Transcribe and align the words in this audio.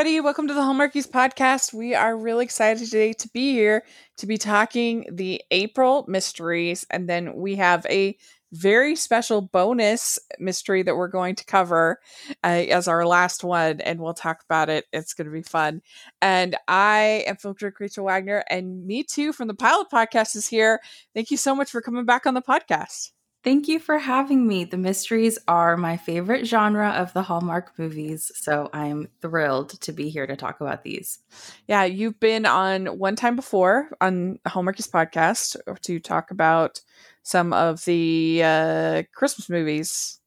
everybody. 0.00 0.20
Welcome 0.20 0.48
to 0.48 0.54
the 0.54 0.62
Hallmarkies 0.62 1.10
podcast. 1.10 1.74
We 1.74 1.94
are 1.94 2.16
really 2.16 2.46
excited 2.46 2.82
today 2.82 3.12
to 3.12 3.28
be 3.34 3.52
here 3.52 3.84
to 4.16 4.26
be 4.26 4.38
talking 4.38 5.04
the 5.12 5.42
April 5.50 6.06
mysteries. 6.08 6.86
And 6.88 7.06
then 7.06 7.34
we 7.34 7.56
have 7.56 7.84
a 7.84 8.16
very 8.50 8.96
special 8.96 9.42
bonus 9.42 10.18
mystery 10.38 10.82
that 10.84 10.96
we're 10.96 11.08
going 11.08 11.34
to 11.34 11.44
cover 11.44 12.00
uh, 12.42 12.46
as 12.46 12.88
our 12.88 13.06
last 13.06 13.44
one, 13.44 13.82
and 13.82 14.00
we'll 14.00 14.14
talk 14.14 14.42
about 14.48 14.70
it. 14.70 14.86
It's 14.90 15.12
going 15.12 15.26
to 15.26 15.32
be 15.34 15.42
fun. 15.42 15.82
And 16.22 16.56
I 16.66 17.24
am 17.26 17.36
film 17.36 17.54
critic 17.56 17.78
Rachel 17.78 18.06
Wagner, 18.06 18.42
and 18.48 18.86
me 18.86 19.02
too 19.02 19.34
from 19.34 19.48
the 19.48 19.54
Pilot 19.54 19.88
Podcast 19.92 20.34
is 20.34 20.48
here. 20.48 20.80
Thank 21.14 21.30
you 21.30 21.36
so 21.36 21.54
much 21.54 21.70
for 21.70 21.82
coming 21.82 22.06
back 22.06 22.24
on 22.24 22.32
the 22.32 22.40
podcast. 22.40 23.10
Thank 23.42 23.68
you 23.68 23.78
for 23.78 23.96
having 23.96 24.46
me. 24.46 24.64
The 24.64 24.76
mysteries 24.76 25.38
are 25.48 25.78
my 25.78 25.96
favorite 25.96 26.46
genre 26.46 26.90
of 26.90 27.14
the 27.14 27.22
Hallmark 27.22 27.78
movies, 27.78 28.30
so 28.34 28.68
I'm 28.74 29.08
thrilled 29.22 29.80
to 29.80 29.92
be 29.92 30.10
here 30.10 30.26
to 30.26 30.36
talk 30.36 30.60
about 30.60 30.84
these. 30.84 31.20
Yeah, 31.66 31.84
you've 31.84 32.20
been 32.20 32.44
on 32.44 32.86
one 32.98 33.16
time 33.16 33.36
before 33.36 33.88
on 33.98 34.38
Hallmarkies 34.46 34.90
podcast 34.90 35.56
to 35.82 36.00
talk 36.00 36.30
about 36.30 36.82
some 37.22 37.54
of 37.54 37.82
the 37.86 38.42
uh, 38.44 39.02
Christmas 39.14 39.48
movies. 39.48 40.20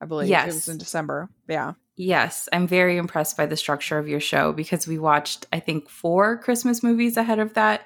I 0.00 0.06
believe 0.06 0.28
yes. 0.28 0.48
it 0.48 0.54
was 0.54 0.68
in 0.68 0.78
December. 0.78 1.28
Yeah. 1.48 1.74
Yes, 1.96 2.48
I'm 2.52 2.66
very 2.66 2.96
impressed 2.96 3.36
by 3.36 3.46
the 3.46 3.56
structure 3.56 3.98
of 3.98 4.08
your 4.08 4.20
show 4.20 4.52
because 4.52 4.88
we 4.88 4.98
watched, 4.98 5.46
I 5.52 5.60
think, 5.60 5.88
four 5.88 6.38
Christmas 6.38 6.82
movies 6.82 7.16
ahead 7.16 7.38
of 7.38 7.54
that. 7.54 7.82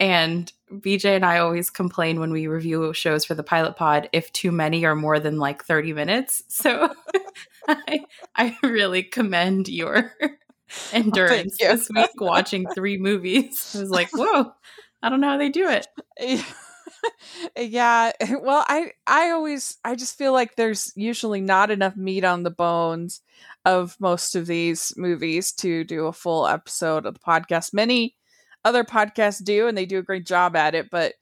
And 0.00 0.52
BJ 0.70 1.16
and 1.16 1.24
I 1.24 1.38
always 1.38 1.70
complain 1.70 2.20
when 2.20 2.32
we 2.32 2.46
review 2.46 2.92
shows 2.94 3.24
for 3.24 3.34
the 3.34 3.42
pilot 3.42 3.76
pod 3.76 4.08
if 4.12 4.32
too 4.32 4.50
many 4.50 4.84
are 4.84 4.96
more 4.96 5.20
than 5.20 5.38
like 5.38 5.64
30 5.64 5.92
minutes. 5.92 6.42
So 6.48 6.92
I, 7.68 8.04
I 8.34 8.56
really 8.62 9.02
commend 9.02 9.68
your 9.68 10.12
oh, 10.22 10.28
endurance 10.92 11.56
you. 11.60 11.68
this 11.68 11.88
week 11.94 12.20
watching 12.20 12.66
three 12.74 12.98
movies. 12.98 13.74
I 13.76 13.80
was 13.80 13.90
like, 13.90 14.08
whoa, 14.12 14.52
I 15.02 15.08
don't 15.08 15.20
know 15.20 15.30
how 15.30 15.38
they 15.38 15.50
do 15.50 15.68
it. 15.68 15.86
yeah 17.56 18.12
well 18.40 18.64
i 18.68 18.90
i 19.06 19.30
always 19.30 19.76
i 19.84 19.94
just 19.94 20.16
feel 20.16 20.32
like 20.32 20.56
there's 20.56 20.92
usually 20.96 21.40
not 21.40 21.70
enough 21.70 21.96
meat 21.96 22.24
on 22.24 22.42
the 22.42 22.50
bones 22.50 23.20
of 23.64 23.96
most 24.00 24.34
of 24.34 24.46
these 24.46 24.92
movies 24.96 25.52
to 25.52 25.84
do 25.84 26.06
a 26.06 26.12
full 26.12 26.46
episode 26.46 27.06
of 27.06 27.14
the 27.14 27.20
podcast 27.20 27.72
many 27.74 28.14
other 28.64 28.84
podcasts 28.84 29.42
do, 29.42 29.68
and 29.68 29.76
they 29.76 29.86
do 29.86 29.98
a 29.98 30.02
great 30.02 30.26
job 30.26 30.56
at 30.56 30.74
it. 30.74 30.90
But 30.90 31.14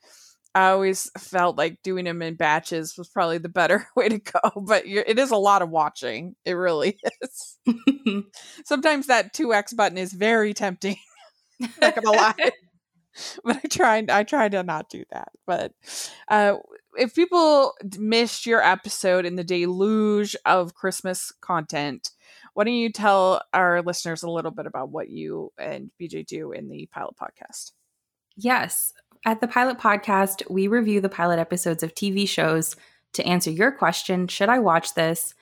I 0.54 0.70
always 0.70 1.10
felt 1.18 1.56
like 1.56 1.82
doing 1.82 2.04
them 2.04 2.20
in 2.20 2.34
batches 2.34 2.96
was 2.98 3.08
probably 3.08 3.38
the 3.38 3.48
better 3.48 3.86
way 3.96 4.08
to 4.08 4.18
go. 4.18 4.62
But 4.66 4.84
it 4.86 5.18
is 5.18 5.30
a 5.30 5.36
lot 5.36 5.62
of 5.62 5.70
watching. 5.70 6.36
It 6.44 6.52
really 6.52 6.98
is. 7.22 7.58
Sometimes 8.64 9.06
that 9.06 9.34
2x 9.34 9.76
button 9.76 9.98
is 9.98 10.12
very 10.12 10.52
tempting. 10.54 10.96
Not 11.80 11.94
gonna 11.94 12.10
lie. 12.10 12.50
but 13.44 13.56
I 13.56 13.68
tried 13.68 14.10
I 14.10 14.24
try 14.24 14.48
to 14.48 14.62
not 14.62 14.88
do 14.88 15.04
that. 15.10 15.28
But 15.46 15.72
uh, 16.28 16.56
if 16.96 17.14
people 17.14 17.74
missed 17.98 18.46
your 18.46 18.62
episode 18.62 19.24
in 19.24 19.36
the 19.36 19.44
deluge 19.44 20.36
of 20.44 20.74
Christmas 20.74 21.32
content, 21.40 22.10
why 22.54 22.64
don't 22.64 22.74
you 22.74 22.90
tell 22.90 23.42
our 23.52 23.82
listeners 23.82 24.22
a 24.22 24.30
little 24.30 24.50
bit 24.50 24.66
about 24.66 24.90
what 24.90 25.08
you 25.08 25.52
and 25.58 25.90
BJ 26.00 26.26
do 26.26 26.52
in 26.52 26.68
the 26.68 26.86
pilot 26.92 27.14
podcast? 27.16 27.72
Yes. 28.36 28.92
At 29.24 29.40
the 29.40 29.48
pilot 29.48 29.78
podcast, 29.78 30.42
we 30.50 30.66
review 30.66 31.00
the 31.00 31.08
pilot 31.08 31.38
episodes 31.38 31.82
of 31.82 31.94
TV 31.94 32.28
shows 32.28 32.76
to 33.14 33.24
answer 33.24 33.50
your 33.50 33.72
question 33.72 34.28
Should 34.28 34.48
I 34.48 34.58
watch 34.58 34.94
this? 34.94 35.34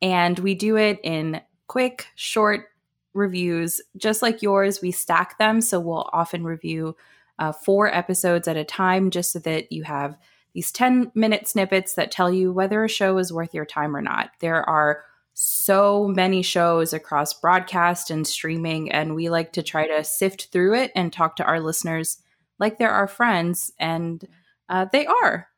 And 0.00 0.38
we 0.38 0.54
do 0.54 0.76
it 0.76 1.00
in 1.02 1.40
quick, 1.66 2.06
short 2.14 2.66
reviews, 3.14 3.80
just 3.96 4.22
like 4.22 4.42
yours. 4.42 4.82
We 4.82 4.90
stack 4.90 5.38
them. 5.38 5.60
So 5.60 5.80
we'll 5.80 6.08
often 6.12 6.44
review 6.44 6.96
uh, 7.38 7.52
four 7.52 7.92
episodes 7.92 8.48
at 8.48 8.56
a 8.56 8.64
time 8.64 9.10
just 9.10 9.32
so 9.32 9.38
that 9.40 9.72
you 9.72 9.84
have 9.84 10.16
these 10.52 10.70
10 10.70 11.10
minute 11.14 11.48
snippets 11.48 11.94
that 11.94 12.10
tell 12.10 12.32
you 12.32 12.52
whether 12.52 12.84
a 12.84 12.88
show 12.88 13.18
is 13.18 13.32
worth 13.32 13.54
your 13.54 13.64
time 13.64 13.96
or 13.96 14.00
not. 14.00 14.30
There 14.40 14.68
are 14.68 15.04
so 15.44 16.08
many 16.08 16.42
shows 16.42 16.92
across 16.92 17.34
broadcast 17.34 18.10
and 18.10 18.26
streaming, 18.26 18.90
and 18.90 19.14
we 19.14 19.28
like 19.28 19.52
to 19.52 19.62
try 19.62 19.86
to 19.86 20.02
sift 20.02 20.48
through 20.50 20.74
it 20.74 20.92
and 20.94 21.12
talk 21.12 21.36
to 21.36 21.44
our 21.44 21.60
listeners 21.60 22.18
like 22.58 22.78
they're 22.78 22.90
our 22.90 23.08
friends, 23.08 23.72
and 23.78 24.26
uh, 24.68 24.86
they 24.92 25.06
are. 25.06 25.48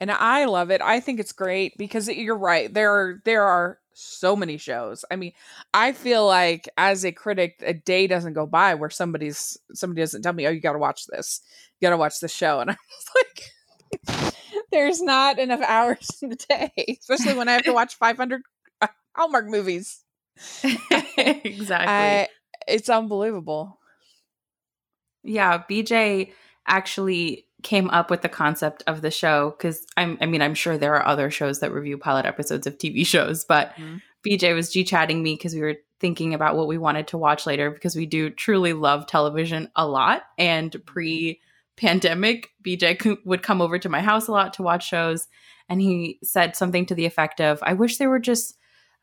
And 0.00 0.10
I 0.10 0.44
love 0.44 0.70
it. 0.70 0.80
I 0.80 1.00
think 1.00 1.18
it's 1.18 1.32
great 1.32 1.76
because 1.76 2.08
you're 2.08 2.38
right. 2.38 2.72
There 2.72 2.92
are 2.92 3.22
there 3.24 3.44
are 3.44 3.78
so 3.94 4.36
many 4.36 4.58
shows. 4.58 5.04
I 5.10 5.16
mean, 5.16 5.32
I 5.74 5.92
feel 5.92 6.24
like 6.26 6.68
as 6.76 7.04
a 7.04 7.10
critic, 7.10 7.56
a 7.64 7.74
day 7.74 8.06
doesn't 8.06 8.34
go 8.34 8.46
by 8.46 8.74
where 8.74 8.90
somebody's 8.90 9.58
somebody 9.72 10.02
doesn't 10.02 10.22
tell 10.22 10.32
me, 10.32 10.46
"Oh, 10.46 10.50
you 10.50 10.60
got 10.60 10.74
to 10.74 10.78
watch 10.78 11.06
this. 11.06 11.40
You 11.80 11.86
got 11.86 11.90
to 11.90 11.96
watch 11.96 12.20
the 12.20 12.28
show," 12.28 12.60
and 12.60 12.70
I'm 12.70 12.76
like 13.16 14.34
there's 14.72 15.00
not 15.00 15.38
enough 15.38 15.62
hours 15.66 16.18
in 16.22 16.30
the 16.30 16.36
day, 16.36 16.98
especially 17.00 17.34
when 17.34 17.48
I 17.48 17.52
have 17.52 17.64
to 17.64 17.72
watch 17.72 17.96
500 17.96 18.40
uh, 18.40 18.42
Hallmark 19.18 19.46
movies. 19.46 20.04
exactly. 21.18 21.88
I, 21.88 22.28
it's 22.66 22.88
unbelievable. 22.88 23.78
Yeah, 25.24 25.62
BJ 25.68 26.32
actually 26.66 27.46
came 27.64 27.90
up 27.90 28.08
with 28.10 28.22
the 28.22 28.28
concept 28.28 28.84
of 28.86 29.02
the 29.02 29.10
show 29.10 29.50
because 29.50 29.84
I'm 29.96 30.16
I 30.20 30.26
mean 30.26 30.40
I'm 30.40 30.54
sure 30.54 30.78
there 30.78 30.94
are 30.94 31.04
other 31.04 31.28
shows 31.30 31.58
that 31.58 31.72
review 31.72 31.98
pilot 31.98 32.24
episodes 32.24 32.66
of 32.66 32.78
TV 32.78 33.04
shows, 33.14 33.44
but 33.44 33.70
mm-hmm. 33.70 33.96
BJ 34.26 34.54
was 34.54 34.72
G 34.72 34.84
chatting 34.84 35.22
me 35.22 35.34
because 35.34 35.54
we 35.54 35.60
were 35.60 35.76
thinking 35.98 36.34
about 36.34 36.56
what 36.56 36.68
we 36.68 36.78
wanted 36.78 37.08
to 37.08 37.18
watch 37.18 37.44
later 37.46 37.70
because 37.70 37.96
we 37.96 38.06
do 38.06 38.30
truly 38.30 38.72
love 38.72 39.06
television 39.08 39.68
a 39.74 39.86
lot 39.86 40.22
and 40.38 40.76
pre 40.86 41.40
pandemic, 41.78 42.50
BJ 42.62 43.18
would 43.24 43.42
come 43.42 43.62
over 43.62 43.78
to 43.78 43.88
my 43.88 44.00
house 44.00 44.28
a 44.28 44.32
lot 44.32 44.52
to 44.54 44.62
watch 44.62 44.86
shows. 44.86 45.28
And 45.68 45.80
he 45.80 46.18
said 46.22 46.56
something 46.56 46.84
to 46.86 46.94
the 46.94 47.06
effect 47.06 47.40
of, 47.40 47.60
I 47.62 47.74
wish 47.74 47.96
there 47.96 48.10
were 48.10 48.18
just 48.18 48.58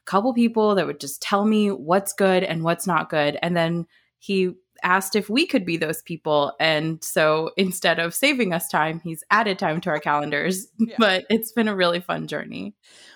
couple 0.06 0.34
people 0.34 0.76
that 0.76 0.86
would 0.86 1.00
just 1.00 1.22
tell 1.22 1.46
me 1.46 1.70
what's 1.70 2.14
good 2.14 2.44
and 2.44 2.64
what's 2.64 2.88
not 2.88 3.10
good. 3.10 3.38
And 3.42 3.56
then 3.56 3.88
he 4.20 4.54
asked 4.84 5.16
if 5.16 5.30
we 5.30 5.46
could 5.46 5.66
be 5.66 5.78
those 5.78 6.02
people. 6.04 6.54
And 6.60 7.04
so 7.04 7.52
instead 7.58 8.00
of 8.00 8.14
saving 8.14 8.54
us 8.54 8.68
time, 8.70 9.02
he's 9.04 9.24
added 9.32 9.60
time 9.60 9.82
to 9.82 9.90
our 9.90 10.00
calendars. 10.00 10.68
Yeah. 10.78 10.96
But 11.00 11.26
it's 11.30 11.52
been 11.52 11.68
a 11.68 11.76
really 11.76 12.00
fun 12.00 12.28
journey. 12.28 12.76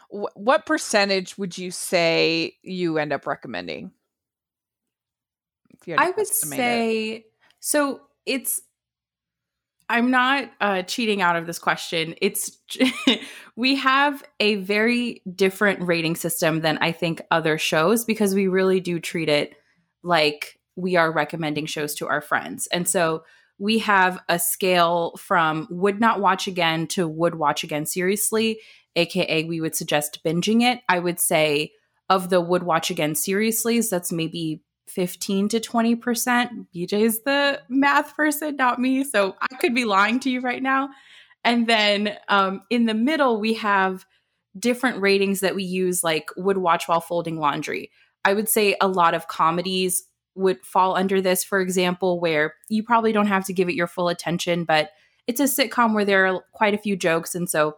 What 0.09 0.65
percentage 0.65 1.37
would 1.37 1.55
you 1.55 1.69
say 1.69 2.57
you 2.63 2.97
end 2.97 3.13
up 3.13 3.27
recommending? 3.27 3.91
I 5.95 6.11
would 6.11 6.27
say 6.27 7.09
it. 7.09 7.23
so 7.59 8.01
it's 8.25 8.61
I'm 9.89 10.11
not 10.11 10.51
uh, 10.61 10.83
cheating 10.83 11.21
out 11.21 11.35
of 11.35 11.47
this 11.47 11.57
question. 11.57 12.13
It's 12.21 12.57
we 13.55 13.75
have 13.75 14.23
a 14.39 14.55
very 14.55 15.23
different 15.35 15.81
rating 15.81 16.15
system 16.15 16.61
than 16.61 16.77
I 16.77 16.91
think 16.91 17.21
other 17.31 17.57
shows 17.57 18.05
because 18.05 18.35
we 18.35 18.47
really 18.47 18.79
do 18.79 18.99
treat 18.99 19.29
it 19.29 19.55
like 20.03 20.59
we 20.75 20.95
are 20.95 21.11
recommending 21.11 21.65
shows 21.65 21.95
to 21.95 22.07
our 22.07 22.21
friends. 22.21 22.67
And 22.67 22.87
so 22.87 23.23
we 23.57 23.79
have 23.79 24.19
a 24.29 24.39
scale 24.39 25.13
from 25.17 25.67
would 25.71 25.99
not 25.99 26.21
watch 26.21 26.47
again 26.47 26.87
to 26.87 27.07
would 27.07 27.35
watch 27.35 27.63
again 27.63 27.85
seriously, 27.85 28.59
aka 28.95 29.43
we 29.43 29.59
would 29.59 29.75
suggest 29.75 30.19
binging 30.23 30.61
it. 30.61 30.81
I 30.87 30.99
would 30.99 31.19
say 31.19 31.71
of 32.09 32.29
the 32.29 32.41
would 32.41 32.63
watch 32.63 32.89
again 32.91 33.15
seriously, 33.15 33.81
that's 33.81 34.11
maybe 34.11 34.61
15 34.89 35.49
to 35.49 35.59
20%. 35.59 36.67
BJ's 36.75 37.21
the 37.23 37.61
math 37.69 38.15
person, 38.15 38.55
not 38.55 38.79
me. 38.79 39.03
So 39.03 39.35
I 39.41 39.55
could 39.55 39.75
be 39.75 39.85
lying 39.85 40.19
to 40.21 40.29
you 40.29 40.41
right 40.41 40.61
now. 40.61 40.89
And 41.43 41.67
then 41.67 42.17
um, 42.27 42.61
in 42.69 42.85
the 42.85 42.93
middle, 42.93 43.39
we 43.39 43.53
have 43.55 44.05
different 44.57 45.01
ratings 45.01 45.39
that 45.39 45.55
we 45.55 45.63
use, 45.63 46.03
like 46.03 46.29
would 46.35 46.57
watch 46.57 46.87
while 46.87 47.01
folding 47.01 47.39
laundry. 47.39 47.91
I 48.25 48.33
would 48.33 48.49
say 48.49 48.75
a 48.81 48.87
lot 48.87 49.13
of 49.13 49.27
comedies 49.27 50.03
would 50.35 50.63
fall 50.65 50.95
under 50.95 51.21
this, 51.21 51.43
for 51.43 51.59
example, 51.59 52.19
where 52.19 52.55
you 52.67 52.83
probably 52.83 53.11
don't 53.11 53.27
have 53.27 53.45
to 53.45 53.53
give 53.53 53.69
it 53.69 53.75
your 53.75 53.87
full 53.87 54.09
attention, 54.09 54.63
but 54.63 54.91
it's 55.27 55.39
a 55.39 55.43
sitcom 55.43 55.93
where 55.93 56.05
there 56.05 56.25
are 56.25 56.41
quite 56.53 56.73
a 56.73 56.79
few 56.79 56.95
jokes. 56.95 57.35
And 57.35 57.49
so 57.49 57.77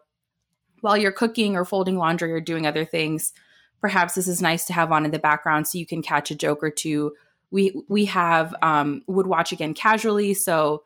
while 0.81 0.97
you're 0.97 1.12
cooking 1.12 1.56
or 1.56 1.65
folding 1.65 1.97
laundry 1.97 2.31
or 2.31 2.39
doing 2.39 2.65
other 2.65 2.86
things, 2.86 3.33
perhaps 3.81 4.13
this 4.13 4.28
is 4.28 4.42
nice 4.42 4.66
to 4.66 4.74
have 4.74 4.92
on 4.92 5.06
in 5.06 5.12
the 5.12 5.19
background 5.19 5.68
so 5.68 5.78
you 5.78 5.86
can 5.86 6.01
catch 6.01 6.31
a 6.31 6.36
joke 6.36 6.63
or 6.63 6.69
two. 6.69 7.13
We 7.50 7.74
we 7.89 8.06
have 8.06 8.56
um, 8.62 9.01
would 9.07 9.28
watch 9.28 9.51
again 9.51 9.74
casually, 9.74 10.33
so 10.33 10.83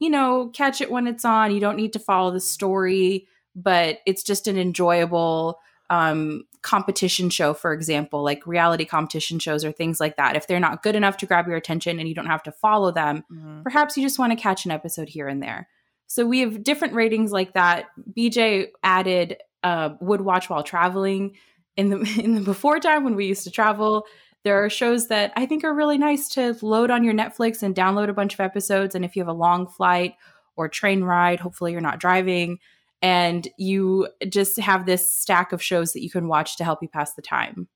you 0.00 0.10
know 0.10 0.50
catch 0.52 0.80
it 0.80 0.90
when 0.90 1.06
it's 1.06 1.24
on. 1.24 1.54
You 1.54 1.60
don't 1.60 1.76
need 1.76 1.92
to 1.92 1.98
follow 1.98 2.32
the 2.32 2.40
story, 2.40 3.28
but 3.54 3.98
it's 4.06 4.22
just 4.22 4.48
an 4.48 4.58
enjoyable 4.58 5.60
um, 5.90 6.44
competition 6.62 7.30
show, 7.30 7.54
for 7.54 7.72
example, 7.72 8.22
like 8.22 8.46
reality 8.46 8.84
competition 8.84 9.38
shows 9.38 9.64
or 9.64 9.72
things 9.72 10.00
like 10.00 10.16
that. 10.16 10.36
If 10.36 10.46
they're 10.46 10.60
not 10.60 10.82
good 10.82 10.96
enough 10.96 11.16
to 11.18 11.26
grab 11.26 11.46
your 11.46 11.56
attention 11.56 11.98
and 11.98 12.08
you 12.08 12.14
don't 12.14 12.26
have 12.26 12.42
to 12.44 12.52
follow 12.52 12.90
them, 12.90 13.24
mm-hmm. 13.32 13.62
perhaps 13.62 13.96
you 13.96 14.02
just 14.02 14.18
want 14.18 14.32
to 14.32 14.36
catch 14.36 14.64
an 14.64 14.70
episode 14.70 15.08
here 15.08 15.28
and 15.28 15.42
there. 15.42 15.68
So 16.06 16.26
we 16.26 16.40
have 16.40 16.62
different 16.62 16.94
ratings 16.94 17.32
like 17.32 17.52
that. 17.54 17.86
BJ 18.16 18.68
added 18.82 19.36
uh, 19.62 19.90
would 20.00 20.20
watch 20.20 20.50
while 20.50 20.62
traveling 20.62 21.36
in 21.78 21.88
the 21.88 22.20
in 22.22 22.34
the 22.34 22.42
before 22.42 22.78
time 22.78 23.04
when 23.04 23.14
we 23.14 23.24
used 23.24 23.44
to 23.44 23.50
travel 23.50 24.04
there 24.44 24.64
are 24.64 24.70
shows 24.70 25.08
that 25.08 25.32
I 25.36 25.46
think 25.46 25.64
are 25.64 25.74
really 25.74 25.98
nice 25.98 26.28
to 26.30 26.56
load 26.62 26.90
on 26.90 27.04
your 27.04 27.14
Netflix 27.14 27.62
and 27.62 27.74
download 27.74 28.08
a 28.08 28.14
bunch 28.14 28.34
of 28.34 28.40
episodes. 28.40 28.94
And 28.94 29.04
if 29.04 29.16
you 29.16 29.22
have 29.22 29.28
a 29.28 29.32
long 29.32 29.66
flight 29.66 30.14
or 30.56 30.68
train 30.68 31.02
ride, 31.02 31.40
hopefully 31.40 31.72
you're 31.72 31.80
not 31.80 32.00
driving, 32.00 32.58
and 33.02 33.46
you 33.58 34.08
just 34.28 34.58
have 34.58 34.86
this 34.86 35.12
stack 35.12 35.52
of 35.52 35.62
shows 35.62 35.92
that 35.92 36.02
you 36.02 36.10
can 36.10 36.28
watch 36.28 36.56
to 36.56 36.64
help 36.64 36.82
you 36.82 36.88
pass 36.88 37.14
the 37.14 37.22
time. 37.22 37.68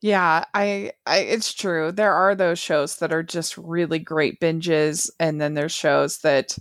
Yeah, 0.00 0.44
I, 0.54 0.92
I 1.06 1.18
it's 1.18 1.54
true. 1.54 1.92
There 1.92 2.12
are 2.12 2.34
those 2.34 2.58
shows 2.58 2.96
that 2.98 3.12
are 3.12 3.22
just 3.22 3.56
really 3.56 3.98
great 3.98 4.40
binges, 4.40 5.10
and 5.20 5.40
then 5.40 5.54
there's 5.54 5.72
shows 5.72 6.18
that 6.18 6.56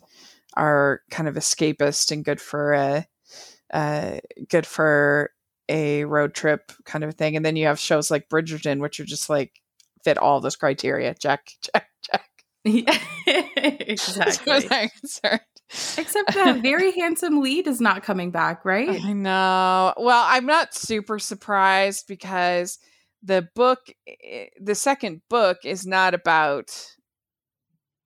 are 0.56 1.02
kind 1.10 1.28
of 1.30 1.36
escapist 1.36 2.12
and 2.12 2.26
good 2.26 2.42
for 2.42 2.74
a, 2.74 3.08
uh, 3.74 4.20
good 4.50 4.68
for 4.68 5.32
a 5.72 6.04
road 6.04 6.34
trip 6.34 6.72
kind 6.84 7.04
of 7.04 7.16
thing. 7.16 7.36
And 7.36 7.46
then 7.46 7.56
you 7.56 7.68
have 7.68 7.80
shows 7.80 8.12
like 8.12 8.30
Bridgerton, 8.30 8.80
which 8.80 9.00
are 9.00 9.06
just 9.06 9.30
like 9.30 9.54
fit 10.04 10.18
all 10.18 10.42
those 10.42 10.58
criteria. 10.58 11.16
Check, 11.16 11.50
check, 11.62 11.88
check. 12.04 12.26
Yeah, 12.64 13.00
exactly. 13.56 14.54
Except 14.54 16.34
that 16.34 16.60
very 16.62 16.92
handsome 16.92 17.42
lead 17.42 17.66
is 17.66 17.80
not 17.80 18.04
coming 18.04 18.30
back, 18.30 18.66
right? 18.66 19.02
I 19.02 19.14
know. 19.14 19.94
Well, 19.98 20.24
I'm 20.28 20.46
not 20.46 20.76
super 20.76 21.18
surprised 21.18 22.06
because 22.08 22.78
the 23.24 23.48
book, 23.56 23.80
eh, 24.08 24.48
the 24.60 24.76
second 24.76 25.22
book, 25.30 25.60
is 25.64 25.88
not 25.88 26.14
about 26.14 26.70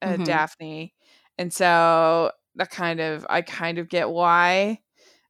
uh, 0.02 0.14
mm-hmm. 0.14 0.24
Daphne, 0.24 0.94
and 1.38 1.52
so 1.52 2.32
that 2.56 2.70
kind 2.70 3.02
of 3.02 3.26
I 3.30 3.42
kind 3.42 3.80
of 3.80 3.90
get 3.90 4.10
why 4.10 4.80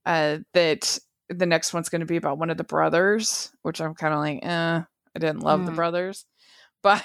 uh, 0.05 0.39
that 0.53 0.99
the 1.29 1.45
next 1.45 1.73
one's 1.73 1.89
going 1.89 2.01
to 2.01 2.05
be 2.05 2.17
about 2.17 2.37
one 2.37 2.49
of 2.49 2.57
the 2.57 2.63
brothers, 2.63 3.51
which 3.63 3.81
I'm 3.81 3.95
kind 3.95 4.13
of 4.13 4.19
like, 4.19 4.39
eh, 4.43 4.81
I 5.15 5.19
didn't 5.19 5.43
love 5.43 5.61
mm. 5.61 5.65
the 5.65 5.71
brothers, 5.71 6.25
but 6.83 7.03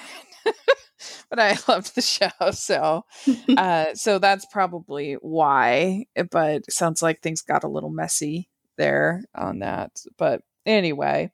but 1.29 1.39
I 1.39 1.57
loved 1.67 1.95
the 1.95 2.01
show, 2.01 2.29
so 2.51 3.05
uh, 3.57 3.93
so 3.93 4.19
that's 4.19 4.45
probably 4.51 5.13
why. 5.13 6.05
But 6.29 6.71
sounds 6.71 7.01
like 7.01 7.21
things 7.21 7.41
got 7.41 7.63
a 7.63 7.69
little 7.69 7.89
messy 7.89 8.49
there 8.77 9.23
on 9.35 9.59
that. 9.59 9.91
But 10.17 10.41
anyway, 10.65 11.31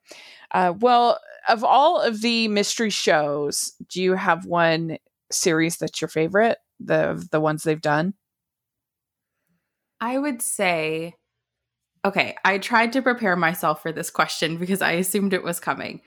uh, 0.52 0.74
well, 0.80 1.20
of 1.50 1.64
all 1.64 2.02
of 2.02 2.22
the 2.22 2.48
mystery 2.48 2.90
shows, 2.90 3.74
do 3.90 4.02
you 4.02 4.14
have 4.14 4.46
one 4.46 4.98
series 5.32 5.78
that's 5.78 6.02
your 6.02 6.10
favorite? 6.10 6.58
The 6.80 7.26
the 7.32 7.42
ones 7.42 7.64
they've 7.64 7.82
done. 7.82 8.14
I 10.00 10.20
would 10.20 10.44
say, 10.44 11.16
okay, 12.08 12.36
I 12.46 12.58
tried 12.58 12.94
to 12.94 13.02
prepare 13.02 13.36
myself 13.36 13.82
for 13.82 13.92
this 13.92 14.10
question 14.10 14.58
because 14.58 14.82
I 14.82 14.94
assumed 14.94 15.34
it 15.34 15.44
was 15.44 15.60
coming. 15.60 16.02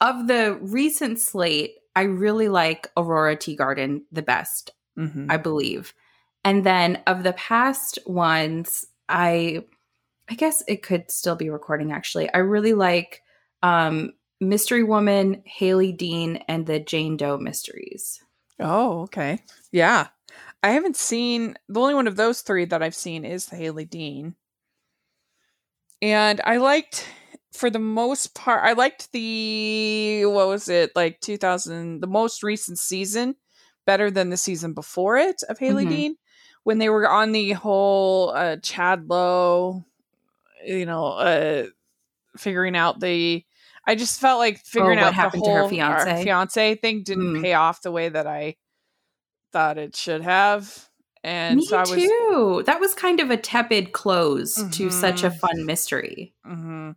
Of 0.00 0.26
the 0.28 0.58
recent 0.60 1.18
slate, 1.18 1.74
I 1.96 2.02
really 2.02 2.48
like 2.48 2.90
Aurora 2.96 3.36
Teagarden 3.36 4.02
the 4.12 4.22
best, 4.22 4.70
mm-hmm. 4.96 5.30
I 5.30 5.38
believe. 5.38 5.94
And 6.44 6.64
then 6.64 7.02
of 7.06 7.22
the 7.22 7.32
past 7.32 7.98
ones, 8.06 8.86
I 9.08 9.64
I 10.30 10.34
guess 10.34 10.62
it 10.68 10.82
could 10.82 11.10
still 11.10 11.34
be 11.34 11.48
recording 11.48 11.92
actually. 11.92 12.32
I 12.32 12.38
really 12.38 12.74
like 12.74 13.22
um 13.62 14.12
Mystery 14.40 14.84
Woman, 14.84 15.42
Hailey 15.46 15.90
Dean, 15.90 16.36
and 16.46 16.66
the 16.66 16.78
Jane 16.78 17.16
Doe 17.16 17.38
mysteries. 17.38 18.22
Oh, 18.60 19.02
okay. 19.02 19.40
Yeah. 19.72 20.08
I 20.62 20.70
haven't 20.70 20.96
seen 20.96 21.56
the 21.68 21.80
only 21.80 21.94
one 21.94 22.06
of 22.06 22.16
those 22.16 22.42
three 22.42 22.64
that 22.66 22.82
I've 22.82 22.94
seen 22.94 23.24
is 23.24 23.46
the 23.46 23.56
Hailey 23.56 23.84
Dean. 23.84 24.36
And 26.00 26.40
I 26.44 26.58
liked 26.58 27.08
for 27.52 27.70
the 27.70 27.78
most 27.78 28.34
part 28.34 28.64
I 28.64 28.72
liked 28.74 29.10
the 29.12 30.24
what 30.26 30.48
was 30.48 30.68
it, 30.68 30.92
like 30.94 31.20
2000 31.20 32.00
the 32.00 32.06
most 32.06 32.42
recent 32.42 32.78
season 32.78 33.34
better 33.86 34.10
than 34.10 34.30
the 34.30 34.36
season 34.36 34.74
before 34.74 35.16
it 35.16 35.42
of 35.48 35.58
Hailey 35.58 35.84
mm-hmm. 35.84 35.92
Dean 35.92 36.16
when 36.62 36.78
they 36.78 36.88
were 36.88 37.08
on 37.08 37.32
the 37.32 37.52
whole 37.52 38.30
uh 38.30 38.56
Chad 38.62 39.08
Lowe 39.08 39.84
you 40.64 40.86
know 40.86 41.06
uh 41.06 41.66
figuring 42.36 42.76
out 42.76 43.00
the 43.00 43.44
I 43.86 43.94
just 43.94 44.20
felt 44.20 44.38
like 44.38 44.58
figuring 44.64 44.98
oh, 44.98 45.04
out 45.04 45.14
happened 45.14 45.42
the 45.42 45.46
whole 45.46 45.56
to 45.56 45.62
her 45.62 45.68
fiance 45.68 46.22
fiance 46.22 46.74
thing 46.76 47.02
didn't 47.02 47.36
mm. 47.36 47.42
pay 47.42 47.54
off 47.54 47.82
the 47.82 47.90
way 47.90 48.10
that 48.10 48.26
I 48.26 48.56
thought 49.52 49.78
it 49.78 49.96
should 49.96 50.22
have. 50.22 50.87
And 51.24 51.56
Me 51.56 51.66
so 51.66 51.76
I 51.76 51.80
was, 51.80 51.90
too. 51.90 52.62
That 52.66 52.80
was 52.80 52.94
kind 52.94 53.20
of 53.20 53.30
a 53.30 53.36
tepid 53.36 53.92
close 53.92 54.58
mm-hmm. 54.58 54.70
to 54.70 54.90
such 54.90 55.22
a 55.22 55.30
mm-hmm. 55.30 55.38
fun 55.38 55.66
mystery. 55.66 56.34
Mm-hmm. 56.46 56.92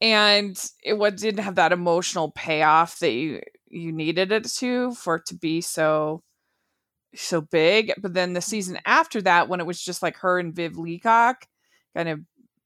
And 0.00 0.70
it 0.82 0.94
what 0.94 1.16
didn't 1.16 1.44
have 1.44 1.54
that 1.56 1.72
emotional 1.72 2.30
payoff 2.32 2.98
that 2.98 3.12
you 3.12 3.40
you 3.68 3.92
needed 3.92 4.32
it 4.32 4.44
to 4.44 4.92
for 4.94 5.16
it 5.16 5.26
to 5.26 5.34
be 5.34 5.60
so 5.60 6.22
so 7.14 7.40
big. 7.40 7.92
But 8.00 8.14
then 8.14 8.32
the 8.32 8.40
season 8.40 8.78
after 8.84 9.22
that, 9.22 9.48
when 9.48 9.60
it 9.60 9.66
was 9.66 9.82
just 9.82 10.02
like 10.02 10.16
her 10.18 10.38
and 10.38 10.54
Viv 10.54 10.76
Leacock 10.76 11.46
kind 11.96 12.08
of 12.08 12.20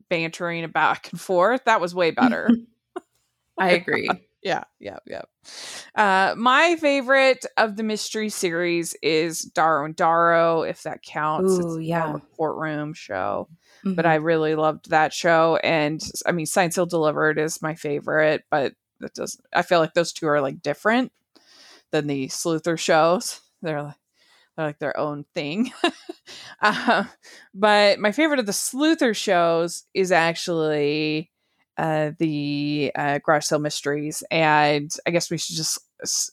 bantering 0.09 0.67
back 0.73 1.11
and 1.11 1.21
forth, 1.21 1.65
that 1.65 1.81
was 1.81 1.95
way 1.95 2.11
better. 2.11 2.51
I 3.59 3.71
agree. 3.73 4.09
Yeah, 4.43 4.65
yeah, 4.79 4.99
yeah. 5.07 5.23
Uh, 5.95 6.35
my 6.37 6.77
favorite 6.77 7.45
of 7.57 7.77
the 7.77 7.83
mystery 7.83 8.29
series 8.29 8.95
is 9.03 9.41
Darrow 9.41 9.85
and 9.85 9.97
Darrow, 9.97 10.63
if 10.63 10.85
that 10.85 11.03
counts. 11.03 11.53
Ooh, 11.53 11.77
it's 11.79 11.87
yeah, 11.87 12.17
courtroom 12.37 12.95
show. 12.95 13.49
Mm-hmm. 13.85 13.95
But 13.95 14.07
I 14.07 14.17
really 14.17 14.55
loved 14.55 14.91
that 14.91 15.13
show, 15.13 15.57
and 15.63 16.01
I 16.25 16.33
mean, 16.33 16.47
Signed 16.47 16.75
Sealed 16.75 16.91
Delivered 16.91 17.39
is 17.39 17.63
my 17.63 17.75
favorite, 17.75 18.45
but 18.51 18.75
that 19.01 19.15
doesn't. 19.15 19.45
I 19.53 19.63
feel 19.63 19.81
like 19.81 19.95
those 19.95 20.13
two 20.13 20.29
are 20.29 20.41
like 20.41 20.63
different 20.63 21.13
than 21.91 22.07
the 22.07 22.29
Sleuther 22.29 22.79
shows. 22.79 23.41
They're 23.63 23.83
like 23.83 23.97
they're 24.57 24.67
like 24.67 24.79
their 24.79 24.99
own 24.99 25.25
thing. 25.35 25.73
uh, 26.61 27.05
but 27.55 27.99
my 27.99 28.13
favorite 28.13 28.41
of 28.41 28.47
the 28.47 28.53
Sleuther 28.53 29.15
shows 29.15 29.85
is 29.95 30.13
actually 30.13 31.31
uh, 31.79 32.11
the 32.19 32.91
uh, 32.97 33.19
garage 33.25 33.45
sale 33.45 33.61
mysteries, 33.61 34.23
and 34.31 34.93
I 35.07 35.11
guess 35.11 35.31
we 35.31 35.39
should 35.39 35.57
just 35.57 35.79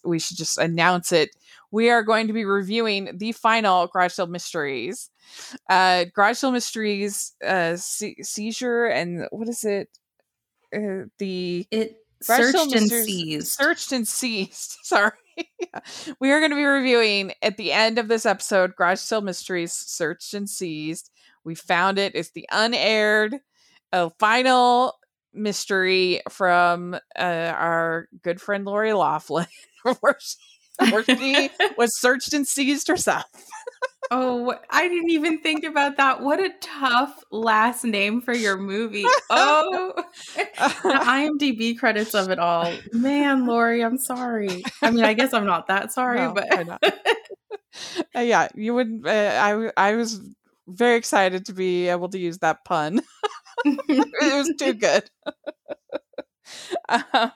we 0.03 0.19
should 0.19 0.37
just 0.37 0.57
announce 0.57 1.11
it. 1.11 1.29
We 1.71 1.89
are 1.89 2.03
going 2.03 2.27
to 2.27 2.33
be 2.33 2.45
reviewing 2.45 3.11
the 3.17 3.31
final 3.31 3.87
garage 3.87 4.13
sale 4.13 4.27
mysteries, 4.27 5.09
uh, 5.69 6.05
garage 6.15 6.37
sale 6.37 6.51
mysteries, 6.51 7.33
uh, 7.45 7.75
se- 7.75 8.23
seizure, 8.23 8.87
and 8.87 9.27
what 9.31 9.47
is 9.47 9.63
it? 9.63 9.89
Uh, 10.75 11.05
the 11.19 11.67
it 11.69 11.97
searched 12.21 12.73
and 12.73 12.89
seized. 12.89 13.47
Searched 13.47 13.91
and 13.91 14.07
seized. 14.07 14.77
Sorry. 14.83 15.11
we 16.19 16.31
are 16.31 16.39
going 16.39 16.51
to 16.51 16.57
be 16.57 16.63
reviewing 16.63 17.33
at 17.41 17.57
the 17.57 17.71
end 17.71 17.99
of 17.99 18.07
this 18.07 18.25
episode 18.25 18.73
garage 18.77 18.99
sale 18.99 19.19
mysteries 19.19 19.73
searched 19.73 20.33
and 20.33 20.49
seized 20.49 21.11
we 21.43 21.53
found 21.53 21.99
it 21.99 22.15
it's 22.15 22.31
the 22.31 22.47
unaired 22.53 23.35
uh, 23.91 24.09
final 24.17 24.93
mystery 25.35 26.21
from 26.29 26.95
uh, 27.17 27.53
our 27.55 28.07
good 28.23 28.41
friend 28.41 28.65
Lori 28.65 28.93
Loughlin, 28.93 29.47
where 29.99 30.17
she, 30.19 30.91
where 30.91 31.03
she 31.03 31.49
was 31.77 31.99
searched 31.99 32.33
and 32.33 32.47
seized 32.47 32.87
herself. 32.87 33.25
oh, 34.11 34.55
I 34.69 34.87
didn't 34.87 35.11
even 35.11 35.39
think 35.39 35.63
about 35.63 35.97
that. 35.97 36.21
What 36.21 36.39
a 36.39 36.51
tough 36.61 37.23
last 37.31 37.83
name 37.83 38.21
for 38.21 38.33
your 38.33 38.57
movie. 38.57 39.05
Oh, 39.29 39.93
the 40.35 40.43
IMDb 40.83 41.77
credits 41.77 42.13
of 42.13 42.29
it 42.29 42.37
all. 42.37 42.71
Man, 42.93 43.45
Lori, 43.47 43.83
I'm 43.83 43.97
sorry. 43.97 44.63
I 44.81 44.91
mean, 44.91 45.03
I 45.03 45.13
guess 45.13 45.33
I'm 45.33 45.45
not 45.45 45.67
that 45.67 45.91
sorry, 45.91 46.19
no, 46.19 46.33
but 46.33 46.83
uh, 48.15 48.19
yeah, 48.19 48.47
you 48.55 48.73
would. 48.75 49.01
Uh, 49.05 49.09
I 49.09 49.71
I 49.75 49.95
was 49.95 50.21
very 50.67 50.97
excited 50.97 51.45
to 51.45 51.53
be 51.53 51.87
able 51.87 52.09
to 52.09 52.19
use 52.19 52.39
that 52.39 52.63
pun. 52.65 53.01
it 53.65 54.35
was 54.35 54.53
too 54.57 54.73
good. 54.73 55.09
uh, 56.89 57.29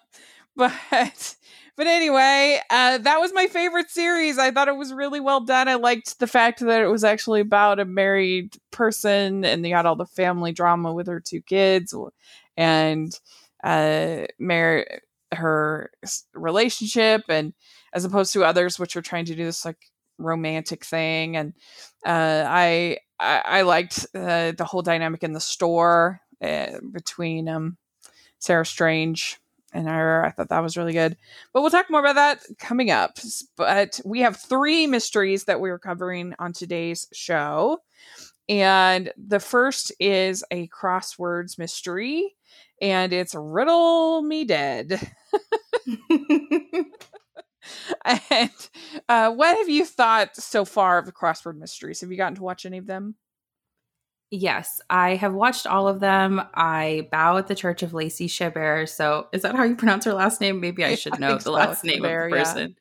but 0.56 1.36
but 1.76 1.88
anyway, 1.88 2.60
uh, 2.70 2.98
that 2.98 3.20
was 3.20 3.32
my 3.34 3.48
favorite 3.48 3.90
series. 3.90 4.38
I 4.38 4.52
thought 4.52 4.68
it 4.68 4.76
was 4.76 4.94
really 4.94 5.22
well 5.22 5.40
done. 5.40 5.70
I 5.70 5.76
liked 5.76 6.20
the 6.20 6.28
fact 6.28 6.60
that 6.60 6.82
it 6.82 6.88
was 6.88 7.04
actually 7.06 7.40
about 7.40 7.80
a 7.80 7.86
married 7.86 8.58
person, 8.72 9.46
and 9.46 9.64
they 9.64 9.70
got 9.70 9.86
all 9.86 9.96
the 9.96 10.06
family 10.06 10.52
drama 10.52 10.94
with 10.94 11.08
her 11.08 11.22
two 11.22 11.42
kids, 11.42 11.96
and 12.58 13.18
uh, 13.64 14.26
her 15.32 15.92
relationship, 16.34 17.22
and 17.30 17.54
as 17.94 18.06
opposed 18.06 18.34
to 18.34 18.44
others, 18.44 18.78
which 18.78 18.96
are 18.96 19.02
trying 19.02 19.26
to 19.26 19.36
do 19.36 19.46
this 19.46 19.66
like 19.66 19.78
romantic 20.18 20.84
thing. 20.84 21.38
And 21.38 21.54
uh, 22.06 22.44
I 22.48 22.98
I, 23.20 23.42
I 23.46 23.62
liked 23.64 24.06
uh, 24.16 24.54
the 24.54 24.66
whole 24.66 24.82
dynamic 24.82 25.24
in 25.24 25.34
the 25.34 25.40
store 25.40 26.22
uh, 26.42 26.80
between 26.92 27.50
um, 27.50 27.78
Sarah 28.40 28.66
Strange 28.66 29.38
and 29.74 29.88
her. 29.88 30.26
I 30.26 30.32
thought 30.32 30.50
that 30.50 30.64
was 30.64 30.78
really 30.78 30.94
good. 30.94 31.18
But 31.54 31.62
we'll 31.62 31.72
talk 31.72 31.90
more 31.90 32.00
about 32.00 32.16
that 32.16 32.44
coming 32.58 32.92
up. 32.92 33.20
But 33.58 34.00
we 34.06 34.22
have 34.22 34.38
three 34.38 34.88
mysteries 34.88 35.46
that 35.46 35.62
we 35.62 35.70
are 35.70 35.80
covering 35.80 36.34
on 36.40 36.54
today's 36.54 37.08
show. 37.14 37.80
And 38.48 39.12
the 39.18 39.40
first 39.40 39.92
is 40.00 40.44
a 40.52 40.68
crosswords 40.70 41.60
mystery. 41.60 42.36
and 42.82 43.14
it's 43.14 43.36
Riddle 43.36 44.22
Me 44.22 44.46
Dead. 44.46 45.00
and 48.30 48.52
uh, 49.08 49.32
what 49.32 49.58
have 49.58 49.70
you 49.70 49.86
thought 49.86 50.36
so 50.36 50.66
far 50.66 50.98
of 50.98 51.06
the 51.06 51.12
crossword 51.12 51.58
mysteries? 51.58 52.02
Have 52.02 52.12
you 52.12 52.18
gotten 52.18 52.36
to 52.36 52.44
watch 52.44 52.66
any 52.66 52.78
of 52.78 52.88
them? 52.88 53.16
Yes, 54.32 54.80
I 54.92 55.16
have 55.16 55.34
watched 55.34 55.66
all 55.66 55.88
of 55.88 56.00
them. 56.00 56.40
I 56.54 57.08
bow 57.12 57.38
at 57.38 57.48
the 57.48 57.56
Church 57.56 57.82
of 57.82 57.96
Lacey 57.96 58.28
Chabert. 58.28 58.90
So, 58.90 59.28
is 59.34 59.42
that 59.42 59.56
how 59.56 59.64
you 59.64 59.76
pronounce 59.76 60.06
her 60.06 60.14
last 60.14 60.40
name? 60.40 60.60
Maybe 60.60 60.86
I 60.86 60.94
should 60.94 61.20
know 61.20 61.32
I 61.32 61.34
the 61.36 61.40
so. 61.42 61.52
last 61.52 61.84
name 61.84 62.04
Chabert, 62.04 62.26
of 62.26 62.32
the 62.32 62.38
person 62.38 62.76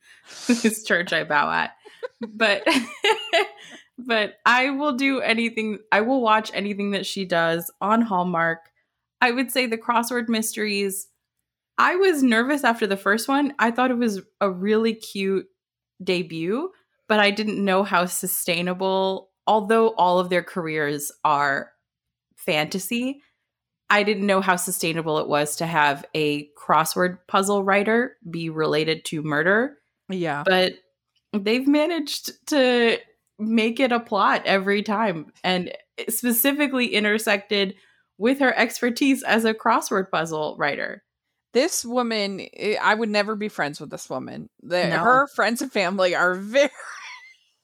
yeah. 0.48 0.54
whose 0.56 0.84
church 0.84 1.12
I 1.14 1.24
bow 1.24 1.50
at. 1.50 1.70
But, 2.20 2.66
but 3.98 4.34
I 4.44 4.70
will 4.70 4.92
do 4.92 5.20
anything. 5.20 5.78
I 5.90 6.02
will 6.02 6.20
watch 6.20 6.50
anything 6.52 6.90
that 6.90 7.06
she 7.06 7.24
does 7.24 7.70
on 7.80 8.02
Hallmark. 8.02 8.58
I 9.22 9.30
would 9.30 9.50
say 9.50 9.66
the 9.66 9.78
crossword 9.78 10.28
mysteries. 10.28 11.08
I 11.78 11.96
was 11.96 12.22
nervous 12.22 12.64
after 12.64 12.86
the 12.86 12.96
first 12.96 13.28
one. 13.28 13.54
I 13.58 13.70
thought 13.70 13.90
it 13.90 13.98
was 13.98 14.20
a 14.40 14.50
really 14.50 14.94
cute 14.94 15.46
debut, 16.02 16.70
but 17.08 17.20
I 17.20 17.30
didn't 17.30 17.64
know 17.64 17.84
how 17.84 18.06
sustainable 18.06 19.28
although 19.48 19.88
all 19.96 20.20
of 20.20 20.28
their 20.28 20.42
careers 20.42 21.10
are 21.24 21.72
fantasy, 22.36 23.22
I 23.90 24.02
didn't 24.02 24.26
know 24.26 24.42
how 24.42 24.56
sustainable 24.56 25.18
it 25.18 25.26
was 25.26 25.56
to 25.56 25.66
have 25.66 26.04
a 26.14 26.50
crossword 26.50 27.18
puzzle 27.26 27.64
writer 27.64 28.16
be 28.30 28.50
related 28.50 29.06
to 29.06 29.22
murder. 29.22 29.78
Yeah. 30.10 30.42
But 30.44 30.74
they've 31.32 31.66
managed 31.66 32.46
to 32.48 32.98
make 33.38 33.80
it 33.80 33.90
a 33.90 34.00
plot 34.00 34.42
every 34.44 34.82
time 34.82 35.32
and 35.42 35.72
specifically 36.10 36.88
intersected 36.88 37.74
with 38.18 38.40
her 38.40 38.54
expertise 38.54 39.22
as 39.22 39.46
a 39.46 39.54
crossword 39.54 40.10
puzzle 40.10 40.56
writer. 40.58 41.02
This 41.52 41.84
woman, 41.84 42.46
eh, 42.54 42.76
I 42.80 42.94
would 42.94 43.08
never 43.08 43.34
be 43.34 43.48
friends 43.48 43.80
with 43.80 43.90
this 43.90 44.08
woman. 44.10 44.50
The, 44.62 44.88
no. 44.88 44.98
Her 44.98 45.26
friends 45.28 45.62
and 45.62 45.72
family 45.72 46.14
are 46.14 46.34
very 46.34 46.70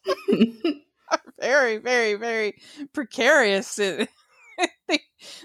are 1.10 1.20
very, 1.40 1.78
very, 1.78 2.14
very 2.14 2.56
precarious. 2.92 3.76
they, 3.76 4.08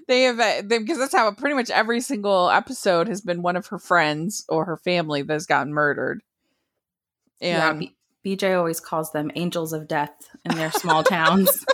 they 0.08 0.24
have 0.24 0.38
they, 0.70 0.78
because 0.80 0.98
that's 0.98 1.16
how 1.16 1.32
pretty 1.32 1.56
much 1.56 1.70
every 1.70 2.02
single 2.02 2.50
episode 2.50 3.08
has 3.08 3.22
been 3.22 3.42
one 3.42 3.56
of 3.56 3.68
her 3.68 3.80
friends 3.80 4.46
or 4.50 4.66
her 4.66 4.78
family 4.78 5.22
that 5.22 5.34
has 5.34 5.46
gotten 5.46 5.74
murdered. 5.74 6.22
And 7.42 7.82
yeah, 7.82 7.90
B- 8.24 8.36
BJ 8.36 8.58
always 8.58 8.80
calls 8.80 9.12
them 9.12 9.32
angels 9.36 9.74
of 9.74 9.88
death 9.88 10.30
in 10.46 10.56
their 10.56 10.72
small 10.72 11.04
towns. 11.04 11.66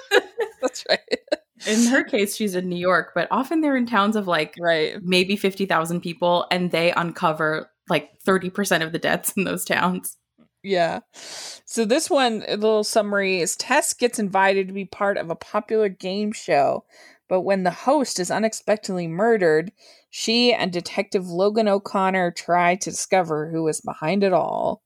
that's 0.62 0.86
right. 0.90 1.20
In 1.66 1.88
her 1.88 2.04
case, 2.04 2.36
she's 2.36 2.56
in 2.56 2.68
New 2.68 2.78
York, 2.78 3.12
but 3.16 3.28
often 3.32 3.62
they're 3.62 3.78
in 3.78 3.86
towns 3.86 4.16
of 4.16 4.28
like 4.28 4.56
right. 4.60 4.98
maybe 5.02 5.36
50,000 5.36 6.02
people, 6.02 6.46
and 6.52 6.72
they 6.72 6.92
uncover 6.92 7.70
like 7.90 8.12
30% 8.28 8.84
of 8.84 8.92
the 8.92 9.00
deaths 9.00 9.34
in 9.38 9.46
those 9.46 9.64
towns. 9.64 10.18
Yeah. 10.64 11.02
So 11.14 11.86
this 11.86 12.10
one, 12.10 12.44
a 12.48 12.58
little 12.58 12.84
summary 12.84 13.40
is 13.40 13.56
Tess 13.56 13.94
gets 13.94 14.18
invited 14.18 14.68
to 14.68 14.74
be 14.74 14.86
part 14.86 15.18
of 15.18 15.30
a 15.30 15.36
popular 15.36 15.90
game 15.90 16.32
show, 16.32 16.84
but 17.30 17.42
when 17.42 17.64
the 17.64 17.72
host 17.72 18.20
is 18.20 18.32
unexpectedly 18.32 19.08
murdered, 19.08 19.72
she 20.10 20.54
and 20.54 20.72
Detective 20.72 21.28
Logan 21.28 21.68
O'Connor 21.68 22.32
try 22.32 22.76
to 22.76 22.90
discover 22.90 23.50
who 23.50 23.68
is 23.68 23.80
behind 23.82 24.24
it 24.24 24.34
all. 24.34 24.82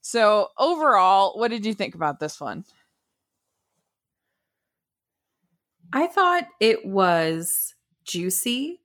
So 0.00 0.48
overall, 0.58 1.38
what 1.38 1.50
did 1.50 1.64
you 1.64 1.74
think 1.74 1.94
about 1.94 2.18
this 2.18 2.40
one? 2.40 2.64
I 5.94 6.08
thought 6.08 6.48
it 6.60 6.84
was 6.84 7.74
juicy. 8.04 8.80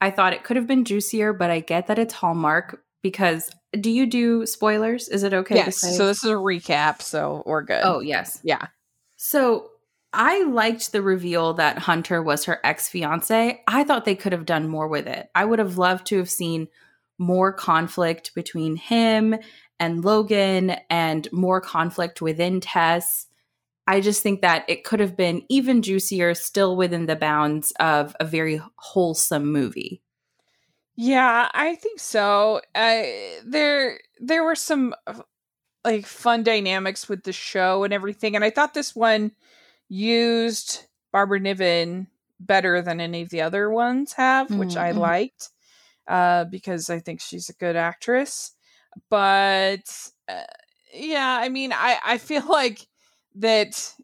I 0.00 0.10
thought 0.10 0.32
it 0.32 0.42
could 0.42 0.56
have 0.56 0.66
been 0.66 0.84
juicier, 0.84 1.32
but 1.32 1.50
I 1.50 1.60
get 1.60 1.86
that 1.86 1.98
it's 1.98 2.14
Hallmark 2.14 2.82
because 3.02 3.50
do 3.78 3.90
you 3.90 4.06
do 4.06 4.46
spoilers? 4.46 5.08
Is 5.08 5.22
it 5.22 5.34
okay 5.34 5.56
yes, 5.56 5.80
So 5.80 6.06
this 6.06 6.24
is 6.24 6.30
a 6.30 6.34
recap, 6.34 7.02
so 7.02 7.42
we're 7.46 7.62
good. 7.62 7.82
Oh, 7.84 8.00
yes. 8.00 8.40
Yeah. 8.42 8.68
So 9.16 9.70
I 10.12 10.44
liked 10.44 10.92
the 10.92 11.02
reveal 11.02 11.54
that 11.54 11.78
Hunter 11.78 12.22
was 12.22 12.46
her 12.46 12.58
ex 12.64 12.88
fiance. 12.88 13.62
I 13.66 13.84
thought 13.84 14.06
they 14.06 14.14
could 14.14 14.32
have 14.32 14.46
done 14.46 14.68
more 14.68 14.88
with 14.88 15.06
it. 15.06 15.28
I 15.34 15.44
would 15.44 15.58
have 15.58 15.76
loved 15.76 16.06
to 16.06 16.18
have 16.18 16.30
seen 16.30 16.68
more 17.18 17.52
conflict 17.52 18.34
between 18.34 18.76
him 18.76 19.36
and 19.78 20.04
Logan 20.04 20.76
and 20.88 21.30
more 21.32 21.60
conflict 21.60 22.22
within 22.22 22.60
Tess. 22.60 23.26
I 23.86 24.00
just 24.00 24.22
think 24.22 24.40
that 24.40 24.64
it 24.68 24.84
could 24.84 25.00
have 25.00 25.16
been 25.16 25.42
even 25.48 25.82
juicier, 25.82 26.34
still 26.34 26.76
within 26.76 27.06
the 27.06 27.16
bounds 27.16 27.72
of 27.78 28.16
a 28.18 28.24
very 28.24 28.60
wholesome 28.76 29.52
movie. 29.52 30.02
Yeah, 30.96 31.48
I 31.52 31.76
think 31.76 32.00
so. 32.00 32.62
Uh, 32.74 33.02
there 33.44 34.00
there 34.18 34.42
were 34.42 34.54
some 34.54 34.94
uh, 35.06 35.20
like 35.84 36.06
fun 36.06 36.42
dynamics 36.42 37.08
with 37.08 37.22
the 37.22 37.32
show 37.32 37.84
and 37.84 37.92
everything, 37.92 38.34
and 38.34 38.44
I 38.44 38.50
thought 38.50 38.74
this 38.74 38.96
one 38.96 39.32
used 39.88 40.84
Barbara 41.12 41.38
Niven 41.38 42.08
better 42.40 42.82
than 42.82 43.00
any 43.00 43.22
of 43.22 43.30
the 43.30 43.42
other 43.42 43.70
ones 43.70 44.14
have, 44.14 44.48
mm-hmm. 44.48 44.58
which 44.58 44.76
I 44.76 44.90
liked 44.90 45.50
uh, 46.08 46.44
because 46.44 46.90
I 46.90 46.98
think 46.98 47.20
she's 47.20 47.48
a 47.48 47.54
good 47.54 47.76
actress. 47.76 48.52
But 49.10 49.84
uh, 50.28 50.42
yeah, 50.94 51.38
I 51.40 51.48
mean, 51.50 51.72
I 51.72 51.98
I 52.04 52.18
feel 52.18 52.46
like 52.48 52.86
that 53.36 53.94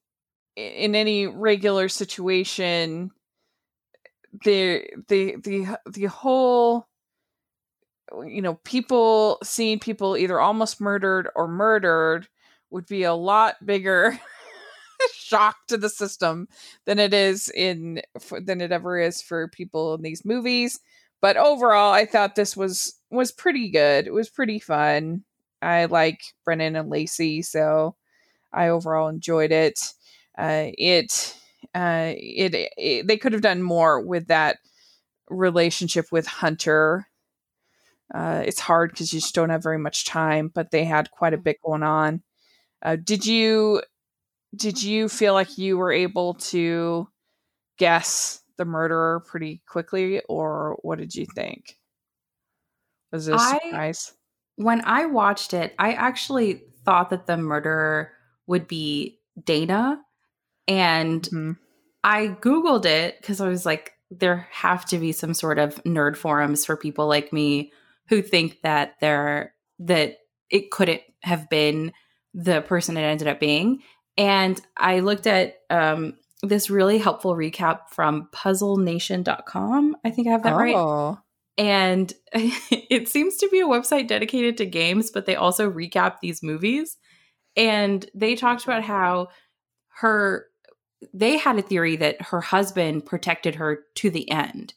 in 0.57 0.95
any 0.95 1.27
regular 1.27 1.89
situation 1.89 3.11
the 4.45 4.85
the 5.09 5.37
the 5.43 5.77
the 5.91 6.07
whole 6.07 6.87
you 8.27 8.43
know 8.43 8.55
people 8.65 9.39
seeing 9.43 9.79
people 9.79 10.17
either 10.17 10.41
almost 10.41 10.81
murdered 10.81 11.29
or 11.35 11.49
murdered 11.49 12.29
would 12.71 12.87
be 12.87 13.03
a 13.03 13.15
lot 13.15 13.55
bigger 13.65 14.19
shock 15.15 15.57
to 15.69 15.77
the 15.77 15.89
system 15.89 16.49
than 16.87 16.99
it 16.99 17.15
is 17.15 17.51
in 17.51 18.01
than 18.45 18.61
it 18.61 18.73
ever 18.73 18.99
is 18.99 19.23
for 19.23 19.49
people 19.49 19.95
in 19.95 20.03
these 20.03 20.25
movies. 20.25 20.81
But 21.21 21.37
overall 21.37 21.93
i 21.93 22.05
thought 22.07 22.35
this 22.35 22.57
was 22.57 22.95
was 23.11 23.33
pretty 23.33 23.71
good. 23.71 24.07
It 24.07 24.13
was 24.13 24.31
pretty 24.31 24.59
fun. 24.59 25.25
I 25.63 25.87
like 25.87 26.21
brennan 26.45 26.77
and 26.77 26.91
lacey 26.91 27.43
so 27.43 27.95
i 28.53 28.69
overall 28.69 29.09
enjoyed 29.09 29.53
it 29.53 29.93
uh, 30.39 30.67
it 30.79 31.37
uh, 31.75 32.13
it, 32.17 32.71
it 32.77 33.07
they 33.07 33.17
could 33.17 33.33
have 33.33 33.43
done 33.43 33.63
more 33.63 34.01
with 34.01 34.29
that 34.29 34.59
relationship 35.29 36.07
with 36.11 36.27
Hunter. 36.27 37.07
Uh, 38.13 38.43
it's 38.45 38.61
hard 38.61 38.91
because 38.91 39.13
you 39.13 39.21
just 39.21 39.35
don't 39.35 39.51
have 39.51 39.63
very 39.63 39.79
much 39.79 40.05
time, 40.05 40.51
but 40.53 40.71
they 40.71 40.85
had 40.85 41.11
quite 41.11 41.33
a 41.33 41.39
bit 41.39 41.57
going 41.65 41.83
on. 41.83 42.23
Uh, 42.83 42.97
did 42.97 43.25
you 43.25 43.83
did 44.55 44.83
you 44.83 45.09
feel 45.09 45.33
like 45.33 45.57
you 45.57 45.79
were 45.79 45.93
able 45.93 46.35
to 46.35 47.09
guess 47.79 48.43
the 48.59 48.65
murderer 48.65 49.25
pretty 49.27 49.63
quickly, 49.67 50.21
or 50.29 50.79
what 50.83 50.99
did 50.99 51.15
you 51.15 51.27
think? 51.35 51.79
Was 53.13 53.29
a 53.29 53.39
surprise? 53.39 54.13
When 54.57 54.83
I 54.85 55.07
watched 55.07 55.55
it, 55.55 55.75
I 55.79 55.93
actually 55.93 56.65
thought 56.85 57.11
that 57.11 57.27
the 57.27 57.37
murderer 57.37 58.13
would 58.53 58.69
be 58.69 59.19
Dana 59.43 59.99
and 60.69 61.23
mm-hmm. 61.23 61.53
I 62.05 62.29
Googled 62.41 62.85
it 62.85 63.17
because 63.21 63.41
I 63.41 63.49
was 63.49 63.65
like, 63.65 63.93
there 64.11 64.47
have 64.51 64.85
to 64.87 64.99
be 64.99 65.13
some 65.13 65.33
sort 65.33 65.59
of 65.59 65.83
nerd 65.85 66.17
forums 66.17 66.67
for 66.67 66.77
people 66.77 67.07
like 67.07 67.33
me 67.33 67.73
who 68.09 68.21
think 68.21 68.61
that 68.63 68.97
there 69.01 69.55
that 69.79 70.19
it 70.51 70.71
couldn't 70.71 71.01
have 71.23 71.49
been 71.49 71.93
the 72.35 72.61
person 72.61 72.97
it 72.97 73.03
ended 73.03 73.27
up 73.27 73.41
being. 73.41 73.83
And 74.19 74.61
I 74.77 75.01
looked 75.01 75.27
at 75.27 75.57
um, 75.71 76.19
this 76.43 76.69
really 76.69 76.99
helpful 76.99 77.35
recap 77.35 77.89
from 77.91 78.29
puzzlenation.com. 78.35 79.97
I 80.05 80.11
think 80.11 80.29
I 80.29 80.33
have 80.33 80.43
that 80.43 80.53
oh. 80.53 81.09
right. 81.09 81.19
And 81.57 82.13
it 82.35 83.09
seems 83.09 83.39
to 83.39 83.49
be 83.49 83.61
a 83.61 83.67
website 83.67 84.09
dedicated 84.09 84.59
to 84.59 84.67
games, 84.67 85.11
but 85.11 85.25
they 85.25 85.37
also 85.37 85.71
recap 85.71 86.17
these 86.21 86.43
movies. 86.43 86.99
And 87.57 88.05
they 88.15 88.35
talked 88.35 88.65
about 88.65 88.83
how 88.83 89.29
her 89.97 90.47
they 91.13 91.37
had 91.37 91.59
a 91.59 91.63
theory 91.63 91.97
that 91.97 92.23
her 92.23 92.41
husband 92.41 93.05
protected 93.05 93.57
her 93.57 93.81
to 93.97 94.11
the 94.11 94.31
end 94.31 94.75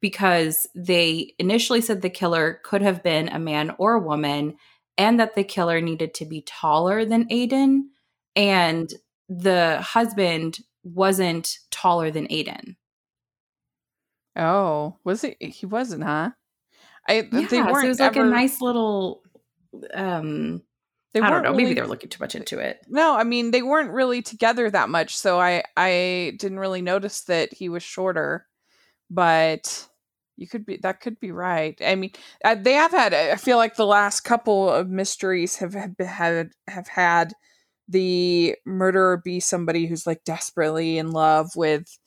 because 0.00 0.66
they 0.74 1.34
initially 1.38 1.80
said 1.80 2.02
the 2.02 2.10
killer 2.10 2.60
could 2.64 2.82
have 2.82 3.02
been 3.02 3.28
a 3.28 3.38
man 3.38 3.74
or 3.78 3.94
a 3.94 4.00
woman 4.00 4.56
and 4.96 5.18
that 5.18 5.34
the 5.34 5.44
killer 5.44 5.80
needed 5.80 6.14
to 6.14 6.26
be 6.26 6.42
taller 6.42 7.04
than 7.04 7.28
Aiden 7.28 7.84
and 8.36 8.92
the 9.28 9.80
husband 9.80 10.58
wasn't 10.84 11.58
taller 11.70 12.10
than 12.10 12.26
Aiden. 12.28 12.76
Oh, 14.36 14.96
was 15.04 15.24
it? 15.24 15.36
He 15.42 15.66
wasn't, 15.66 16.04
huh? 16.04 16.30
I 17.08 17.28
yeah, 17.32 17.46
they 17.48 17.62
weren't. 17.62 17.76
So 17.76 17.84
it 17.84 17.88
was 17.88 18.00
like 18.00 18.16
ever... 18.16 18.26
a 18.26 18.30
nice 18.30 18.60
little 18.60 19.22
um 19.94 20.62
they 21.14 21.20
I 21.20 21.30
don't 21.30 21.42
know. 21.42 21.52
Really, 21.52 21.64
maybe 21.64 21.74
they're 21.74 21.86
looking 21.86 22.10
too 22.10 22.22
much 22.22 22.34
into 22.34 22.58
it. 22.58 22.80
No, 22.88 23.16
I 23.16 23.24
mean 23.24 23.50
they 23.50 23.62
weren't 23.62 23.90
really 23.90 24.22
together 24.22 24.70
that 24.70 24.88
much, 24.88 25.16
so 25.16 25.40
I 25.40 25.64
I 25.76 26.34
didn't 26.38 26.58
really 26.60 26.82
notice 26.82 27.22
that 27.24 27.52
he 27.54 27.68
was 27.68 27.82
shorter. 27.82 28.46
But 29.10 29.88
You 30.36 30.48
could 30.48 30.66
be 30.66 30.78
that 30.82 31.00
could 31.00 31.20
be 31.20 31.32
right. 31.32 31.78
I 31.84 31.94
mean, 31.96 32.12
uh, 32.44 32.56
they 32.56 32.74
have 32.74 32.92
had. 32.92 33.14
I 33.14 33.36
feel 33.36 33.58
like 33.58 33.76
the 33.76 33.86
last 33.86 34.20
couple 34.22 34.70
of 34.70 34.88
mysteries 34.88 35.56
have 35.56 35.74
have 35.74 35.96
had 35.98 36.52
have 36.68 36.88
had 36.88 37.34
the 37.88 38.56
murderer 38.66 39.18
be 39.24 39.40
somebody 39.40 39.86
who's 39.86 40.06
like 40.06 40.24
desperately 40.24 40.98
in 40.98 41.10
love 41.12 41.50
with 41.56 41.98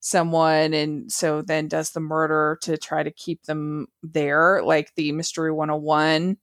someone 0.00 0.74
and 0.74 1.10
so 1.12 1.42
then 1.42 1.68
does 1.68 1.90
the 1.90 2.00
murder 2.00 2.58
to 2.62 2.76
try 2.78 3.02
to 3.02 3.10
keep 3.12 3.42
them 3.44 3.86
there 4.02 4.62
like 4.64 4.92
the 4.96 5.12
mystery 5.12 5.52
101 5.52 6.36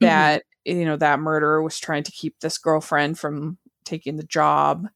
that 0.00 0.42
mm-hmm. 0.66 0.78
you 0.80 0.84
know 0.84 0.96
that 0.96 1.20
murderer 1.20 1.62
was 1.62 1.78
trying 1.78 2.02
to 2.02 2.12
keep 2.12 2.38
this 2.40 2.58
girlfriend 2.58 3.18
from 3.18 3.58
taking 3.84 4.16
the 4.16 4.24
job 4.24 4.86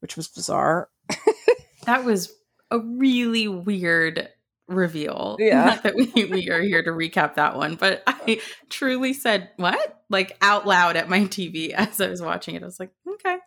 which 0.00 0.16
was 0.16 0.28
bizarre 0.28 0.88
that 1.86 2.04
was 2.04 2.32
a 2.70 2.78
really 2.78 3.48
weird 3.48 4.28
reveal. 4.68 5.36
Yeah. 5.38 5.64
Not 5.64 5.82
that 5.84 5.94
we, 5.94 6.10
we 6.24 6.50
are 6.50 6.60
here 6.60 6.82
to 6.82 6.90
recap 6.90 7.34
that 7.34 7.56
one, 7.56 7.76
but 7.76 8.02
I 8.06 8.40
truly 8.68 9.12
said, 9.12 9.50
what? 9.56 10.04
Like 10.08 10.36
out 10.40 10.66
loud 10.66 10.96
at 10.96 11.08
my 11.08 11.20
TV 11.20 11.70
as 11.70 12.00
I 12.00 12.08
was 12.08 12.22
watching 12.22 12.54
it. 12.54 12.62
I 12.62 12.66
was 12.66 12.80
like, 12.80 12.90
okay. 13.08 13.38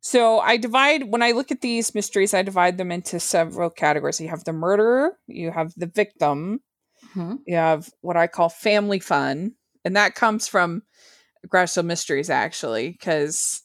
So 0.00 0.40
I 0.40 0.56
divide, 0.56 1.04
when 1.04 1.22
I 1.22 1.30
look 1.30 1.52
at 1.52 1.60
these 1.60 1.94
mysteries, 1.94 2.34
I 2.34 2.42
divide 2.42 2.76
them 2.76 2.90
into 2.90 3.20
several 3.20 3.70
categories. 3.70 4.20
You 4.20 4.28
have 4.28 4.44
the 4.44 4.52
murderer, 4.52 5.16
you 5.28 5.52
have 5.52 5.72
the 5.76 5.86
victim, 5.86 6.60
mm-hmm. 7.14 7.36
you 7.46 7.54
have 7.54 7.88
what 8.00 8.16
I 8.16 8.26
call 8.26 8.48
family 8.48 8.98
fun. 8.98 9.52
And 9.84 9.96
that 9.96 10.14
comes 10.14 10.48
from 10.48 10.82
Gresham 11.48 11.86
Mysteries, 11.86 12.30
actually, 12.30 12.90
because, 12.90 13.62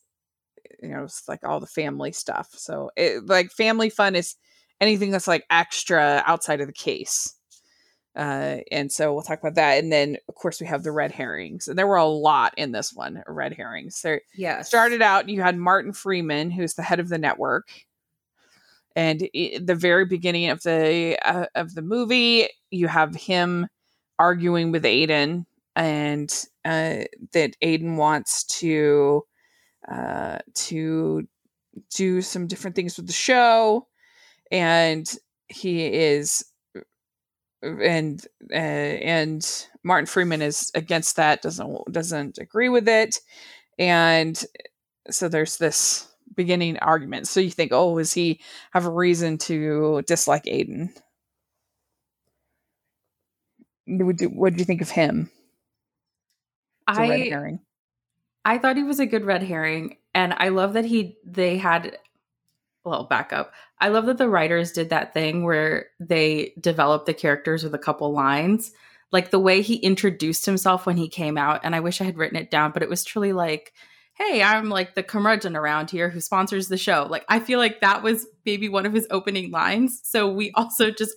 you 0.81 0.89
know, 0.89 1.03
it's 1.03 1.27
like 1.27 1.43
all 1.43 1.59
the 1.59 1.67
family 1.67 2.11
stuff. 2.11 2.49
So, 2.51 2.91
it, 2.95 3.25
like, 3.27 3.51
family 3.51 3.89
fun 3.89 4.15
is 4.15 4.35
anything 4.81 5.11
that's 5.11 5.27
like 5.27 5.45
extra 5.49 6.23
outside 6.25 6.61
of 6.61 6.67
the 6.67 6.73
case. 6.73 7.33
Uh, 8.15 8.61
and 8.71 8.91
so 8.91 9.13
we'll 9.13 9.21
talk 9.21 9.39
about 9.39 9.53
that. 9.53 9.77
And 9.77 9.91
then, 9.91 10.17
of 10.27 10.33
course, 10.33 10.59
we 10.59 10.65
have 10.65 10.81
the 10.81 10.91
red 10.91 11.11
herrings, 11.11 11.67
and 11.67 11.77
there 11.77 11.85
were 11.85 11.97
a 11.97 12.05
lot 12.05 12.51
in 12.57 12.71
this 12.71 12.91
one. 12.91 13.21
Red 13.27 13.53
herrings. 13.53 14.01
There, 14.01 14.21
yeah. 14.35 14.63
Started 14.63 15.03
out, 15.03 15.29
you 15.29 15.43
had 15.43 15.55
Martin 15.55 15.93
Freeman, 15.93 16.49
who's 16.49 16.73
the 16.73 16.81
head 16.81 16.99
of 16.99 17.09
the 17.09 17.19
network, 17.19 17.69
and 18.95 19.19
the 19.33 19.77
very 19.77 20.05
beginning 20.05 20.49
of 20.49 20.63
the 20.63 21.19
uh, 21.23 21.45
of 21.53 21.75
the 21.75 21.83
movie, 21.83 22.47
you 22.71 22.87
have 22.87 23.13
him 23.13 23.67
arguing 24.17 24.71
with 24.71 24.83
Aiden, 24.83 25.45
and 25.77 26.33
uh, 26.65 27.05
that 27.33 27.55
Aiden 27.63 27.95
wants 27.95 28.43
to 28.59 29.23
uh, 29.89 30.39
to 30.55 31.27
do 31.95 32.21
some 32.21 32.47
different 32.47 32.75
things 32.75 32.97
with 32.97 33.05
the 33.05 33.13
show 33.13 33.87
and 34.51 35.07
he 35.47 35.85
is 35.85 36.43
and 37.61 38.25
uh, 38.51 38.55
and 38.55 39.67
Martin 39.83 40.07
Freeman 40.07 40.41
is 40.41 40.71
against 40.73 41.15
that 41.15 41.43
doesn't 41.43 41.79
doesn't 41.91 42.39
agree 42.39 42.69
with 42.69 42.87
it 42.87 43.19
and 43.77 44.43
so 45.09 45.29
there's 45.29 45.57
this 45.57 46.07
beginning 46.35 46.77
argument. 46.79 47.27
So 47.27 47.39
you 47.39 47.51
think 47.51 47.71
oh 47.71 47.97
does 47.99 48.13
he 48.13 48.41
have 48.71 48.85
a 48.85 48.91
reason 48.91 49.37
to 49.39 50.01
dislike 50.07 50.45
Aiden? 50.45 50.89
What 53.85 54.17
do 54.17 54.59
you 54.59 54.65
think 54.65 54.81
of 54.81 54.89
him 54.89 55.29
I 56.87 57.47
I 58.45 58.57
thought 58.57 58.77
he 58.77 58.83
was 58.83 58.99
a 58.99 59.05
good 59.05 59.25
red 59.25 59.43
herring 59.43 59.97
and 60.13 60.33
I 60.37 60.49
love 60.49 60.73
that 60.73 60.85
he 60.85 61.17
they 61.25 61.57
had 61.57 61.97
well, 62.87 63.03
back 63.03 63.33
up. 63.33 63.53
I 63.79 63.89
love 63.89 64.05
that 64.05 64.17
the 64.17 64.29
writers 64.29 64.71
did 64.71 64.89
that 64.89 65.13
thing 65.13 65.43
where 65.43 65.87
they 65.99 66.53
developed 66.59 67.05
the 67.05 67.13
characters 67.13 67.63
with 67.63 67.75
a 67.75 67.79
couple 67.79 68.13
lines. 68.13 68.71
Like 69.11 69.29
the 69.29 69.39
way 69.39 69.61
he 69.61 69.75
introduced 69.75 70.45
himself 70.45 70.85
when 70.85 70.97
he 70.97 71.09
came 71.09 71.37
out, 71.37 71.61
and 71.63 71.75
I 71.75 71.81
wish 71.81 72.01
I 72.01 72.05
had 72.05 72.17
written 72.17 72.37
it 72.37 72.49
down, 72.49 72.71
but 72.71 72.83
it 72.83 72.89
was 72.89 73.03
truly 73.03 73.33
like, 73.33 73.73
hey, 74.13 74.41
I'm 74.41 74.69
like 74.69 74.95
the 74.95 75.03
curmudgeon 75.03 75.55
around 75.55 75.91
here 75.91 76.09
who 76.09 76.19
sponsors 76.19 76.69
the 76.69 76.77
show. 76.77 77.07
Like, 77.09 77.25
I 77.29 77.39
feel 77.39 77.59
like 77.59 77.81
that 77.81 78.03
was 78.03 78.25
maybe 78.45 78.69
one 78.69 78.85
of 78.85 78.93
his 78.93 79.07
opening 79.11 79.51
lines. 79.51 79.99
So 80.03 80.31
we 80.31 80.51
also 80.55 80.89
just 80.89 81.15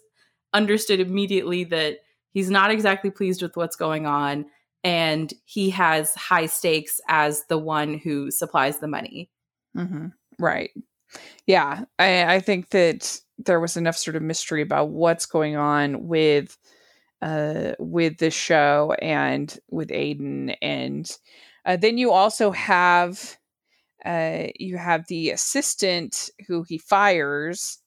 understood 0.53 1.01
immediately 1.01 1.65
that 1.65 1.99
he's 2.33 2.51
not 2.51 2.71
exactly 2.71 3.11
pleased 3.11 3.43
with 3.43 3.57
what's 3.57 3.77
going 3.77 4.07
on 4.07 4.47
and 4.83 5.33
he 5.45 5.71
has 5.71 6.15
high 6.15 6.47
stakes 6.47 7.01
as 7.09 7.45
the 7.49 7.59
one 7.59 7.99
who 7.99 8.31
supplies 8.31 8.79
the 8.79 8.89
money. 8.89 9.31
Mm-hmm. 9.77 10.07
Right 10.39 10.71
yeah, 11.47 11.85
I, 11.99 12.35
I 12.37 12.41
think 12.41 12.71
that 12.71 13.21
there 13.39 13.61
was 13.61 13.77
enough 13.77 13.97
sort 13.97 14.17
of 14.17 14.23
mystery 14.23 14.63
about 14.63 14.91
what's 14.91 15.27
going 15.27 15.57
on 15.57 16.07
with 16.07 16.57
uh 17.23 17.73
with 17.79 18.17
the 18.19 18.31
show 18.31 18.95
and 19.03 19.59
with 19.71 19.91
Aiden 19.91 20.57
and 20.63 21.11
uh, 21.67 21.77
then 21.77 21.99
you 21.99 22.13
also 22.13 22.51
have 22.51 23.37
uh 24.07 24.45
you 24.59 24.79
have 24.79 25.07
the 25.09 25.31
assistant 25.31 26.31
who 26.47 26.63
he 26.63 26.79
fires 26.79 27.79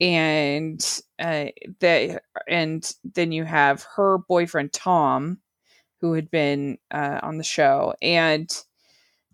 and 0.00 1.00
uh 1.20 1.46
that 1.78 2.22
and 2.48 2.92
then 3.14 3.30
you 3.30 3.44
have 3.44 3.86
her 3.94 4.18
boyfriend 4.28 4.72
Tom 4.72 5.38
who 6.00 6.12
had 6.12 6.30
been 6.30 6.78
uh 6.90 7.20
on 7.22 7.38
the 7.38 7.44
show 7.44 7.94
and 8.02 8.62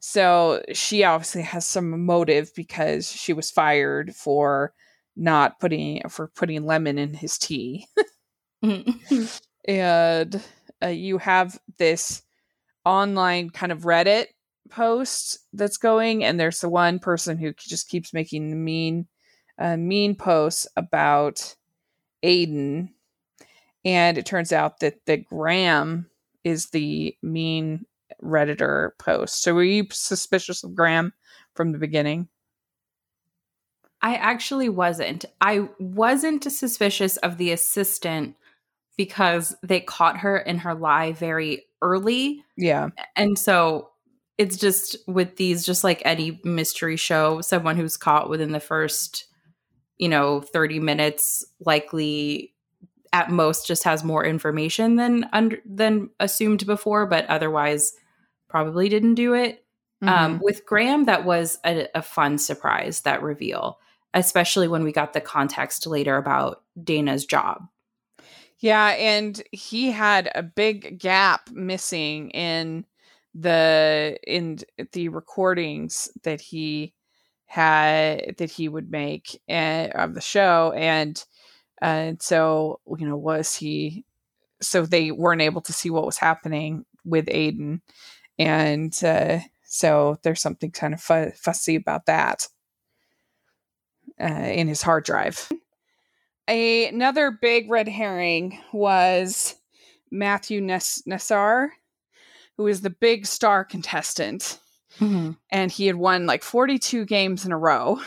so 0.06 0.62
she 0.74 1.02
obviously 1.02 1.40
has 1.40 1.66
some 1.66 2.04
motive 2.04 2.52
because 2.54 3.10
she 3.10 3.32
was 3.32 3.50
fired 3.50 4.14
for 4.14 4.74
not 5.16 5.58
putting 5.60 6.06
for 6.10 6.28
putting 6.28 6.66
lemon 6.66 6.98
in 6.98 7.14
his 7.14 7.38
tea. 7.38 7.86
Mm-hmm. 8.64 9.24
and 9.68 10.42
uh, 10.82 10.88
you 10.88 11.18
have 11.18 11.58
this 11.76 12.22
online 12.86 13.50
kind 13.50 13.72
of 13.72 13.82
Reddit 13.82 14.28
post 14.70 15.40
that's 15.52 15.76
going, 15.76 16.24
and 16.24 16.40
there's 16.40 16.60
the 16.60 16.70
one 16.70 16.98
person 16.98 17.36
who 17.36 17.52
just 17.58 17.90
keeps 17.90 18.14
making 18.14 18.64
mean, 18.64 19.06
uh, 19.58 19.76
mean 19.76 20.14
posts 20.16 20.66
about 20.76 21.56
Aiden, 22.24 22.88
and 23.84 24.16
it 24.16 24.24
turns 24.24 24.50
out 24.50 24.80
that 24.80 25.04
that 25.04 25.26
Graham 25.26 26.06
is 26.44 26.70
the 26.70 27.16
mean 27.22 27.86
Redditor 28.22 28.90
post. 28.98 29.42
So 29.42 29.54
were 29.54 29.64
you 29.64 29.86
suspicious 29.90 30.62
of 30.62 30.74
Graham 30.74 31.12
from 31.54 31.72
the 31.72 31.78
beginning? 31.78 32.28
I 34.02 34.16
actually 34.16 34.68
wasn't. 34.68 35.24
I 35.40 35.68
wasn't 35.78 36.44
suspicious 36.44 37.16
of 37.18 37.38
the 37.38 37.52
assistant 37.52 38.36
because 38.96 39.56
they 39.62 39.80
caught 39.80 40.18
her 40.18 40.38
in 40.38 40.58
her 40.58 40.74
lie 40.74 41.12
very 41.12 41.64
early. 41.80 42.44
Yeah. 42.56 42.90
And 43.16 43.38
so 43.38 43.90
it's 44.36 44.56
just 44.56 44.96
with 45.06 45.36
these, 45.36 45.64
just 45.64 45.84
like 45.84 46.02
any 46.04 46.40
mystery 46.44 46.96
show, 46.96 47.40
someone 47.40 47.76
who's 47.76 47.96
caught 47.96 48.28
within 48.28 48.52
the 48.52 48.60
first, 48.60 49.26
you 49.96 50.08
know, 50.08 50.40
30 50.40 50.80
minutes 50.80 51.44
likely 51.60 52.53
at 53.14 53.30
most 53.30 53.64
just 53.64 53.84
has 53.84 54.02
more 54.02 54.24
information 54.24 54.96
than 54.96 55.28
under 55.32 55.58
than 55.64 56.10
assumed 56.18 56.66
before, 56.66 57.06
but 57.06 57.24
otherwise 57.26 57.94
probably 58.48 58.88
didn't 58.88 59.14
do 59.14 59.34
it. 59.34 59.64
Um, 60.02 60.08
mm-hmm. 60.08 60.24
Um, 60.24 60.40
with 60.42 60.66
Graham, 60.66 61.04
that 61.04 61.24
was 61.24 61.58
a, 61.64 61.86
a 61.94 62.02
fun 62.02 62.38
surprise, 62.38 63.02
that 63.02 63.22
reveal, 63.22 63.78
especially 64.12 64.66
when 64.66 64.82
we 64.82 64.90
got 64.90 65.12
the 65.12 65.20
context 65.20 65.86
later 65.86 66.16
about 66.16 66.62
Dana's 66.82 67.24
job. 67.24 67.68
Yeah, 68.58 68.88
and 68.98 69.40
he 69.52 69.92
had 69.92 70.30
a 70.34 70.42
big 70.42 70.98
gap 70.98 71.50
missing 71.52 72.30
in 72.30 72.84
the 73.32 74.18
in 74.26 74.58
the 74.92 75.08
recordings 75.08 76.08
that 76.24 76.40
he 76.40 76.94
had 77.46 78.34
that 78.38 78.50
he 78.50 78.68
would 78.68 78.90
make 78.90 79.40
uh, 79.48 79.88
of 79.94 80.14
the 80.14 80.20
show 80.20 80.72
and 80.76 81.24
and 81.84 82.22
so 82.22 82.80
you 82.98 83.06
know 83.06 83.16
was 83.16 83.54
he 83.54 84.04
so 84.60 84.86
they 84.86 85.10
weren't 85.10 85.42
able 85.42 85.60
to 85.60 85.72
see 85.72 85.90
what 85.90 86.06
was 86.06 86.16
happening 86.16 86.86
with 87.04 87.26
Aiden 87.26 87.80
and 88.38 88.98
uh, 89.04 89.40
so 89.64 90.18
there's 90.22 90.40
something 90.40 90.70
kind 90.70 90.94
of 90.94 91.00
fu- 91.00 91.30
fussy 91.32 91.76
about 91.76 92.06
that 92.06 92.48
uh, 94.20 94.24
in 94.24 94.68
his 94.68 94.82
hard 94.82 95.04
drive. 95.04 95.50
A- 96.48 96.88
another 96.88 97.30
big 97.30 97.70
red 97.70 97.88
herring 97.88 98.58
was 98.72 99.56
Matthew 100.10 100.60
Ness- 100.60 101.02
Nassar, 101.08 101.68
who 102.56 102.66
is 102.66 102.80
the 102.80 102.90
big 102.90 103.26
star 103.26 103.64
contestant. 103.64 104.58
Mm-hmm. 104.98 105.32
And 105.50 105.70
he 105.70 105.86
had 105.86 105.96
won 105.96 106.26
like 106.26 106.42
42 106.42 107.04
games 107.04 107.44
in 107.44 107.52
a 107.52 107.58
row. 107.58 108.00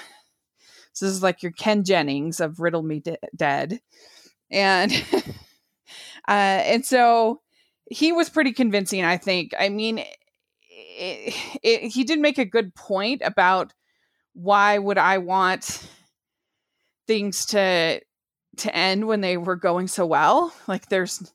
So 0.97 1.05
this 1.05 1.13
is 1.13 1.21
like 1.21 1.43
your 1.43 1.51
Ken 1.51 1.83
Jennings 1.83 2.39
of 2.39 2.59
Riddle 2.59 2.81
Me 2.81 2.99
De- 2.99 3.19
Dead. 3.35 3.79
And 4.49 4.91
uh, 6.27 6.31
and 6.31 6.83
so 6.83 7.41
he 7.87 8.11
was 8.11 8.31
pretty 8.31 8.51
convincing, 8.51 9.05
I 9.05 9.17
think. 9.17 9.53
I 9.59 9.69
mean, 9.69 9.99
it, 9.99 11.35
it, 11.61 11.81
he 11.89 12.03
did 12.03 12.19
make 12.19 12.39
a 12.39 12.45
good 12.45 12.73
point 12.73 13.21
about 13.23 13.73
why 14.33 14.79
would 14.79 14.97
I 14.97 15.19
want 15.19 15.87
things 17.05 17.45
to 17.47 18.01
to 18.57 18.75
end 18.75 19.05
when 19.05 19.21
they 19.21 19.37
were 19.37 19.55
going 19.55 19.87
so 19.87 20.03
well. 20.03 20.51
Like 20.67 20.89
there's 20.89 21.31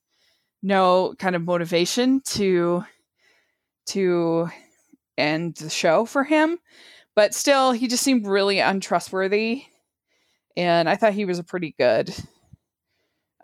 no 0.61 1.15
kind 1.21 1.37
of 1.37 1.43
motivation 1.43 2.21
to 2.31 2.85
to 3.91 4.49
end 5.17 5.55
the 5.55 5.71
show 5.71 6.05
for 6.05 6.25
him. 6.25 6.59
But 7.15 7.35
still, 7.35 7.73
he 7.73 7.89
just 7.89 8.03
seemed 8.03 8.27
really 8.27 8.59
untrustworthy. 8.59 9.65
And 10.57 10.89
I 10.89 10.97
thought 10.97 11.13
he 11.13 11.25
was 11.25 11.39
a 11.39 11.45
pretty 11.45 11.75
good 11.79 12.15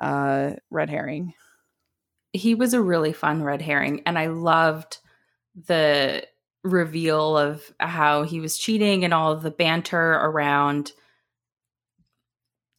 uh, 0.01 0.53
red 0.71 0.91
herring. 0.91 1.35
He 2.33 2.55
was 2.55 2.75
a 2.75 2.83
really 2.83 3.13
fun 3.13 3.43
red 3.43 3.63
herring. 3.63 4.03
And 4.07 4.19
I 4.19 4.27
loved 4.27 4.99
the 5.67 6.27
reveal 6.65 7.37
of 7.37 7.73
how 7.81 8.23
he 8.23 8.41
was 8.41 8.59
cheating 8.59 9.05
and 9.05 9.15
all 9.15 9.33
of 9.33 9.43
the 9.43 9.51
banter 9.51 10.13
around 10.13 10.93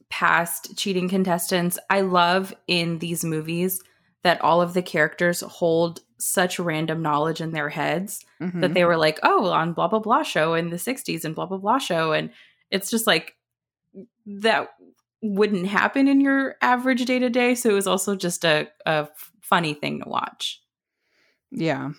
past 0.09 0.75
cheating 0.77 1.07
contestants. 1.07 1.77
I 1.89 2.01
love 2.01 2.53
in 2.67 2.99
these 2.99 3.23
movies 3.23 3.81
that 4.23 4.41
all 4.41 4.61
of 4.61 4.73
the 4.73 4.81
characters 4.81 5.41
hold 5.41 6.01
such 6.19 6.59
random 6.59 7.01
knowledge 7.01 7.41
in 7.41 7.51
their 7.51 7.69
heads 7.69 8.23
mm-hmm. 8.41 8.61
that 8.61 8.73
they 8.73 8.83
were 8.83 8.97
like, 8.97 9.19
oh, 9.23 9.47
on 9.47 9.73
blah, 9.73 9.87
blah, 9.87 9.99
blah 9.99 10.23
show 10.23 10.53
in 10.53 10.69
the 10.69 10.77
60s 10.77 11.23
and 11.23 11.33
blah, 11.33 11.45
blah, 11.45 11.57
blah 11.57 11.77
show. 11.77 12.11
And 12.11 12.29
it's 12.69 12.91
just 12.91 13.07
like 13.07 13.35
that 14.25 14.69
wouldn't 15.21 15.67
happen 15.67 16.07
in 16.07 16.21
your 16.21 16.55
average 16.61 17.05
day 17.05 17.19
to 17.19 17.29
day. 17.29 17.55
So 17.55 17.69
it 17.69 17.73
was 17.73 17.87
also 17.87 18.15
just 18.15 18.45
a, 18.45 18.67
a 18.85 19.07
funny 19.41 19.73
thing 19.73 20.01
to 20.01 20.09
watch. 20.09 20.61
Yeah. 21.51 21.91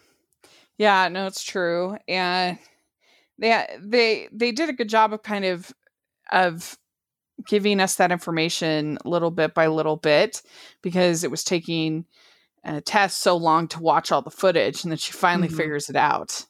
Yeah, 0.78 1.08
no, 1.08 1.26
it's 1.26 1.42
true. 1.42 1.96
And 2.08 2.58
they 3.38 3.66
they 3.80 4.28
they 4.32 4.52
did 4.52 4.68
a 4.68 4.74
good 4.74 4.88
job 4.88 5.12
of 5.12 5.22
kind 5.22 5.44
of 5.44 5.72
of 6.30 6.78
giving 7.46 7.80
us 7.80 7.96
that 7.96 8.12
information 8.12 8.98
little 9.04 9.30
bit 9.30 9.54
by 9.54 9.66
little 9.66 9.96
bit 9.96 10.42
because 10.82 11.24
it 11.24 11.30
was 11.30 11.42
taking 11.42 12.04
uh, 12.64 12.80
Tess 12.84 13.16
so 13.16 13.36
long 13.36 13.68
to 13.68 13.80
watch 13.80 14.12
all 14.12 14.22
the 14.22 14.30
footage 14.30 14.82
and 14.82 14.90
then 14.90 14.98
she 14.98 15.12
finally 15.12 15.48
mm-hmm. 15.48 15.56
figures 15.56 15.88
it 15.88 15.96
out. 15.96 16.44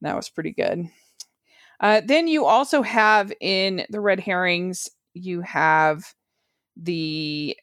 That 0.00 0.16
was 0.16 0.30
pretty 0.30 0.52
good. 0.52 0.86
Uh, 1.78 2.02
then 2.04 2.28
you 2.28 2.46
also 2.46 2.82
have 2.82 3.32
in 3.40 3.84
the 3.90 4.00
red 4.00 4.20
herrings, 4.20 4.88
you 5.14 5.40
have 5.40 6.14
the 6.76 7.56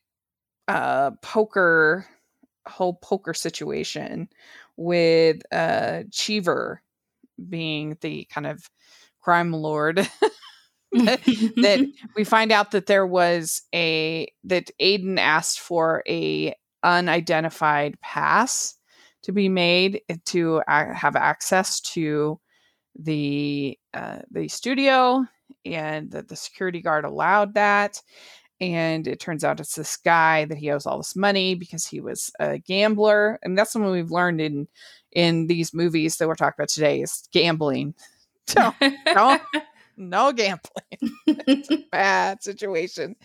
uh, 0.68 1.12
poker, 1.22 2.06
whole 2.68 2.94
poker 2.94 3.34
situation 3.34 4.28
with 4.76 5.42
uh, 5.52 6.04
Cheever 6.12 6.82
being 7.50 7.98
the 8.02 8.28
kind 8.32 8.48
of 8.48 8.70
crime 9.22 9.52
lord 9.52 9.98
that, 10.92 11.92
we 12.16 12.24
find 12.24 12.52
out 12.52 12.72
that 12.72 12.86
there 12.86 13.06
was 13.06 13.62
a 13.74 14.32
that 14.44 14.72
Aiden 14.80 15.20
asked 15.20 15.60
for 15.60 16.04
a 16.08 16.56
unidentified 16.88 18.00
pass 18.00 18.76
to 19.24 19.34
be 19.34 19.50
made 19.50 20.02
to 20.26 20.62
have 20.68 21.18
access 21.18 21.82
to 21.82 22.40
the 22.98 23.78
uh, 23.94 24.20
the 24.32 24.48
studio 24.48 25.26
and 25.66 26.10
that 26.12 26.30
the 26.30 26.36
security 26.36 26.82
guard 26.82 27.04
allowed 27.04 27.54
that 27.54 28.02
and 28.60 29.06
it 29.06 29.20
turns 29.20 29.44
out 29.44 29.60
it's 29.60 29.76
this 29.76 29.98
guy 29.98 30.46
that 30.46 30.58
he 30.58 30.72
owes 30.72 30.86
all 30.86 30.98
this 30.98 31.16
money 31.16 31.54
because 31.56 31.86
he 31.86 32.00
was 32.00 32.32
a 32.40 32.58
gambler 32.58 33.38
and 33.44 33.58
that's 33.58 33.72
something 33.72 33.92
we've 33.92 34.10
learned 34.12 34.40
in 34.40 34.68
in 35.12 35.48
these 35.48 35.74
movies 35.74 36.18
that 36.18 36.28
we're 36.28 36.36
talking 36.36 36.56
about 36.58 36.70
today 36.70 37.02
is 37.02 37.28
gambling 37.32 37.94
so, 38.48 38.74
no, 39.14 39.38
no 39.98 40.32
gambling. 40.32 41.88
bad 41.92 42.42
situation. 42.42 43.18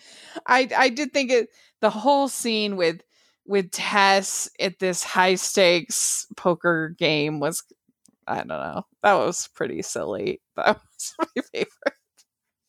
I 0.47 0.67
I 0.75 0.89
did 0.89 1.13
think 1.13 1.31
it 1.31 1.47
the 1.79 1.89
whole 1.89 2.27
scene 2.27 2.75
with 2.75 3.01
with 3.45 3.71
Tess 3.71 4.49
at 4.59 4.79
this 4.79 5.03
high 5.03 5.35
stakes 5.35 6.27
poker 6.35 6.95
game 6.97 7.39
was 7.39 7.63
I 8.25 8.37
don't 8.37 8.47
know. 8.47 8.85
That 9.01 9.15
was 9.15 9.49
pretty 9.53 9.81
silly. 9.81 10.41
That 10.55 10.79
was 10.79 11.13
my 11.19 11.41
favorite. 11.51 11.97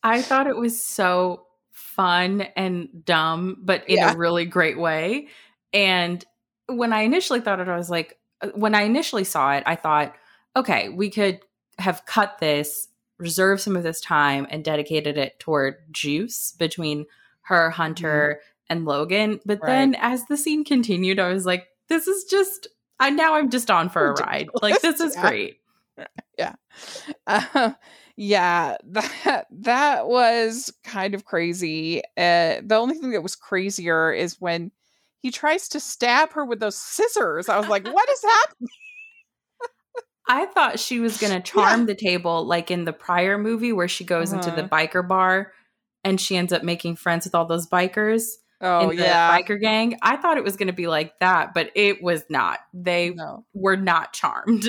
I 0.03 0.23
thought 0.23 0.47
it 0.47 0.57
was 0.57 0.83
so 0.83 1.45
fun 1.71 2.43
and 2.57 2.89
dumb, 3.05 3.59
but 3.61 3.89
in 3.89 3.99
yeah. 3.99 4.13
a 4.13 4.17
really 4.17 4.47
great 4.47 4.79
way. 4.79 5.29
And 5.73 6.25
when 6.67 6.93
I 6.93 7.03
initially 7.03 7.41
thought 7.41 7.61
it, 7.61 7.69
I 7.69 7.77
was 7.77 7.91
like, 7.91 8.19
uh, 8.41 8.49
when 8.55 8.75
I 8.75 8.83
initially 8.83 9.25
saw 9.25 9.53
it, 9.53 9.65
I 9.67 9.77
thought, 9.77 10.15
okay, 10.57 10.89
we 10.89 11.11
could 11.11 11.41
have 11.79 12.07
cut 12.07 12.39
this 12.39 12.89
reserved 13.19 13.63
some 13.63 13.77
of 13.77 13.83
this 13.83 14.01
time 14.01 14.47
and 14.51 14.65
dedicated 14.65 15.17
it 15.17 15.39
toward 15.39 15.77
Juice 15.93 16.53
between 16.59 17.07
her, 17.43 17.71
Hunter, 17.71 18.41
mm-hmm. 18.41 18.54
And 18.69 18.85
Logan. 18.85 19.41
But 19.45 19.61
right. 19.63 19.69
then 19.69 19.95
as 19.97 20.25
the 20.27 20.37
scene 20.37 20.65
continued, 20.65 21.19
I 21.19 21.33
was 21.33 21.47
like, 21.47 21.67
this 21.89 22.07
is 22.07 22.25
just, 22.25 22.69
I 22.99 23.11
now 23.11 23.35
I'm 23.35 23.51
just 23.51 23.71
on 23.71 23.89
for 23.89 24.09
a 24.09 24.13
ride. 24.13 24.49
Like, 24.63 24.81
this 24.81 25.01
is 25.01 25.15
yeah. 25.17 25.29
great. 25.29 25.57
Yeah. 26.39 26.55
Uh, 27.27 27.73
yeah, 28.17 28.77
that 28.85 29.47
that 29.51 30.07
was 30.07 30.73
kind 30.85 31.15
of 31.15 31.25
crazy. 31.25 32.01
Uh, 32.17 32.61
the 32.63 32.77
only 32.77 32.97
thing 32.97 33.11
that 33.11 33.23
was 33.23 33.35
crazier 33.35 34.13
is 34.13 34.41
when 34.41 34.71
he 35.19 35.31
tries 35.31 35.69
to 35.71 35.81
stab 35.81 36.33
her 36.35 36.45
with 36.45 36.61
those 36.61 36.77
scissors. 36.77 37.49
I 37.49 37.59
was 37.59 37.69
like, 37.69 37.87
what 37.87 38.09
is 38.09 38.23
happening? 38.23 38.69
I 40.29 40.47
thought 40.47 40.79
she 40.79 41.01
was 41.01 41.19
going 41.19 41.33
to 41.41 41.41
charm 41.41 41.81
yeah. 41.81 41.87
the 41.87 41.95
table 41.95 42.45
like 42.45 42.71
in 42.71 42.85
the 42.85 42.93
prior 42.93 43.37
movie 43.37 43.73
where 43.73 43.89
she 43.89 44.05
goes 44.05 44.33
uh-huh. 44.33 44.43
into 44.43 44.51
the 44.55 44.65
uh-huh. 44.65 44.87
biker 44.87 45.07
bar 45.07 45.53
and 46.05 46.21
she 46.21 46.37
ends 46.37 46.53
up 46.53 46.63
making 46.63 46.97
friends 46.97 47.25
with 47.25 47.35
all 47.35 47.47
those 47.47 47.67
bikers. 47.67 48.25
Oh, 48.65 48.91
yeah. 48.91 49.39
Biker 49.39 49.61
gang. 49.61 49.99
I 50.03 50.17
thought 50.17 50.39
it 50.39 50.45
was 50.45 50.57
going 50.57 50.69
to 50.69 50.73
be 50.73 50.87
like 50.87 51.19
that, 51.21 51.53
but 51.55 51.71
it 51.75 52.03
was 52.03 52.25
not. 52.31 52.61
They 52.73 53.11
no. 53.11 53.45
were 53.53 53.77
not 53.77 54.15
charmed. 54.15 54.69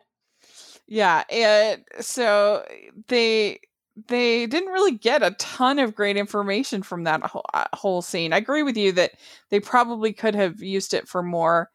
yeah. 0.86 1.24
It, 1.28 1.84
so 2.00 2.64
they 3.08 3.60
they 4.08 4.46
didn't 4.46 4.72
really 4.72 4.96
get 4.96 5.22
a 5.22 5.32
ton 5.32 5.78
of 5.78 5.94
great 5.94 6.16
information 6.16 6.82
from 6.82 7.04
that 7.04 7.22
whole, 7.22 7.44
uh, 7.52 7.66
whole 7.74 8.00
scene. 8.00 8.32
I 8.32 8.38
agree 8.38 8.62
with 8.62 8.76
you 8.76 8.92
that 8.92 9.12
they 9.50 9.60
probably 9.60 10.12
could 10.12 10.34
have 10.34 10.62
used 10.62 10.94
it 10.94 11.08
for 11.08 11.22
more 11.22 11.70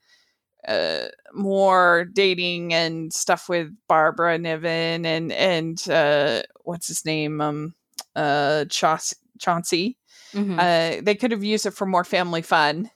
uh, 0.67 1.07
more 1.33 2.05
dating 2.13 2.73
and 2.73 3.13
stuff 3.13 3.47
with 3.49 3.69
Barbara 3.87 4.37
Niven 4.37 5.05
and 5.05 5.31
and 5.31 5.89
uh, 5.89 6.41
what's 6.63 6.87
his 6.87 7.05
name 7.05 7.41
um 7.41 7.75
uh 8.15 8.65
Chauncey. 8.65 9.97
Mm-hmm. 10.35 10.59
Uh, 10.59 11.01
they 11.01 11.15
could 11.15 11.31
have 11.31 11.43
used 11.43 11.65
it 11.65 11.71
for 11.71 11.85
more 11.85 12.03
family 12.03 12.41
fun, 12.41 12.91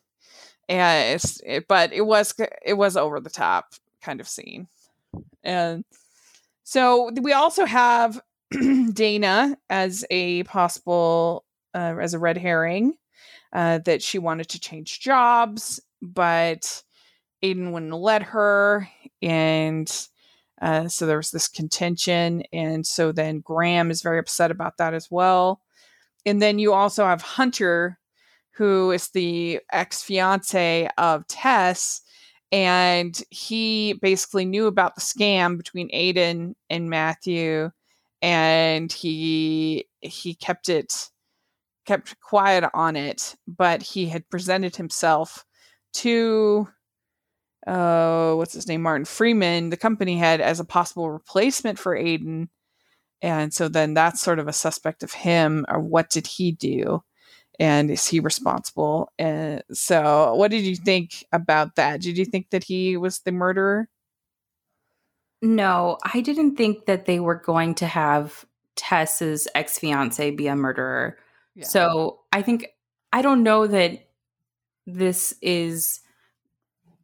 and 0.68 1.24
it, 1.46 1.68
but 1.68 1.94
it 1.94 2.06
was 2.06 2.34
it 2.66 2.74
was 2.74 2.98
over 2.98 3.20
the 3.20 3.30
top 3.30 3.74
kind 4.02 4.20
of 4.20 4.28
scene, 4.28 4.68
and 5.44 5.86
so 6.64 7.10
we 7.22 7.34
also 7.34 7.66
have 7.66 8.22
Dana 8.94 9.58
as 9.70 10.06
a 10.12 10.44
possible 10.44 11.46
uh, 11.74 11.96
as 12.00 12.14
a 12.14 12.20
red 12.20 12.38
herring 12.38 12.94
uh, 13.54 13.80
that 13.80 14.02
she 14.02 14.20
wanted 14.20 14.50
to 14.50 14.60
change 14.60 15.00
jobs, 15.00 15.80
but 16.02 16.84
Aiden 17.44 17.72
wouldn't 17.72 17.94
let 17.94 18.24
her. 18.24 18.88
And 19.22 19.92
uh, 20.62 20.88
so 20.88 21.06
there 21.06 21.18
was 21.18 21.32
this 21.32 21.48
contention. 21.48 22.44
And 22.54 22.86
so 22.86 23.12
then 23.12 23.40
Graham 23.40 23.92
is 23.92 24.02
very 24.02 24.20
upset 24.20 24.52
about 24.52 24.78
that 24.78 24.94
as 24.94 25.10
well. 25.10 25.62
And 26.30 26.40
then 26.40 26.60
you 26.60 26.74
also 26.74 27.06
have 27.06 27.24
Hunter, 27.24 27.98
who 28.54 28.92
is 28.92 29.10
the 29.10 29.62
ex 29.72 30.04
fiance 30.04 30.88
of 30.98 31.28
Tess. 31.28 32.02
And 32.52 33.20
he 33.32 33.94
basically 33.94 34.46
knew 34.46 34.68
about 34.68 34.94
the 34.94 35.02
scam 35.02 35.58
between 35.58 35.90
Aiden 35.90 36.54
and 36.70 36.90
Matthew. 36.90 37.72
And 38.22 38.92
he 38.92 39.88
he 40.02 40.36
kept 40.36 40.70
it 40.70 41.10
kept 41.88 42.20
quiet 42.20 42.70
on 42.76 42.96
it, 42.96 43.36
but 43.48 43.82
he 43.82 44.06
had 44.08 44.30
presented 44.30 44.76
himself 44.76 45.46
to 45.94 46.68
uh, 47.66 48.34
what's 48.36 48.54
his 48.54 48.68
name, 48.68 48.84
Martin 48.84 49.06
Freeman, 49.06 49.72
the 49.72 49.78
company 49.78 50.18
head, 50.18 50.42
as 50.42 50.60
a 50.60 50.66
possible 50.66 51.10
replacement 51.10 51.80
for 51.80 51.96
Aiden. 51.96 52.50
And 53.22 53.54
so 53.54 53.68
then 53.68 53.94
that's 53.94 54.22
sort 54.22 54.40
of 54.40 54.48
a 54.48 54.54
suspect 54.54 55.04
of 55.04 55.12
him, 55.12 55.66
or 55.70 55.80
what 55.80 56.10
did 56.10 56.28
he 56.28 56.52
do? 56.52 57.04
And 57.60 57.92
is 57.92 58.08
he 58.08 58.22
responsible? 58.22 59.12
And 59.20 59.62
so, 59.74 60.34
what 60.36 60.52
did 60.52 60.62
you 60.62 60.78
think 60.78 61.26
about 61.34 61.76
that? 61.76 62.02
Did 62.02 62.18
you 62.18 62.24
think 62.24 62.52
that 62.52 62.64
he 62.64 62.96
was 62.96 63.20
the 63.20 63.34
murderer? 63.34 63.90
No, 65.42 65.98
I 66.04 66.22
didn't 66.22 66.56
think 66.56 66.86
that 66.86 67.06
they 67.06 67.20
were 67.20 67.36
going 67.36 67.76
to 67.76 67.88
have 67.88 68.46
Tess's 68.76 69.48
ex 69.56 69.78
fiance 69.78 70.32
be 70.32 70.48
a 70.48 70.56
murderer. 70.56 71.18
Yeah. 71.56 71.66
So 71.66 72.22
I 72.32 72.42
think, 72.42 72.68
I 73.12 73.22
don't 73.22 73.44
know 73.44 73.68
that 73.68 74.08
this 74.86 75.34
is 75.42 76.00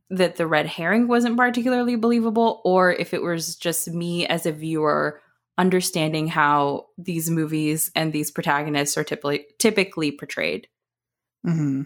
that 0.10 0.36
the 0.38 0.48
red 0.48 0.68
herring 0.68 1.08
wasn't 1.08 1.38
particularly 1.38 1.96
believable 1.96 2.62
or 2.64 2.94
if 2.94 3.14
it 3.14 3.22
was 3.22 3.56
just 3.56 3.90
me 3.90 4.26
as 4.28 4.46
a 4.46 4.52
viewer 4.52 5.20
understanding 5.58 6.28
how 6.28 6.88
these 6.98 7.30
movies 7.30 7.92
and 7.96 8.12
these 8.12 8.32
protagonists 8.32 8.98
are 8.98 9.04
typically 9.04 9.46
typically 9.58 10.12
portrayed. 10.12 10.68
Mm-hmm. 11.46 11.84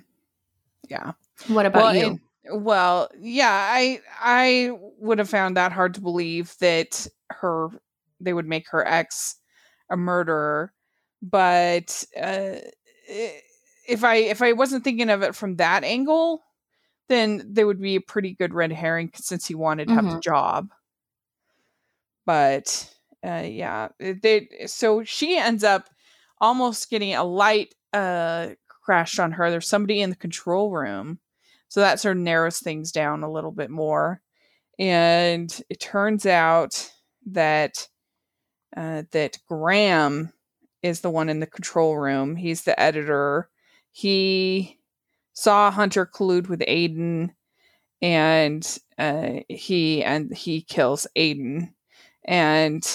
Yeah. 0.90 1.14
What 1.48 1.66
about 1.66 1.84
well, 1.84 1.96
you? 1.96 2.06
and- 2.08 2.20
well, 2.52 3.10
yeah, 3.20 3.52
I 3.52 4.02
I 4.20 4.72
would 5.00 5.20
have 5.20 5.30
found 5.30 5.58
that 5.58 5.72
hard 5.72 5.94
to 5.96 6.02
believe 6.02 6.56
that 6.60 7.08
her 7.30 7.70
they 8.20 8.34
would 8.34 8.48
make 8.48 8.70
her 8.70 8.86
ex 8.88 9.36
a 9.90 9.98
murderer, 9.98 10.74
but 11.22 12.04
uh, 12.20 12.56
if 13.08 14.04
I 14.04 14.16
if 14.16 14.42
I 14.42 14.54
wasn't 14.54 14.84
thinking 14.84 15.10
of 15.10 15.22
it 15.22 15.36
from 15.36 15.58
that 15.58 15.84
angle, 15.84 16.44
then 17.08 17.44
there 17.48 17.68
would 17.68 17.82
be 17.82 17.96
a 17.96 18.02
pretty 18.02 18.34
good 18.34 18.54
red 18.54 18.72
herring 18.72 19.12
since 19.16 19.46
he 19.46 19.56
wanted 19.56 19.88
to 19.90 19.96
have 19.96 20.10
the 20.10 20.20
job. 20.20 20.70
But 22.26 22.94
uh, 23.26 23.44
yeah, 23.46 23.90
they 24.00 24.48
so 24.66 25.04
she 25.04 25.38
ends 25.38 25.64
up 25.64 25.90
almost 26.40 26.90
getting 26.90 27.16
a 27.16 27.24
light 27.24 27.76
uh 27.94 28.50
crashed 28.84 29.20
on 29.20 29.32
her. 29.34 29.52
There's 29.52 29.68
somebody 29.68 30.02
in 30.02 30.10
the 30.10 30.16
control 30.16 30.72
room. 30.72 31.20
So 31.68 31.82
that 31.82 32.00
sort 32.00 32.18
of 32.18 32.24
narrows 32.24 32.60
things 32.60 32.92
down 32.92 33.22
a 33.22 33.32
little 33.32 33.52
bit 33.52 33.70
more. 33.70 34.22
And 34.80 35.62
it 35.70 35.80
turns 35.80 36.26
out 36.26 36.90
that 37.28 37.88
uh, 38.76 39.04
that 39.12 39.38
Graham 39.48 40.32
is 40.82 41.02
the 41.02 41.10
one 41.10 41.30
in 41.30 41.40
the 41.40 41.48
control 41.48 41.98
room. 41.98 42.36
He's 42.36 42.64
the 42.64 42.80
editor. 42.80 43.50
He 43.92 44.80
saw 45.34 45.72
Hunter 45.72 46.06
collude 46.06 46.48
with 46.48 46.62
Aiden, 46.62 47.32
and 48.02 48.80
uh, 48.98 49.42
he 49.50 50.04
and 50.04 50.36
he 50.36 50.62
kills 50.62 51.08
Aiden, 51.18 51.74
and 52.30 52.88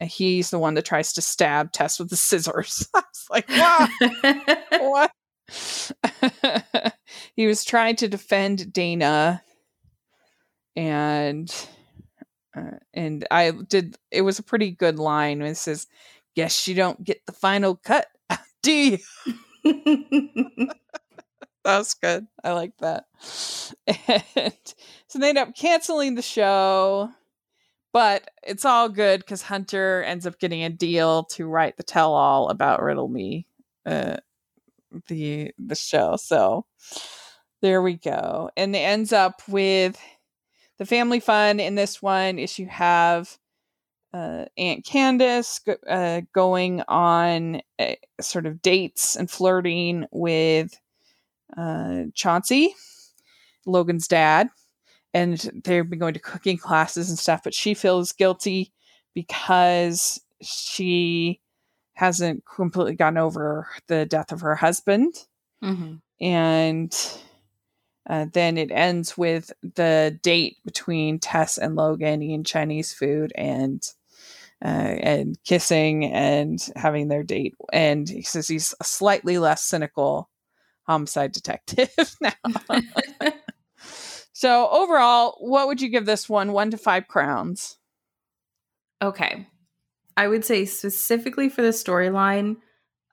he's 0.00 0.50
the 0.50 0.58
one 0.58 0.74
that 0.74 0.84
tries 0.84 1.14
to 1.14 1.22
stab 1.22 1.72
Tess 1.72 1.98
with 1.98 2.10
the 2.10 2.16
scissors. 2.16 2.86
I 2.94 3.00
was 3.00 3.26
like, 3.30 3.48
wow, 3.48 3.88
what? 4.78 5.10
he 7.34 7.46
was 7.46 7.64
trying 7.64 7.96
to 7.96 8.08
defend 8.08 8.72
Dana, 8.72 9.42
and 10.76 11.52
uh, 12.56 12.78
and 12.92 13.26
I 13.30 13.50
did. 13.50 13.96
It 14.10 14.22
was 14.22 14.38
a 14.38 14.44
pretty 14.44 14.70
good 14.70 14.98
line. 14.98 15.42
It 15.42 15.56
says, 15.56 15.86
"Guess 16.36 16.68
you 16.68 16.74
don't 16.74 17.02
get 17.02 17.24
the 17.26 17.32
final 17.32 17.76
cut, 17.76 18.06
do 18.62 18.72
you?" 18.72 18.98
That 21.64 21.78
was 21.78 21.94
good. 21.94 22.26
I 22.42 22.52
like 22.52 22.76
that. 22.78 23.06
And 23.86 24.54
so 25.08 25.18
they 25.18 25.30
end 25.30 25.38
up 25.38 25.54
canceling 25.54 26.14
the 26.14 26.22
show, 26.22 27.10
but 27.94 28.28
it's 28.42 28.64
all 28.64 28.88
good 28.88 29.20
because 29.20 29.40
Hunter 29.40 30.02
ends 30.02 30.26
up 30.26 30.40
getting 30.40 30.64
a 30.64 30.68
deal 30.68 31.22
to 31.26 31.46
write 31.46 31.76
the 31.76 31.84
tell-all 31.84 32.48
about 32.50 32.82
Riddle 32.82 33.08
Me, 33.08 33.46
uh, 33.86 34.16
the 35.06 35.52
the 35.58 35.76
show. 35.76 36.16
So 36.16 36.66
there 37.62 37.80
we 37.80 37.94
go, 37.94 38.50
and 38.56 38.74
it 38.74 38.80
ends 38.80 39.12
up 39.12 39.42
with 39.48 39.96
the 40.78 40.84
family 40.84 41.20
fun 41.20 41.60
in 41.60 41.76
this 41.76 42.02
one 42.02 42.40
is 42.40 42.58
you 42.58 42.66
have 42.66 43.38
uh, 44.12 44.46
Aunt 44.58 44.84
Candace 44.84 45.60
uh, 45.88 46.22
going 46.34 46.82
on 46.88 47.60
uh, 47.78 47.94
sort 48.20 48.46
of 48.46 48.60
dates 48.60 49.14
and 49.14 49.30
flirting 49.30 50.06
with 50.10 50.78
uh, 51.56 52.04
Chauncey, 52.12 52.74
Logan's 53.66 54.08
dad, 54.08 54.48
and 55.14 55.38
they've 55.64 55.88
been 55.88 56.00
going 56.00 56.14
to 56.14 56.20
cooking 56.20 56.58
classes 56.58 57.08
and 57.08 57.18
stuff, 57.18 57.42
but 57.44 57.54
she 57.54 57.72
feels 57.72 58.12
guilty 58.12 58.72
because 59.14 60.20
she 60.42 61.40
hasn't 61.94 62.44
completely 62.44 62.96
gotten 62.96 63.16
over 63.16 63.68
the 63.86 64.04
death 64.04 64.32
of 64.32 64.40
her 64.40 64.56
husband. 64.56 65.14
Mhm. 65.62 66.00
And 66.20 67.12
uh, 68.10 68.26
then 68.32 68.58
it 68.58 68.70
ends 68.72 69.16
with 69.16 69.52
the 69.62 70.18
date 70.22 70.56
between 70.64 71.20
Tess 71.20 71.56
and 71.56 71.76
Logan 71.76 72.22
eating 72.22 72.44
Chinese 72.44 72.92
food 72.92 73.32
and 73.36 73.82
uh, 74.64 74.96
and 75.00 75.36
kissing 75.44 76.06
and 76.06 76.58
having 76.74 77.08
their 77.08 77.22
date. 77.22 77.54
And 77.72 78.08
he 78.08 78.22
says 78.22 78.48
he's 78.48 78.74
a 78.80 78.84
slightly 78.84 79.38
less 79.38 79.62
cynical 79.62 80.28
homicide 80.82 81.32
detective 81.32 81.90
now. 82.20 82.32
so 84.34 84.68
overall, 84.68 85.36
what 85.38 85.68
would 85.68 85.80
you 85.80 85.88
give 85.88 86.06
this 86.06 86.28
one? 86.28 86.52
One 86.52 86.72
to 86.72 86.76
five 86.76 87.06
crowns. 87.06 87.78
Okay. 89.00 89.46
I 90.16 90.26
would 90.26 90.44
say 90.44 90.64
specifically 90.64 91.48
for 91.48 91.62
the 91.62 91.68
storyline 91.68 92.56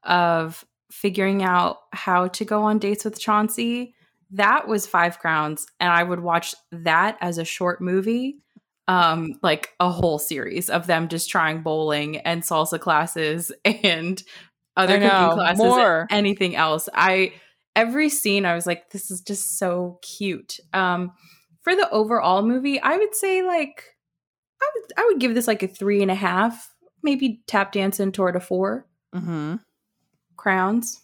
of 0.03 0.65
figuring 0.91 1.43
out 1.43 1.77
how 1.93 2.27
to 2.29 2.43
go 2.43 2.63
on 2.63 2.79
dates 2.79 3.05
with 3.05 3.19
Chauncey, 3.19 3.93
that 4.31 4.67
was 4.67 4.87
five 4.87 5.19
crowns. 5.19 5.67
And 5.79 5.91
I 5.91 6.01
would 6.01 6.21
watch 6.21 6.55
that 6.71 7.17
as 7.21 7.37
a 7.37 7.45
short 7.45 7.81
movie, 7.81 8.37
um, 8.87 9.37
like 9.43 9.69
a 9.79 9.91
whole 9.91 10.17
series 10.17 10.71
of 10.71 10.87
them 10.87 11.07
just 11.07 11.29
trying 11.29 11.61
bowling 11.61 12.17
and 12.17 12.41
salsa 12.41 12.79
classes 12.79 13.51
and 13.65 14.21
other 14.75 14.97
cooking 14.97 15.35
classes, 15.35 15.59
more. 15.59 16.07
anything 16.09 16.55
else. 16.55 16.89
I 16.95 17.33
every 17.75 18.09
scene 18.09 18.45
I 18.45 18.55
was 18.55 18.65
like, 18.67 18.89
this 18.91 19.11
is 19.11 19.21
just 19.21 19.57
so 19.57 19.99
cute. 20.01 20.59
Um, 20.73 21.11
for 21.61 21.75
the 21.75 21.89
overall 21.91 22.41
movie, 22.41 22.79
I 22.79 22.97
would 22.97 23.15
say 23.15 23.43
like 23.43 23.85
I 24.61 24.69
would 24.75 24.93
I 24.97 25.05
would 25.11 25.19
give 25.19 25.35
this 25.35 25.47
like 25.47 25.63
a 25.63 25.67
three 25.67 26.01
and 26.01 26.11
a 26.11 26.15
half, 26.15 26.73
maybe 27.03 27.41
tap 27.47 27.71
dancing 27.71 28.11
toward 28.11 28.35
a 28.35 28.39
four 28.39 28.85
Mm-hmm. 29.13 29.55
crowns. 30.37 31.01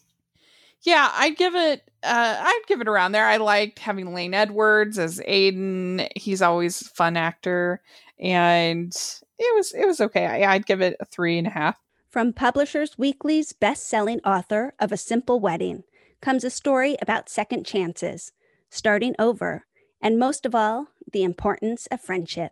Yeah, 0.83 1.11
I'd 1.13 1.35
give 1.37 1.55
it. 1.55 1.81
Uh, 2.03 2.37
I'd 2.39 2.61
give 2.67 2.79
it 2.81 2.87
around 2.87 3.11
there. 3.11 3.25
I 3.25 3.37
liked 3.37 3.79
having 3.79 4.13
Lane 4.13 4.33
Edwards 4.33 4.97
as 4.97 5.19
Aiden. 5.27 6.07
He's 6.15 6.41
always 6.41 6.81
a 6.81 6.85
fun 6.85 7.17
actor, 7.17 7.81
and 8.19 8.93
it 9.39 9.55
was 9.55 9.73
it 9.73 9.85
was 9.85 9.99
okay. 9.99 10.25
I, 10.25 10.53
I'd 10.53 10.65
give 10.65 10.81
it 10.81 10.95
a 10.99 11.05
three 11.05 11.37
and 11.37 11.47
a 11.47 11.49
half. 11.49 11.77
From 12.09 12.31
Publishers 12.31 12.97
Weekly's 12.97 13.51
best 13.53 13.87
selling 13.89 14.21
author 14.21 14.73
of 14.79 14.91
A 14.91 14.97
Simple 14.97 15.39
Wedding 15.39 15.83
comes 16.21 16.43
a 16.43 16.49
story 16.49 16.97
about 17.01 17.29
second 17.29 17.65
chances, 17.65 18.31
starting 18.69 19.15
over, 19.19 19.65
and 20.01 20.19
most 20.19 20.45
of 20.45 20.55
all, 20.55 20.87
the 21.11 21.23
importance 21.23 21.87
of 21.87 22.01
friendship. 22.01 22.51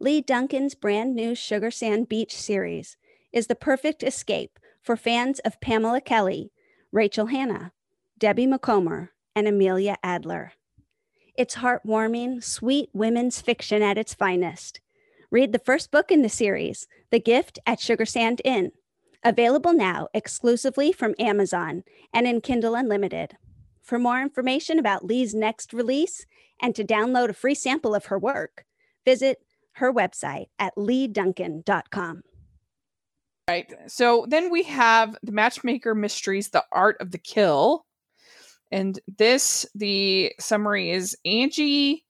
Leigh 0.00 0.20
Duncan's 0.20 0.74
brand 0.74 1.14
new 1.14 1.34
Sugar 1.34 1.70
Sand 1.70 2.08
Beach 2.08 2.36
series 2.36 2.96
is 3.32 3.48
the 3.48 3.54
perfect 3.54 4.02
escape 4.02 4.58
for 4.80 4.96
fans 4.96 5.38
of 5.40 5.60
Pamela 5.60 6.00
Kelley, 6.00 6.52
Rachel 6.92 7.26
Hanna, 7.26 7.72
Debbie 8.16 8.46
Macomber, 8.46 9.12
and 9.34 9.46
Amelia 9.46 9.96
Addler. 10.02 10.52
It's 11.36 11.56
heartwarming, 11.56 12.42
sweet 12.42 12.88
women's 12.92 13.40
fiction 13.40 13.82
at 13.82 13.98
its 13.98 14.14
finest. 14.14 14.80
Read 15.30 15.52
the 15.52 15.58
first 15.58 15.90
book 15.90 16.10
in 16.10 16.22
the 16.22 16.28
series, 16.28 16.86
The 17.10 17.20
Gift 17.20 17.58
at 17.66 17.80
Sugar 17.80 18.06
Sand 18.06 18.40
Inn, 18.44 18.72
available 19.24 19.72
now 19.72 20.08
exclusively 20.14 20.92
from 20.92 21.14
Amazon 21.18 21.82
and 22.12 22.26
in 22.26 22.40
Kindle 22.40 22.74
Unlimited. 22.74 23.36
For 23.82 23.98
more 23.98 24.20
information 24.20 24.78
about 24.78 25.04
Leigh's 25.04 25.34
next 25.34 25.72
release 25.72 26.26
and 26.60 26.74
to 26.74 26.84
download 26.84 27.30
a 27.30 27.34
free 27.34 27.54
sample 27.54 27.94
of 27.94 28.06
her 28.06 28.18
work, 28.18 28.64
visit 29.04 29.38
her 29.72 29.92
website 29.92 30.46
at 30.58 30.74
leighduncan.com. 30.76 32.22
Right. 33.48 33.72
So 33.86 34.26
then 34.28 34.50
we 34.50 34.64
have 34.64 35.16
the 35.22 35.32
Matchmaker 35.32 35.94
Mysteries: 35.94 36.50
The 36.50 36.64
Art 36.70 36.96
of 37.00 37.12
the 37.12 37.18
Kill, 37.18 37.86
and 38.70 39.00
this 39.16 39.64
the 39.74 40.34
summary 40.38 40.90
is 40.90 41.16
Angie 41.24 42.04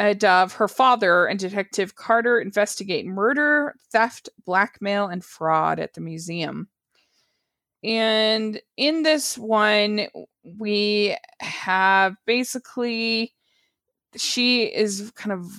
uh, 0.00 0.14
Dove, 0.14 0.54
her 0.54 0.66
father, 0.66 1.26
and 1.26 1.38
Detective 1.38 1.94
Carter 1.94 2.40
investigate 2.40 3.04
murder, 3.04 3.74
theft, 3.92 4.30
blackmail, 4.46 5.08
and 5.08 5.22
fraud 5.22 5.78
at 5.78 5.92
the 5.92 6.00
museum. 6.00 6.68
And 7.84 8.60
in 8.78 9.02
this 9.02 9.36
one, 9.36 10.06
we 10.42 11.16
have 11.40 12.16
basically 12.24 13.34
she 14.16 14.64
is 14.64 15.12
kind 15.14 15.32
of 15.32 15.52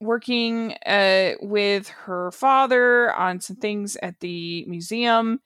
working 0.00 0.74
uh, 0.86 1.32
with 1.40 1.88
her 1.88 2.30
father 2.30 3.12
on 3.12 3.40
some 3.40 3.56
things 3.56 3.96
at 4.02 4.20
the 4.20 4.64
museum. 4.68 5.40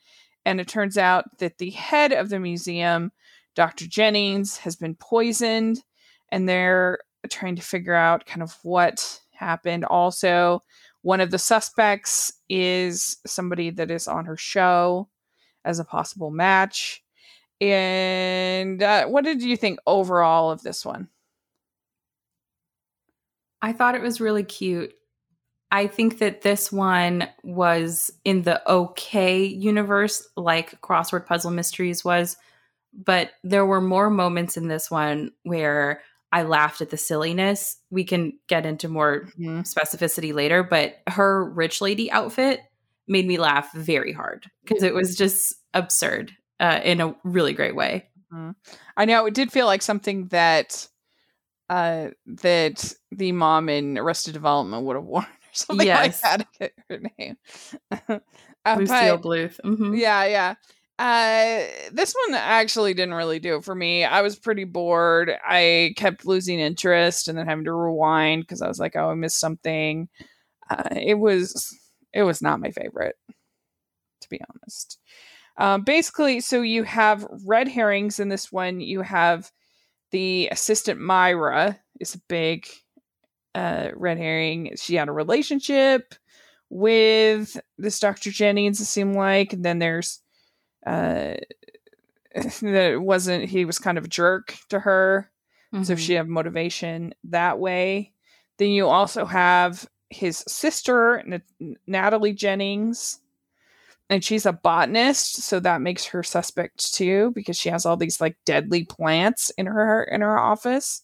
And 0.45 0.61
it 0.61 0.69
turns 0.69 0.99
out 0.99 1.39
that 1.39 1.57
the 1.57 1.71
head 1.71 2.13
of 2.13 2.29
the 2.29 2.39
museum, 2.39 3.11
Dr. 3.55 3.87
Jennings, 3.87 4.59
has 4.59 4.77
been 4.77 4.97
poisoned. 4.97 5.83
And 6.31 6.49
they're 6.49 6.99
trying 7.31 7.57
to 7.57 7.63
figure 7.63 7.95
out 7.95 8.27
kind 8.27 8.43
of 8.43 8.57
what 8.63 9.21
happened. 9.33 9.85
Also, 9.85 10.63
one 11.03 11.21
of 11.21 11.31
the 11.31 11.39
suspects 11.39 12.33
is 12.49 13.19
somebody 13.27 13.71
that 13.71 13.91
is 13.91 14.07
on 14.07 14.25
her 14.25 14.37
show 14.37 15.09
as 15.65 15.79
a 15.79 15.85
possible 15.85 16.31
match. 16.31 17.03
And 17.61 18.83
uh, 18.83 19.07
what 19.07 19.25
did 19.25 19.43
you 19.43 19.57
think 19.57 19.79
overall 19.87 20.51
of 20.51 20.63
this 20.63 20.85
one? 20.85 21.09
I 23.61 23.73
thought 23.73 23.95
it 23.95 24.03
was 24.03 24.21
really 24.21 24.43
cute. 24.43 24.93
I 25.71 25.87
think 25.87 26.19
that 26.19 26.43
this 26.43 26.71
one 26.71 27.29
was 27.43 28.11
in 28.25 28.43
the 28.43 28.69
okay 28.71 29.45
universe, 29.45 30.29
like 30.37 30.81
Crossword 30.83 31.27
Puzzle 31.27 31.53
Mysteries 31.53 32.05
was, 32.05 32.37
but 32.93 33.31
there 33.43 33.65
were 33.65 33.81
more 33.81 34.11
moments 34.11 34.57
in 34.57 34.69
this 34.69 34.91
one 34.91 35.31
where 35.45 36.03
I 36.33 36.43
laughed 36.45 36.81
at 36.81 36.89
the 36.89 36.97
silliness. 36.97 37.77
We 37.91 38.05
can 38.05 38.33
get 38.49 38.65
into 38.65 38.89
more 38.89 39.27
mm-hmm. 39.39 39.61
specificity 39.61 40.33
later, 40.33 40.63
but 40.63 40.97
her 41.07 41.45
rich 41.53 41.81
lady 41.83 42.11
outfit 42.11 42.61
made 43.07 43.27
me 43.27 43.39
laugh 43.39 43.71
very 43.75 44.13
hard 44.13 44.47
because 44.65 44.83
it 44.83 44.95
was 44.95 45.17
just 45.17 45.55
absurd 45.75 46.33
uh, 46.59 46.81
in 46.83 47.01
a 47.01 47.15
really 47.23 47.53
great 47.53 47.77
way. 47.77 48.09
Mm-hmm. 48.33 48.53
I 48.97 49.05
know 49.05 49.27
it 49.27 49.35
did 49.35 49.53
feel 49.53 49.67
like 49.67 49.83
something 49.83 50.29
that 50.29 50.89
uh, 51.69 52.09
that 52.27 52.95
the 53.11 53.33
mom 53.33 53.69
in 53.69 53.99
Arrested 53.99 54.33
Development 54.33 54.85
would 54.85 54.97
have 54.97 55.05
worn 55.05 55.25
or 55.25 55.29
something 55.53 55.87
yes. 55.87 56.23
like 56.23 56.49
that. 56.59 56.73
Her 56.89 57.01
name, 57.19 57.37
uh, 58.09 58.77
Lucille 58.79 59.19
but, 59.19 59.23
Bluth. 59.23 59.61
Mm-hmm. 59.65 59.95
Yeah, 59.95 60.25
yeah. 60.25 60.55
Uh, 60.99 61.65
this 61.93 62.15
one 62.27 62.35
actually 62.35 62.95
didn't 62.95 63.15
really 63.15 63.39
do 63.39 63.57
it 63.57 63.65
for 63.65 63.75
me. 63.75 64.05
I 64.05 64.23
was 64.23 64.39
pretty 64.39 64.65
bored. 64.65 65.33
I 65.45 65.95
kept 65.97 66.27
losing 66.27 66.61
interest 66.61 67.29
and 67.29 67.37
then 67.37 67.47
having 67.47 67.65
to 67.65 67.73
rewind 67.73 68.43
because 68.43 68.63
I 68.63 68.69
was 68.69 68.79
like, 68.79 68.95
"Oh, 68.97 69.11
I 69.11 69.15
missed 69.15 69.41
something." 69.41 70.09
Uh, 70.71 70.89
it 70.93 71.15
was, 71.19 71.77
it 72.13 72.23
was 72.23 72.41
not 72.43 72.61
my 72.61 72.71
favorite, 72.71 73.17
to 74.21 74.29
be 74.31 74.41
honest. 74.49 74.99
Um, 75.59 75.83
basically, 75.83 76.41
so 76.41 76.63
you 76.63 76.85
have 76.85 77.27
red 77.47 77.69
herrings 77.69 78.21
in 78.21 78.29
this 78.29 78.53
one. 78.53 78.81
You 78.81 79.03
have 79.03 79.51
the 80.13 80.49
assistant 80.51 81.01
Myra 81.01 81.79
is 82.01 82.15
a 82.15 82.21
big 82.29 82.67
uh, 83.55 83.91
red 83.95 84.19
herring. 84.19 84.73
She 84.77 84.95
had 84.95 85.09
a 85.09 85.13
relationship 85.13 86.15
with 86.71 87.61
this 87.79 88.01
Dr. 88.01 88.31
Jennings, 88.31 88.81
it 88.81 88.87
seemed 88.87 89.17
like. 89.17 89.53
And 89.53 89.65
then 89.65 89.79
there's 89.79 90.21
uh 90.87 91.35
that 92.63 92.97
wasn't 93.01 93.45
he 93.45 93.65
was 93.65 93.79
kind 93.79 93.99
of 93.99 94.05
a 94.05 94.09
jerk 94.09 94.57
to 94.71 94.81
her. 94.81 95.31
Mm-hmm. 95.75 95.85
So 95.85 95.97
she 95.97 96.15
had 96.15 96.29
motivation 96.29 97.15
that 97.25 97.59
way. 97.59 98.13
Then 98.59 98.71
you 98.71 98.89
also 98.89 99.25
have 99.25 99.89
his 100.11 100.45
sister, 100.47 101.19
N- 101.19 101.77
Natalie 101.87 102.35
Jennings, 102.35 103.21
and 104.11 104.23
she's 104.23 104.45
a 104.45 104.53
botanist, 104.53 105.37
so 105.43 105.59
that 105.61 105.81
makes 105.81 106.05
her 106.07 106.23
suspect 106.23 106.93
too 106.95 107.33
because 107.35 107.57
she 107.59 107.71
has 107.71 107.87
all 107.87 107.97
these 107.97 108.21
like 108.21 108.37
deadly 108.45 108.85
plants 108.85 109.51
in 109.57 109.67
her 109.67 110.05
in 110.05 110.21
her 110.21 110.39
office. 110.39 111.03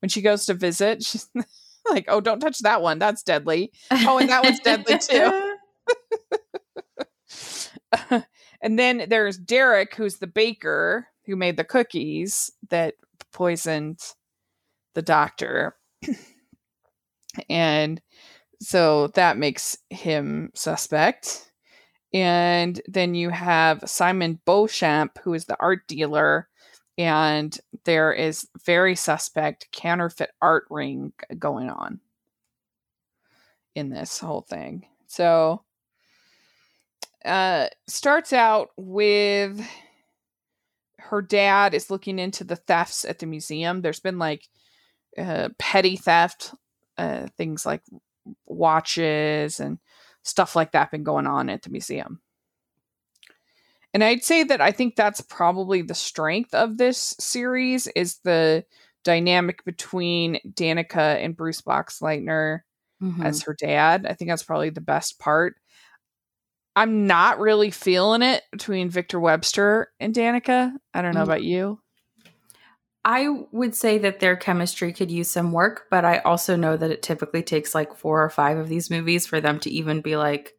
When 0.00 0.08
she 0.08 0.22
goes 0.22 0.46
to 0.46 0.54
visit, 0.54 1.02
she's 1.02 1.28
like, 1.90 2.06
"Oh, 2.08 2.20
don't 2.20 2.40
touch 2.40 2.60
that 2.60 2.82
one. 2.82 2.98
That's 2.98 3.22
deadly." 3.22 3.72
Oh, 3.90 4.18
and 4.18 4.28
that 4.30 4.44
one's 4.44 4.60
deadly 4.60 4.98
too. 4.98 5.56
And 8.60 8.78
then 8.78 9.06
there's 9.08 9.38
Derek, 9.38 9.94
who's 9.94 10.16
the 10.16 10.26
baker 10.26 11.08
who 11.24 11.36
made 11.36 11.56
the 11.56 11.64
cookies 11.64 12.50
that 12.70 12.94
poisoned 13.32 14.00
the 14.94 15.02
doctor. 15.02 15.76
and 17.50 18.00
so 18.60 19.08
that 19.08 19.36
makes 19.36 19.76
him 19.90 20.50
suspect. 20.54 21.50
And 22.12 22.80
then 22.86 23.14
you 23.14 23.30
have 23.30 23.82
Simon 23.84 24.40
Beauchamp, 24.46 25.18
who 25.22 25.34
is 25.34 25.44
the 25.44 25.56
art 25.60 25.86
dealer 25.86 26.48
and 26.98 27.58
there 27.84 28.12
is 28.12 28.48
very 28.64 28.94
suspect 28.94 29.68
counterfeit 29.72 30.30
art 30.40 30.64
ring 30.70 31.12
going 31.38 31.68
on 31.68 32.00
in 33.74 33.90
this 33.90 34.18
whole 34.18 34.40
thing. 34.40 34.86
So 35.06 35.62
uh 37.26 37.68
starts 37.86 38.32
out 38.32 38.70
with 38.76 39.60
her 40.98 41.22
dad 41.22 41.74
is 41.74 41.90
looking 41.90 42.18
into 42.18 42.44
the 42.44 42.56
thefts 42.56 43.04
at 43.04 43.18
the 43.18 43.26
museum. 43.26 43.80
There's 43.80 44.00
been 44.00 44.18
like 44.18 44.48
uh, 45.16 45.50
petty 45.58 45.96
theft, 45.96 46.54
uh, 46.98 47.28
things 47.36 47.64
like 47.64 47.82
watches 48.44 49.60
and 49.60 49.78
stuff 50.22 50.56
like 50.56 50.72
that 50.72 50.90
been 50.90 51.04
going 51.04 51.26
on 51.26 51.48
at 51.48 51.62
the 51.62 51.70
museum. 51.70 52.20
And 53.94 54.04
I'd 54.04 54.24
say 54.24 54.42
that 54.44 54.60
I 54.60 54.72
think 54.72 54.94
that's 54.94 55.20
probably 55.22 55.82
the 55.82 55.94
strength 55.94 56.52
of 56.54 56.76
this 56.76 57.14
series 57.18 57.86
is 57.88 58.18
the 58.24 58.64
dynamic 59.04 59.64
between 59.64 60.38
Danica 60.46 61.24
and 61.24 61.36
Bruce 61.36 61.62
Boxleitner 61.62 62.60
mm-hmm. 63.02 63.22
as 63.22 63.42
her 63.42 63.54
dad. 63.54 64.06
I 64.06 64.14
think 64.14 64.30
that's 64.30 64.42
probably 64.42 64.70
the 64.70 64.80
best 64.80 65.18
part. 65.18 65.56
I'm 66.76 67.06
not 67.06 67.40
really 67.40 67.70
feeling 67.70 68.20
it 68.20 68.44
between 68.52 68.90
Victor 68.90 69.18
Webster 69.18 69.90
and 69.98 70.14
Danica. 70.14 70.72
I 70.92 71.00
don't 71.00 71.14
know 71.14 71.22
mm-hmm. 71.22 71.30
about 71.30 71.42
you. 71.42 71.80
I 73.02 73.28
would 73.52 73.74
say 73.74 73.98
that 73.98 74.20
their 74.20 74.36
chemistry 74.36 74.92
could 74.92 75.10
use 75.10 75.30
some 75.30 75.52
work, 75.52 75.86
but 75.90 76.04
I 76.04 76.18
also 76.18 76.54
know 76.54 76.76
that 76.76 76.90
it 76.90 77.02
typically 77.02 77.42
takes 77.42 77.74
like 77.74 77.94
four 77.94 78.22
or 78.22 78.28
five 78.28 78.58
of 78.58 78.68
these 78.68 78.90
movies 78.90 79.26
for 79.26 79.40
them 79.40 79.58
to 79.60 79.70
even 79.70 80.02
be 80.02 80.16
like, 80.16 80.54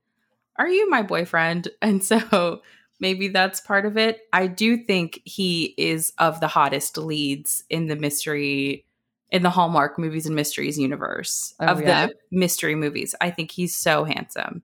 Are 0.58 0.67
you 0.67 0.89
my 0.89 1.03
boyfriend? 1.03 1.67
And 1.82 2.03
so 2.03 2.62
maybe 2.99 3.27
that's 3.27 3.62
part 3.62 3.86
of 3.86 3.97
it. 3.97 4.21
I 4.34 4.47
do 4.47 4.77
think 4.77 5.21
he 5.23 5.75
is 5.77 6.13
of 6.17 6.39
the 6.39 6.47
hottest 6.47 6.97
leads 6.97 7.63
in 7.69 7.88
the 7.88 7.95
mystery 7.95 8.86
in 9.30 9.43
the 9.43 9.49
Hallmark 9.49 9.99
movies 9.99 10.25
and 10.25 10.36
mysteries 10.36 10.80
universe 10.80 11.53
oh, 11.60 11.65
of 11.65 11.82
yeah? 11.82 12.08
the 12.08 12.13
mystery 12.32 12.75
movies. 12.75 13.13
I 13.19 13.30
think 13.30 13.51
he's 13.51 13.75
so 13.75 14.06
handsome. 14.06 14.63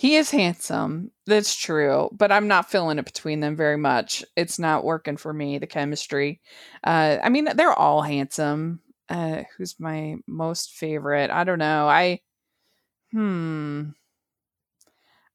He 0.00 0.16
is 0.16 0.30
handsome. 0.30 1.10
That's 1.26 1.54
true, 1.54 2.08
but 2.10 2.32
I'm 2.32 2.48
not 2.48 2.70
feeling 2.70 2.98
it 2.98 3.04
between 3.04 3.40
them 3.40 3.54
very 3.54 3.76
much. 3.76 4.24
It's 4.34 4.58
not 4.58 4.82
working 4.82 5.18
for 5.18 5.30
me 5.30 5.58
the 5.58 5.66
chemistry. 5.66 6.40
Uh 6.82 7.18
I 7.22 7.28
mean 7.28 7.44
they're 7.54 7.74
all 7.74 8.00
handsome. 8.00 8.80
Uh 9.10 9.42
who's 9.58 9.78
my 9.78 10.16
most 10.26 10.72
favorite? 10.72 11.30
I 11.30 11.44
don't 11.44 11.58
know. 11.58 11.86
I 11.86 12.20
hmm 13.12 13.90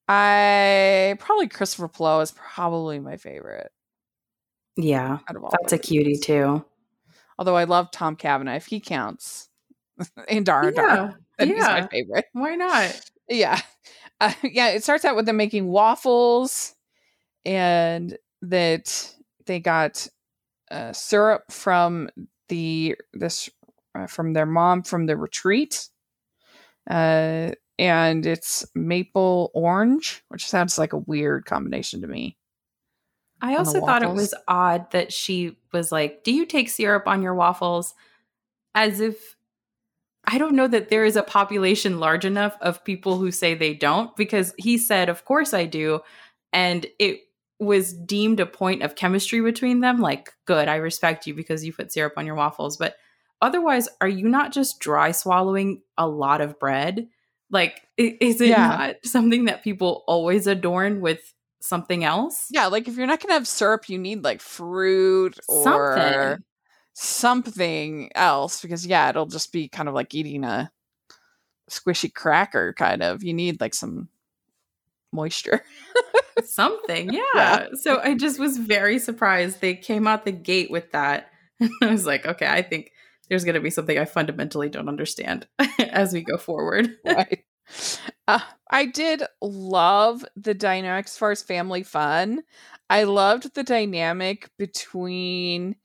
I 0.08 1.16
probably 1.20 1.48
Christopher 1.48 1.88
Plow 1.88 2.22
is 2.22 2.32
probably 2.32 2.98
my 3.00 3.18
favorite. 3.18 3.72
Yeah, 4.78 5.20
that's 5.28 5.74
a 5.74 5.78
cutie 5.78 6.18
too. 6.18 6.66
Although 7.38 7.56
I 7.56 7.66
love 7.66 7.92
Tom 7.92 8.16
Cavanagh, 8.16 8.56
if 8.56 8.66
he 8.66 8.80
counts, 8.80 9.48
in 10.28 10.44
Dar 10.44 10.72
yeah, 10.76 11.12
yeah. 11.38 11.46
he's 11.46 11.66
my 11.66 11.88
favorite. 11.88 12.26
Why 12.34 12.56
not? 12.56 13.00
Yeah, 13.28 13.60
uh, 14.26 14.34
yeah. 14.44 14.70
It 14.70 14.84
starts 14.84 15.06
out 15.06 15.16
with 15.16 15.26
them 15.26 15.38
making 15.38 15.68
waffles, 15.68 16.74
and 17.46 18.18
that 18.42 19.14
they 19.46 19.60
got 19.60 20.08
uh, 20.72 20.94
syrup 20.94 21.52
from 21.52 22.10
the 22.50 22.96
this 23.14 23.50
uh, 23.96 24.08
from 24.08 24.34
their 24.34 24.46
mom 24.46 24.84
from 24.84 25.06
the 25.06 25.18
retreat. 25.18 25.90
Uh, 26.90 27.52
and 27.78 28.26
it's 28.26 28.66
maple 28.74 29.52
orange, 29.54 30.24
which 30.30 30.48
sounds 30.48 30.78
like 30.78 30.94
a 30.94 30.98
weird 30.98 31.46
combination 31.46 32.02
to 32.02 32.08
me. 32.08 32.38
I 33.42 33.58
also 33.58 33.82
thought 33.82 34.04
it 34.04 34.14
was 34.14 34.34
odd 34.48 34.92
that 34.92 35.12
she 35.12 35.58
was 35.74 35.92
like, 35.92 36.24
Do 36.24 36.34
you 36.34 36.46
take 36.46 36.70
syrup 36.70 37.08
on 37.08 37.22
your 37.22 37.36
waffles? 37.36 37.94
As 38.74 39.00
if 39.00 39.35
I 40.28 40.38
don't 40.38 40.56
know 40.56 40.68
that 40.68 40.90
there 40.90 41.06
is 41.06 41.16
a 41.16 41.24
population 41.24 42.00
large 42.00 42.26
enough 42.26 42.58
of 42.62 42.84
people 42.84 43.18
who 43.18 43.32
say 43.32 43.54
they 43.54 43.74
don't, 43.74 44.16
because 44.16 44.54
he 44.58 44.78
said, 44.78 45.10
Of 45.10 45.26
course 45.26 45.54
I 45.54 45.66
do. 45.66 46.02
And 46.54 46.86
it 47.00 47.22
was 47.60 47.94
deemed 47.94 48.40
a 48.40 48.46
point 48.46 48.84
of 48.84 48.96
chemistry 48.96 49.42
between 49.42 49.80
them. 49.80 50.00
Like, 50.00 50.32
good, 50.46 50.68
I 50.68 50.76
respect 50.76 51.28
you 51.28 51.34
because 51.34 51.64
you 51.64 51.74
put 51.74 51.92
syrup 51.92 52.14
on 52.18 52.26
your 52.26 52.36
waffles. 52.36 52.78
But 52.78 52.96
otherwise, 53.42 53.88
are 54.02 54.08
you 54.08 54.28
not 54.28 54.52
just 54.52 54.80
dry 54.80 55.12
swallowing 55.12 55.82
a 55.98 56.08
lot 56.08 56.42
of 56.42 56.60
bread? 56.60 57.08
Like, 57.50 57.82
is 57.98 58.42
it 58.42 58.50
yeah. 58.50 58.68
not 58.68 58.96
something 59.04 59.46
that 59.46 59.64
people 59.64 60.04
always 60.08 60.48
adorn 60.48 61.00
with 61.00 61.34
something 61.62 62.04
else? 62.04 62.48
Yeah, 62.50 62.68
like 62.68 62.88
if 62.88 62.98
you're 62.98 63.08
not 63.08 63.22
gonna 63.22 63.34
have 63.34 63.48
syrup, 63.48 63.88
you 63.90 63.98
need 63.98 64.24
like 64.24 64.42
fruit 64.42 65.40
or 65.48 65.64
something, 65.64 66.44
something 66.96 68.10
else 68.16 68.62
because 68.62 68.86
yeah, 68.86 69.10
it'll 69.10 69.26
just 69.26 69.52
be 69.52 69.68
kind 69.68 69.88
of 69.88 69.94
like 69.94 70.16
eating 70.16 70.44
a 70.44 70.72
squishy 71.70 72.12
cracker. 72.12 72.74
Kind 72.74 73.04
of, 73.04 73.24
you 73.24 73.34
need 73.34 73.62
like 73.62 73.74
some 73.74 74.10
moisture. 75.12 75.64
something, 76.46 77.14
yeah. 77.14 77.22
yeah. 77.36 77.68
So 77.74 78.00
I 78.02 78.16
just 78.16 78.40
was 78.40 78.58
very 78.58 78.98
surprised 78.98 79.62
they 79.62 79.76
came 79.76 80.08
out 80.08 80.26
the 80.26 80.32
gate 80.32 80.72
with 80.72 80.92
that. 80.94 81.30
I 81.82 81.88
was 81.88 82.06
like, 82.06 82.26
okay, 82.26 82.48
I 82.48 82.62
think 82.62 82.92
there's 83.30 83.44
going 83.44 83.56
to 83.56 83.62
be 83.62 83.70
something 83.70 83.98
I 83.98 84.06
fundamentally 84.06 84.70
don't 84.70 84.90
understand 84.90 85.48
as 85.80 86.14
we 86.14 86.22
go 86.22 86.38
forward. 86.38 86.98
right. 87.06 87.44
Uh, 88.28 88.40
I 88.70 88.86
did 88.86 89.24
love 89.42 90.24
the 90.36 90.54
dynamic 90.54 91.06
as 91.06 91.18
far 91.18 91.32
as 91.32 91.42
family 91.42 91.84
fun. 91.84 92.44
I 92.90 93.04
loved 93.04 93.56
the 93.56 93.64
dynamic 93.64 94.50
between 94.58 95.76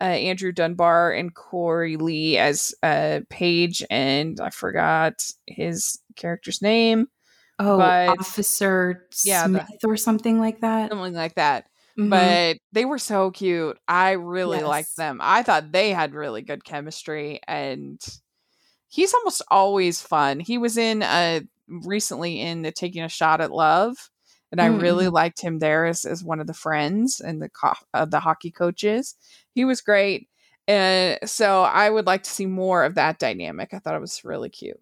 uh, 0.00 0.04
Andrew 0.04 0.52
Dunbar 0.52 1.12
and 1.12 1.34
Corey 1.34 1.96
Lee 1.96 2.38
as 2.38 2.74
uh, 2.82 3.20
Paige, 3.28 3.84
and 3.90 4.40
I 4.40 4.50
forgot 4.50 5.22
his 5.46 5.98
character's 6.16 6.62
name. 6.62 7.08
Oh, 7.58 7.76
But- 7.78 8.08
Officer 8.20 9.06
Yeah, 9.24 9.46
the- 9.46 9.66
Smith 9.66 9.80
or 9.84 9.96
something 9.96 10.38
like 10.38 10.60
that. 10.60 10.90
Something 10.90 11.12
like 11.14 11.34
that. 11.34 11.66
Mhm. 11.98 12.08
But 12.08 12.56
they 12.72 12.84
were 12.86 12.98
so 12.98 13.30
cute. 13.30 13.76
I 13.86 14.12
really 14.12 14.60
liked 14.62 14.96
them. 14.96 15.18
I 15.20 15.42
thought 15.42 15.72
they 15.72 15.90
had 15.92 16.14
really 16.14 16.40
good 16.40 16.64
chemistry, 16.64 17.40
and 17.46 18.00
he's 18.88 19.12
almost 19.12 19.42
always 19.50 20.00
fun. 20.00 20.40
He 20.40 20.56
was 20.56 20.78
in 20.78 21.02
uh 21.02 21.40
recently 21.68 22.40
in 22.40 22.62
the 22.62 22.72
Taking 22.72 23.02
a 23.02 23.08
Shot 23.08 23.40
at 23.40 23.50
Love, 23.52 23.96
and 24.50 24.60
I 24.60 24.66
really 24.66 25.06
Mm. 25.06 25.12
liked 25.12 25.40
him 25.42 25.58
there 25.58 25.84
as, 25.86 26.04
as 26.04 26.24
one 26.24 26.40
of 26.40 26.46
the 26.46 26.54
friends 26.54 27.20
and 27.20 27.40
the 27.42 27.48
co- 27.50 27.74
uh, 27.92 28.06
the 28.06 28.20
hockey 28.20 28.50
coaches. 28.50 29.14
He 29.54 29.64
was 29.64 29.80
great, 29.80 30.28
and 30.68 31.18
so 31.28 31.62
I 31.62 31.90
would 31.90 32.06
like 32.06 32.22
to 32.24 32.30
see 32.30 32.46
more 32.46 32.84
of 32.84 32.94
that 32.96 33.18
dynamic. 33.18 33.74
I 33.74 33.78
thought 33.78 33.94
it 33.96 34.00
was 34.00 34.24
really 34.24 34.48
cute. 34.50 34.80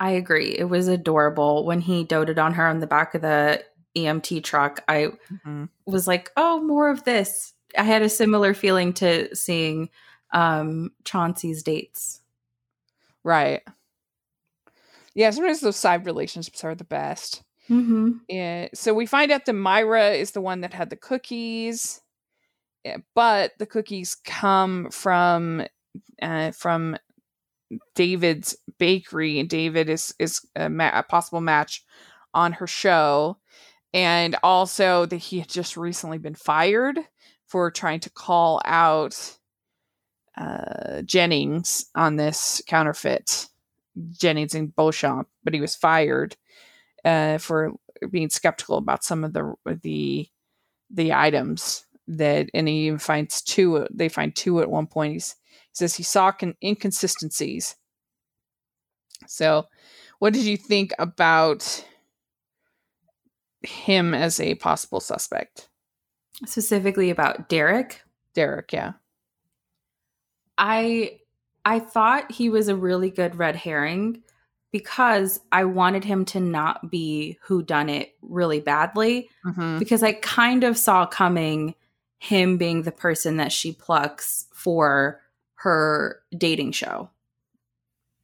I 0.00 0.10
agree. 0.12 0.56
It 0.58 0.64
was 0.64 0.88
adorable 0.88 1.64
when 1.64 1.80
he 1.80 2.04
doted 2.04 2.38
on 2.38 2.54
her 2.54 2.66
on 2.66 2.80
the 2.80 2.86
back 2.86 3.14
of 3.14 3.22
the 3.22 3.64
EMT 3.96 4.40
truck. 4.42 4.82
I 4.88 5.08
Mhm. 5.30 5.68
was 5.86 6.06
like, 6.08 6.30
"Oh, 6.36 6.60
more 6.62 6.90
of 6.90 7.04
this." 7.04 7.54
I 7.78 7.84
had 7.84 8.02
a 8.02 8.08
similar 8.08 8.54
feeling 8.54 8.92
to 8.94 9.34
seeing 9.36 9.90
um 10.32 10.92
Chauncey's 11.04 11.62
dates. 11.62 12.20
Right. 13.24 13.62
Yeah, 15.14 15.30
sometimes 15.30 15.60
those 15.60 15.76
side 15.76 16.06
relationships 16.06 16.64
are 16.64 16.74
the 16.74 16.84
best. 16.84 17.42
Mm-hmm. 17.70 18.12
Yeah, 18.28 18.68
so 18.74 18.94
we 18.94 19.06
find 19.06 19.32
out 19.32 19.46
that 19.46 19.54
Myra 19.54 20.10
is 20.12 20.32
the 20.32 20.42
one 20.42 20.62
that 20.62 20.74
had 20.74 20.90
the 20.90 20.96
cookies, 20.96 22.00
eh, 22.00 22.01
but 23.14 23.52
the 23.58 23.66
cookies 23.66 24.16
come 24.24 24.90
from 24.90 25.66
uh, 26.20 26.50
from 26.52 26.96
David's 27.94 28.56
bakery, 28.78 29.42
David 29.44 29.88
is 29.88 30.14
is 30.18 30.40
a, 30.56 30.68
ma- 30.68 30.90
a 30.92 31.02
possible 31.02 31.40
match 31.40 31.84
on 32.34 32.52
her 32.52 32.66
show, 32.66 33.38
and 33.92 34.36
also 34.42 35.06
that 35.06 35.16
he 35.16 35.38
had 35.38 35.48
just 35.48 35.76
recently 35.76 36.18
been 36.18 36.34
fired 36.34 36.98
for 37.46 37.70
trying 37.70 38.00
to 38.00 38.10
call 38.10 38.60
out 38.64 39.36
uh, 40.36 41.02
Jennings 41.02 41.86
on 41.94 42.16
this 42.16 42.62
counterfeit 42.66 43.48
Jennings 44.18 44.54
and 44.54 44.74
Beauchamp, 44.74 45.28
but 45.44 45.54
he 45.54 45.60
was 45.60 45.76
fired 45.76 46.36
uh, 47.04 47.38
for 47.38 47.72
being 48.10 48.30
skeptical 48.30 48.78
about 48.78 49.04
some 49.04 49.24
of 49.24 49.32
the 49.32 49.54
the 49.82 50.28
the 50.90 51.12
items 51.12 51.84
that, 52.08 52.48
and 52.54 52.68
he 52.68 52.86
even 52.86 52.98
finds 52.98 53.42
two. 53.42 53.86
They 53.92 54.08
find 54.08 54.34
two 54.34 54.60
at 54.60 54.70
one 54.70 54.86
point. 54.86 55.12
He's, 55.14 55.36
he 55.50 55.74
says 55.74 55.94
he 55.94 56.02
saw 56.02 56.32
con- 56.32 56.54
inconsistencies. 56.62 57.76
So, 59.26 59.66
what 60.18 60.32
did 60.32 60.44
you 60.44 60.56
think 60.56 60.92
about 60.98 61.84
him 63.62 64.14
as 64.14 64.40
a 64.40 64.54
possible 64.56 65.00
suspect, 65.00 65.68
Specifically 66.46 67.10
about 67.10 67.48
Derek. 67.48 68.02
Derek? 68.34 68.72
Yeah. 68.72 68.92
I 70.58 71.18
I 71.64 71.78
thought 71.78 72.32
he 72.32 72.48
was 72.48 72.68
a 72.68 72.76
really 72.76 73.10
good 73.10 73.36
red 73.36 73.56
herring 73.56 74.22
because 74.72 75.38
I 75.52 75.64
wanted 75.64 76.02
him 76.04 76.24
to 76.26 76.40
not 76.40 76.90
be 76.90 77.38
who 77.42 77.62
done 77.62 77.88
it 77.88 78.14
really 78.22 78.60
badly 78.60 79.28
Mm-hmm. 79.46 79.78
because 79.78 80.02
I 80.02 80.12
kind 80.14 80.64
of 80.64 80.76
saw 80.78 81.06
coming 81.06 81.74
him 82.22 82.56
being 82.56 82.82
the 82.82 82.92
person 82.92 83.38
that 83.38 83.50
she 83.50 83.72
plucks 83.72 84.46
for 84.54 85.20
her 85.54 86.20
dating 86.38 86.70
show. 86.70 87.10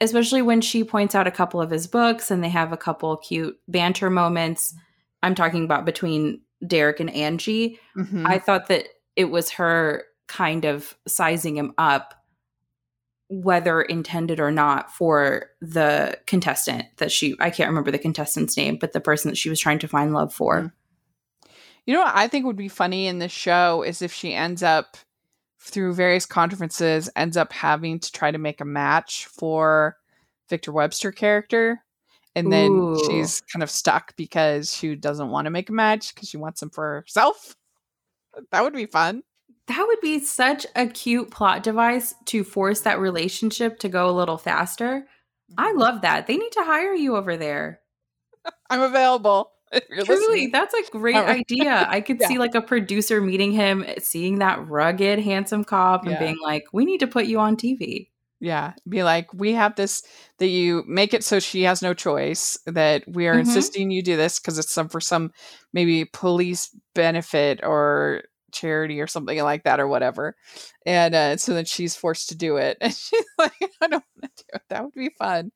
Especially 0.00 0.40
when 0.40 0.60
she 0.60 0.84
points 0.84 1.16
out 1.16 1.26
a 1.26 1.32
couple 1.32 1.60
of 1.60 1.70
his 1.70 1.88
books 1.88 2.30
and 2.30 2.42
they 2.42 2.48
have 2.48 2.72
a 2.72 2.76
couple 2.76 3.16
cute 3.16 3.58
banter 3.66 4.08
moments. 4.08 4.72
I'm 5.20 5.34
talking 5.34 5.64
about 5.64 5.84
between 5.84 6.42
Derek 6.64 7.00
and 7.00 7.10
Angie. 7.10 7.80
Mm-hmm. 7.96 8.24
I 8.24 8.38
thought 8.38 8.68
that 8.68 8.84
it 9.16 9.24
was 9.24 9.50
her 9.50 10.04
kind 10.28 10.64
of 10.64 10.96
sizing 11.08 11.56
him 11.56 11.74
up, 11.76 12.14
whether 13.26 13.82
intended 13.82 14.38
or 14.38 14.52
not, 14.52 14.92
for 14.92 15.46
the 15.60 16.16
contestant 16.28 16.84
that 16.98 17.10
she, 17.10 17.34
I 17.40 17.50
can't 17.50 17.68
remember 17.68 17.90
the 17.90 17.98
contestant's 17.98 18.56
name, 18.56 18.76
but 18.76 18.92
the 18.92 19.00
person 19.00 19.28
that 19.28 19.36
she 19.36 19.50
was 19.50 19.58
trying 19.58 19.80
to 19.80 19.88
find 19.88 20.14
love 20.14 20.32
for. 20.32 20.72
You 21.88 21.94
know 21.94 22.00
what 22.00 22.16
I 22.16 22.28
think 22.28 22.44
would 22.44 22.54
be 22.54 22.68
funny 22.68 23.06
in 23.06 23.18
this 23.18 23.32
show 23.32 23.82
is 23.82 24.02
if 24.02 24.12
she 24.12 24.34
ends 24.34 24.62
up 24.62 24.98
through 25.58 25.94
various 25.94 26.26
conferences 26.26 27.08
ends 27.16 27.34
up 27.34 27.50
having 27.50 27.98
to 27.98 28.12
try 28.12 28.30
to 28.30 28.36
make 28.36 28.60
a 28.60 28.66
match 28.66 29.24
for 29.24 29.96
Victor 30.50 30.70
Webster 30.70 31.10
character 31.12 31.82
and 32.34 32.52
then 32.52 32.72
Ooh. 32.72 33.02
she's 33.06 33.40
kind 33.40 33.62
of 33.62 33.70
stuck 33.70 34.14
because 34.16 34.76
she 34.76 34.96
doesn't 34.96 35.30
want 35.30 35.46
to 35.46 35.50
make 35.50 35.70
a 35.70 35.72
match 35.72 36.14
because 36.14 36.28
she 36.28 36.36
wants 36.36 36.62
him 36.62 36.68
for 36.68 37.00
herself. 37.00 37.56
That 38.50 38.62
would 38.62 38.74
be 38.74 38.84
fun. 38.84 39.22
That 39.68 39.86
would 39.86 40.02
be 40.02 40.18
such 40.18 40.66
a 40.76 40.88
cute 40.88 41.30
plot 41.30 41.62
device 41.62 42.14
to 42.26 42.44
force 42.44 42.82
that 42.82 43.00
relationship 43.00 43.78
to 43.78 43.88
go 43.88 44.10
a 44.10 44.12
little 44.12 44.36
faster. 44.36 45.06
I 45.56 45.70
mm-hmm. 45.70 45.78
love 45.78 46.02
that. 46.02 46.26
They 46.26 46.36
need 46.36 46.52
to 46.52 46.64
hire 46.64 46.92
you 46.92 47.16
over 47.16 47.38
there. 47.38 47.80
I'm 48.68 48.82
available. 48.82 49.52
Truly, 50.04 50.06
listening. 50.06 50.50
that's 50.52 50.74
a 50.74 50.82
great 50.90 51.14
right. 51.16 51.38
idea. 51.40 51.86
I 51.88 52.00
could 52.00 52.18
Yeah. 52.20 52.28
see 52.28 52.38
like 52.38 52.54
a 52.54 52.62
producer 52.62 53.20
meeting 53.20 53.52
him, 53.52 53.84
seeing 53.98 54.38
that 54.40 54.66
rugged, 54.68 55.18
handsome 55.20 55.64
cop, 55.64 56.02
and 56.02 56.12
Yeah. 56.12 56.18
being 56.18 56.36
like, 56.42 56.64
"We 56.72 56.84
need 56.84 57.00
to 57.00 57.06
put 57.06 57.26
you 57.26 57.38
on 57.38 57.56
TV." 57.56 58.10
Yeah, 58.40 58.74
be 58.88 59.02
like, 59.02 59.34
we 59.34 59.52
have 59.54 59.74
this 59.74 60.02
that 60.38 60.46
you 60.46 60.84
make 60.86 61.12
it 61.12 61.24
so 61.24 61.40
she 61.40 61.62
has 61.64 61.82
no 61.82 61.92
choice. 61.92 62.56
That 62.66 63.02
we 63.08 63.26
are 63.26 63.34
Mhm. 63.34 63.40
insisting 63.40 63.90
you 63.90 64.00
do 64.02 64.16
this 64.16 64.38
because 64.38 64.58
it's 64.58 64.70
some 64.72 64.88
for 64.88 65.00
some 65.00 65.32
maybe 65.72 66.04
police 66.04 66.70
benefit 66.94 67.60
or 67.64 68.22
charity 68.52 69.00
or 69.00 69.06
something 69.08 69.42
like 69.42 69.64
that 69.64 69.80
or 69.80 69.88
whatever. 69.88 70.36
And 70.86 71.14
uh, 71.16 71.36
so 71.36 71.52
then 71.52 71.64
she's 71.64 71.96
forced 71.96 72.28
to 72.30 72.36
do 72.36 72.56
it, 72.58 72.78
and 72.80 72.94
she's 72.94 73.24
like, 73.38 73.52
I 73.82 73.88
don't 73.88 74.04
want 74.22 74.36
to 74.36 74.44
do 74.44 74.54
it. 74.54 74.62
That 74.70 74.84
would 74.84 74.94
be 74.94 75.10
fun. 75.18 75.50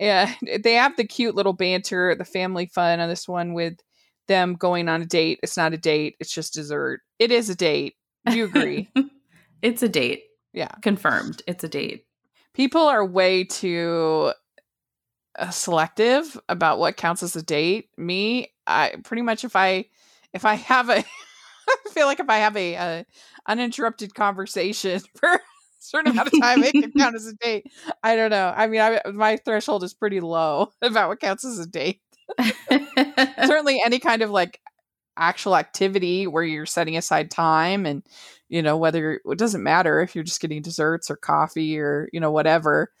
And 0.00 0.36
they 0.62 0.74
have 0.74 0.96
the 0.96 1.06
cute 1.06 1.34
little 1.34 1.52
banter, 1.52 2.14
the 2.14 2.24
family 2.24 2.66
fun 2.66 3.00
on 3.00 3.08
this 3.08 3.26
one 3.28 3.54
with 3.54 3.78
them 4.28 4.54
going 4.54 4.88
on 4.88 5.02
a 5.02 5.06
date. 5.06 5.40
It's 5.42 5.56
not 5.56 5.72
a 5.72 5.78
date; 5.78 6.16
it's 6.20 6.32
just 6.32 6.54
dessert. 6.54 7.00
It 7.18 7.30
is 7.32 7.48
a 7.50 7.54
date. 7.54 7.94
Do 8.26 8.36
you 8.36 8.44
agree? 8.44 8.90
it's 9.62 9.82
a 9.82 9.88
date. 9.88 10.24
Yeah. 10.52 10.70
Confirmed. 10.82 11.42
It's 11.46 11.64
a 11.64 11.68
date. 11.68 12.04
people 12.54 12.82
are 12.82 13.04
way 13.04 13.44
too 13.44 14.32
uh, 15.38 15.50
selective 15.50 16.38
about 16.48 16.78
what 16.78 16.96
counts 16.96 17.22
as 17.22 17.36
a 17.36 17.42
date. 17.42 17.88
Me, 17.96 18.48
I 18.66 18.94
pretty 19.04 19.22
much 19.22 19.44
if 19.44 19.54
I 19.56 19.86
if 20.32 20.44
I 20.44 20.54
have 20.54 20.88
a 20.90 21.04
I 21.68 21.90
feel 21.92 22.06
like 22.06 22.20
if 22.20 22.28
I 22.30 22.38
have 22.38 22.56
a, 22.56 22.76
uh 22.76 23.04
uninterrupted 23.46 24.14
conversation 24.14 25.00
for 25.16 25.28
a 25.28 25.40
certain 25.78 26.10
amount 26.10 26.28
of 26.28 26.40
time, 26.40 26.62
it 26.62 26.72
can 26.72 26.92
count 26.92 27.16
as 27.16 27.26
a 27.26 27.34
date. 27.34 27.66
I 28.02 28.16
don't 28.16 28.30
know. 28.30 28.52
I 28.54 28.66
mean, 28.66 28.80
I, 28.80 29.00
my 29.12 29.36
threshold 29.36 29.84
is 29.84 29.94
pretty 29.94 30.20
low 30.20 30.70
about 30.82 31.08
what 31.08 31.20
counts 31.20 31.44
as 31.44 31.58
a 31.58 31.66
date. 31.66 32.00
Certainly, 33.44 33.80
any 33.84 33.98
kind 33.98 34.22
of 34.22 34.30
like 34.30 34.60
actual 35.16 35.56
activity 35.56 36.26
where 36.26 36.44
you're 36.44 36.66
setting 36.66 36.96
aside 36.96 37.30
time 37.30 37.84
and 37.86 38.02
you 38.48 38.62
know 38.62 38.76
whether 38.76 39.20
it 39.24 39.38
doesn't 39.38 39.62
matter 39.64 40.00
if 40.00 40.14
you're 40.14 40.24
just 40.24 40.40
getting 40.40 40.62
desserts 40.62 41.10
or 41.10 41.16
coffee 41.16 41.78
or 41.78 42.08
you 42.12 42.20
know 42.20 42.30
whatever 42.30 42.92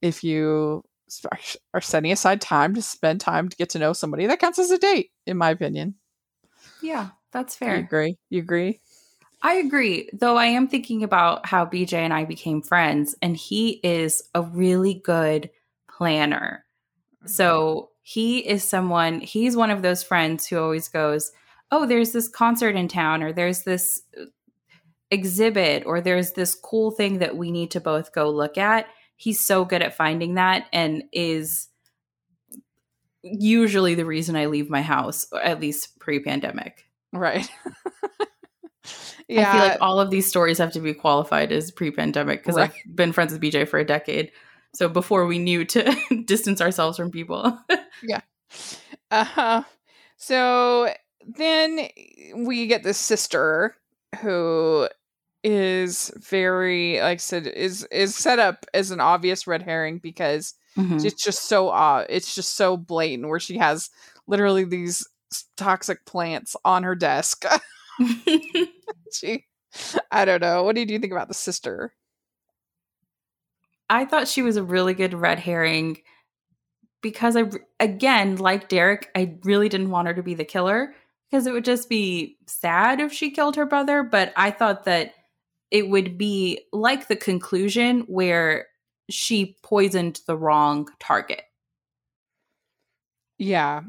if 0.00 0.24
you 0.24 0.82
are- 1.30 1.38
are 1.74 1.80
setting 1.80 2.10
aside 2.10 2.40
time 2.40 2.74
to 2.74 2.80
spend 2.80 3.20
time 3.20 3.48
to 3.48 3.56
get 3.56 3.68
to 3.68 3.78
know 3.78 3.92
somebody 3.92 4.26
that 4.26 4.40
counts 4.40 4.58
as 4.58 4.70
a 4.70 4.78
date 4.78 5.10
in 5.26 5.36
my 5.36 5.50
opinion 5.50 5.94
yeah, 6.82 7.10
that's 7.30 7.54
fair 7.54 7.76
you 7.76 7.84
agree 7.84 8.16
you 8.30 8.40
agree 8.40 8.80
I 9.42 9.54
agree, 9.54 10.08
though 10.12 10.36
I 10.36 10.46
am 10.46 10.66
thinking 10.66 11.02
about 11.02 11.46
how 11.46 11.66
BJ 11.66 11.94
and 11.94 12.12
I 12.12 12.24
became 12.24 12.62
friends, 12.62 13.14
and 13.20 13.36
he 13.36 13.80
is 13.82 14.22
a 14.34 14.42
really 14.42 14.94
good 14.94 15.50
planner. 15.88 16.64
So 17.26 17.90
he 18.02 18.38
is 18.38 18.64
someone, 18.64 19.20
he's 19.20 19.56
one 19.56 19.70
of 19.70 19.82
those 19.82 20.02
friends 20.02 20.46
who 20.46 20.58
always 20.58 20.88
goes, 20.88 21.32
Oh, 21.72 21.86
there's 21.86 22.12
this 22.12 22.28
concert 22.28 22.76
in 22.76 22.86
town, 22.86 23.22
or 23.22 23.32
there's 23.32 23.62
this 23.62 24.02
uh, 24.20 24.26
exhibit, 25.10 25.84
or 25.84 26.00
there's 26.00 26.32
this 26.32 26.54
cool 26.54 26.92
thing 26.92 27.18
that 27.18 27.36
we 27.36 27.50
need 27.50 27.72
to 27.72 27.80
both 27.80 28.12
go 28.12 28.30
look 28.30 28.56
at. 28.56 28.86
He's 29.16 29.40
so 29.40 29.64
good 29.64 29.82
at 29.82 29.96
finding 29.96 30.34
that 30.34 30.66
and 30.72 31.02
is 31.12 31.68
usually 33.22 33.96
the 33.96 34.04
reason 34.04 34.36
I 34.36 34.46
leave 34.46 34.70
my 34.70 34.82
house, 34.82 35.26
at 35.42 35.60
least 35.60 35.98
pre 35.98 36.20
pandemic. 36.20 36.84
right 37.12 37.48
I 39.30 39.44
feel 39.44 39.60
like 39.60 39.78
all 39.80 40.00
of 40.00 40.10
these 40.10 40.26
stories 40.26 40.58
have 40.58 40.72
to 40.72 40.80
be 40.80 40.94
qualified 40.94 41.52
as 41.52 41.70
pre-pandemic 41.70 42.40
because 42.42 42.56
Right. 42.56 42.70
I've 42.70 42.96
been 42.96 43.12
friends 43.12 43.32
with 43.32 43.40
BJ 43.42 43.66
for 43.66 43.78
a 43.78 43.84
decade. 43.84 44.30
So 44.74 44.88
before 44.88 45.26
we 45.26 45.38
knew 45.38 45.64
to 45.64 45.96
distance 46.26 46.60
ourselves 46.60 46.96
from 46.96 47.10
people. 47.10 47.58
Yeah. 48.02 48.20
Uh-huh. 49.10 49.62
So 50.16 50.92
then 51.26 51.88
we 52.36 52.66
get 52.66 52.82
this 52.82 52.98
sister 52.98 53.76
who 54.20 54.88
is 55.42 56.12
very 56.16 57.00
like 57.00 57.16
I 57.16 57.16
said 57.16 57.46
is 57.46 57.84
is 57.90 58.14
set 58.14 58.38
up 58.38 58.66
as 58.74 58.90
an 58.90 59.00
obvious 59.00 59.46
red 59.46 59.62
herring 59.62 59.98
because 59.98 60.54
Mhm. 60.76 61.04
it's 61.04 61.22
just 61.22 61.48
so 61.48 61.68
uh 61.70 62.04
it's 62.08 62.34
just 62.34 62.54
so 62.56 62.76
blatant 62.76 63.28
where 63.28 63.40
she 63.40 63.56
has 63.58 63.90
literally 64.26 64.64
these 64.64 65.06
toxic 65.56 66.04
plants 66.04 66.54
on 66.64 66.82
her 66.82 66.94
desk. 66.94 67.44
she 69.12 69.44
I 70.10 70.24
don't 70.24 70.40
know. 70.40 70.62
What 70.62 70.76
did 70.76 70.90
you 70.90 70.98
think 70.98 71.12
about 71.12 71.28
the 71.28 71.34
sister? 71.34 71.92
I 73.88 74.04
thought 74.04 74.28
she 74.28 74.42
was 74.42 74.56
a 74.56 74.62
really 74.62 74.94
good 74.94 75.14
red 75.14 75.38
herring 75.38 75.98
because 77.02 77.36
I, 77.36 77.44
again, 77.78 78.36
like 78.36 78.68
Derek, 78.68 79.10
I 79.14 79.36
really 79.44 79.68
didn't 79.68 79.90
want 79.90 80.08
her 80.08 80.14
to 80.14 80.22
be 80.22 80.34
the 80.34 80.44
killer 80.44 80.94
because 81.30 81.46
it 81.46 81.52
would 81.52 81.64
just 81.64 81.88
be 81.88 82.36
sad 82.46 83.00
if 83.00 83.12
she 83.12 83.30
killed 83.30 83.56
her 83.56 83.66
brother. 83.66 84.02
But 84.02 84.32
I 84.36 84.50
thought 84.50 84.84
that 84.84 85.14
it 85.70 85.88
would 85.88 86.16
be 86.18 86.60
like 86.72 87.08
the 87.08 87.16
conclusion 87.16 88.00
where 88.08 88.66
she 89.10 89.56
poisoned 89.62 90.20
the 90.26 90.36
wrong 90.36 90.88
target. 90.98 91.42
Yeah. 93.38 93.82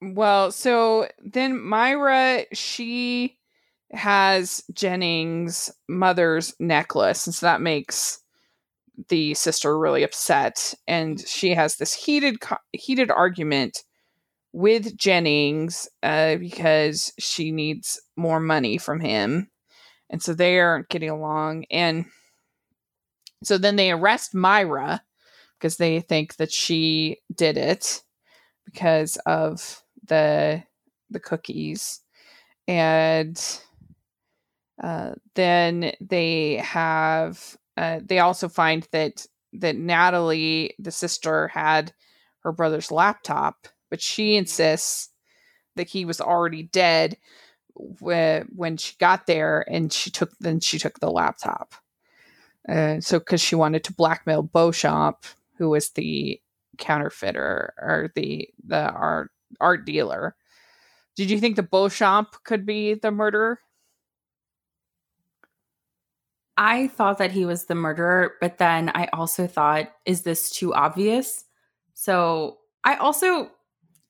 Well, 0.00 0.50
so 0.50 1.08
then 1.22 1.60
Myra, 1.60 2.44
she 2.52 3.38
has 3.94 4.62
Jennings' 4.72 5.70
mother's 5.88 6.54
necklace, 6.58 7.26
and 7.26 7.34
so 7.34 7.46
that 7.46 7.60
makes 7.60 8.20
the 9.08 9.34
sister 9.34 9.78
really 9.78 10.02
upset. 10.02 10.74
And 10.86 11.20
she 11.26 11.50
has 11.54 11.76
this 11.76 11.92
heated, 11.92 12.36
heated 12.72 13.10
argument 13.10 13.82
with 14.52 14.96
Jennings 14.96 15.88
uh, 16.02 16.36
because 16.36 17.12
she 17.18 17.50
needs 17.50 18.00
more 18.16 18.40
money 18.40 18.78
from 18.78 19.00
him, 19.00 19.50
and 20.10 20.22
so 20.22 20.34
they 20.34 20.60
aren't 20.60 20.88
getting 20.88 21.10
along. 21.10 21.64
And 21.70 22.06
so 23.42 23.58
then 23.58 23.76
they 23.76 23.90
arrest 23.90 24.34
Myra 24.34 25.02
because 25.58 25.76
they 25.76 26.00
think 26.00 26.36
that 26.36 26.52
she 26.52 27.18
did 27.34 27.56
it 27.56 28.02
because 28.64 29.16
of 29.26 29.82
the 30.06 30.62
the 31.10 31.20
cookies 31.20 32.00
and 32.66 33.60
uh, 34.82 35.12
then 35.34 35.92
they 36.00 36.56
have 36.56 37.56
uh, 37.76 38.00
they 38.04 38.18
also 38.18 38.48
find 38.48 38.86
that 38.92 39.26
that 39.52 39.76
Natalie 39.76 40.74
the 40.78 40.90
sister 40.90 41.48
had 41.48 41.92
her 42.40 42.52
brother's 42.52 42.90
laptop 42.90 43.68
but 43.90 44.00
she 44.00 44.36
insists 44.36 45.10
that 45.76 45.88
he 45.88 46.04
was 46.04 46.20
already 46.20 46.64
dead 46.64 47.16
wh- 47.76 48.42
when 48.54 48.76
she 48.76 48.94
got 48.98 49.26
there 49.26 49.64
and 49.70 49.92
she 49.92 50.10
took 50.10 50.30
then 50.40 50.60
she 50.60 50.78
took 50.78 51.00
the 51.00 51.10
laptop 51.10 51.74
uh, 52.68 53.00
so 53.00 53.18
because 53.18 53.40
she 53.40 53.54
wanted 53.54 53.84
to 53.84 53.92
blackmail 53.92 54.42
Beauchamp 54.42 55.24
who 55.58 55.68
was 55.70 55.90
the 55.90 56.40
counterfeiter 56.78 57.74
or 57.78 58.10
the 58.14 58.48
the 58.66 58.90
art 58.90 59.30
art 59.60 59.84
dealer. 59.84 60.34
Did 61.16 61.30
you 61.30 61.40
think 61.40 61.56
the 61.56 61.62
Beauchamp 61.62 62.36
could 62.44 62.66
be 62.66 62.94
the 62.94 63.10
murderer? 63.10 63.60
I 66.56 66.88
thought 66.88 67.18
that 67.18 67.32
he 67.32 67.44
was 67.44 67.64
the 67.64 67.74
murderer, 67.74 68.34
but 68.40 68.58
then 68.58 68.90
I 68.94 69.08
also 69.12 69.46
thought, 69.46 69.90
is 70.06 70.22
this 70.22 70.50
too 70.50 70.72
obvious? 70.72 71.44
So 71.94 72.58
I 72.84 72.96
also 72.96 73.50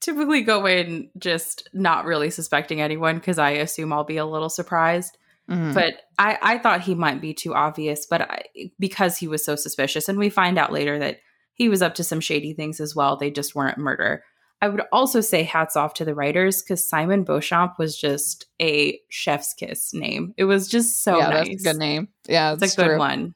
typically 0.00 0.42
go 0.42 0.66
in 0.66 1.10
just 1.16 1.68
not 1.72 2.04
really 2.04 2.30
suspecting 2.30 2.80
anyone 2.80 3.16
because 3.16 3.38
I 3.38 3.50
assume 3.50 3.92
I'll 3.92 4.04
be 4.04 4.18
a 4.18 4.26
little 4.26 4.50
surprised. 4.50 5.16
Mhm. 5.48 5.74
But 5.74 6.02
I, 6.18 6.38
I 6.42 6.58
thought 6.58 6.82
he 6.82 6.94
might 6.94 7.20
be 7.20 7.34
too 7.34 7.54
obvious, 7.54 8.06
but 8.06 8.22
I, 8.22 8.44
because 8.78 9.18
he 9.18 9.28
was 9.28 9.44
so 9.44 9.56
suspicious, 9.56 10.08
and 10.08 10.18
we 10.18 10.30
find 10.30 10.58
out 10.58 10.72
later 10.72 10.98
that 10.98 11.18
he 11.54 11.68
was 11.68 11.82
up 11.82 11.94
to 11.96 12.04
some 12.04 12.20
shady 12.20 12.52
things 12.54 12.80
as 12.80 12.94
well. 12.96 13.16
They 13.16 13.30
just 13.30 13.54
weren't 13.54 13.78
murder. 13.78 14.24
I 14.64 14.68
would 14.68 14.80
also 14.92 15.20
say 15.20 15.42
hats 15.42 15.76
off 15.76 15.92
to 15.94 16.06
the 16.06 16.14
writers 16.14 16.62
because 16.62 16.86
Simon 16.88 17.22
Beauchamp 17.22 17.78
was 17.78 17.98
just 17.98 18.46
a 18.62 18.98
chef's 19.10 19.52
kiss 19.52 19.92
name. 19.92 20.32
It 20.38 20.44
was 20.44 20.68
just 20.68 21.02
so 21.04 21.18
yeah, 21.18 21.28
nice. 21.28 21.48
that's 21.48 21.60
a 21.60 21.64
good 21.72 21.76
name. 21.78 22.08
Yeah, 22.26 22.54
It's 22.54 22.72
a 22.72 22.76
good 22.76 22.86
true. 22.86 22.98
one. 22.98 23.34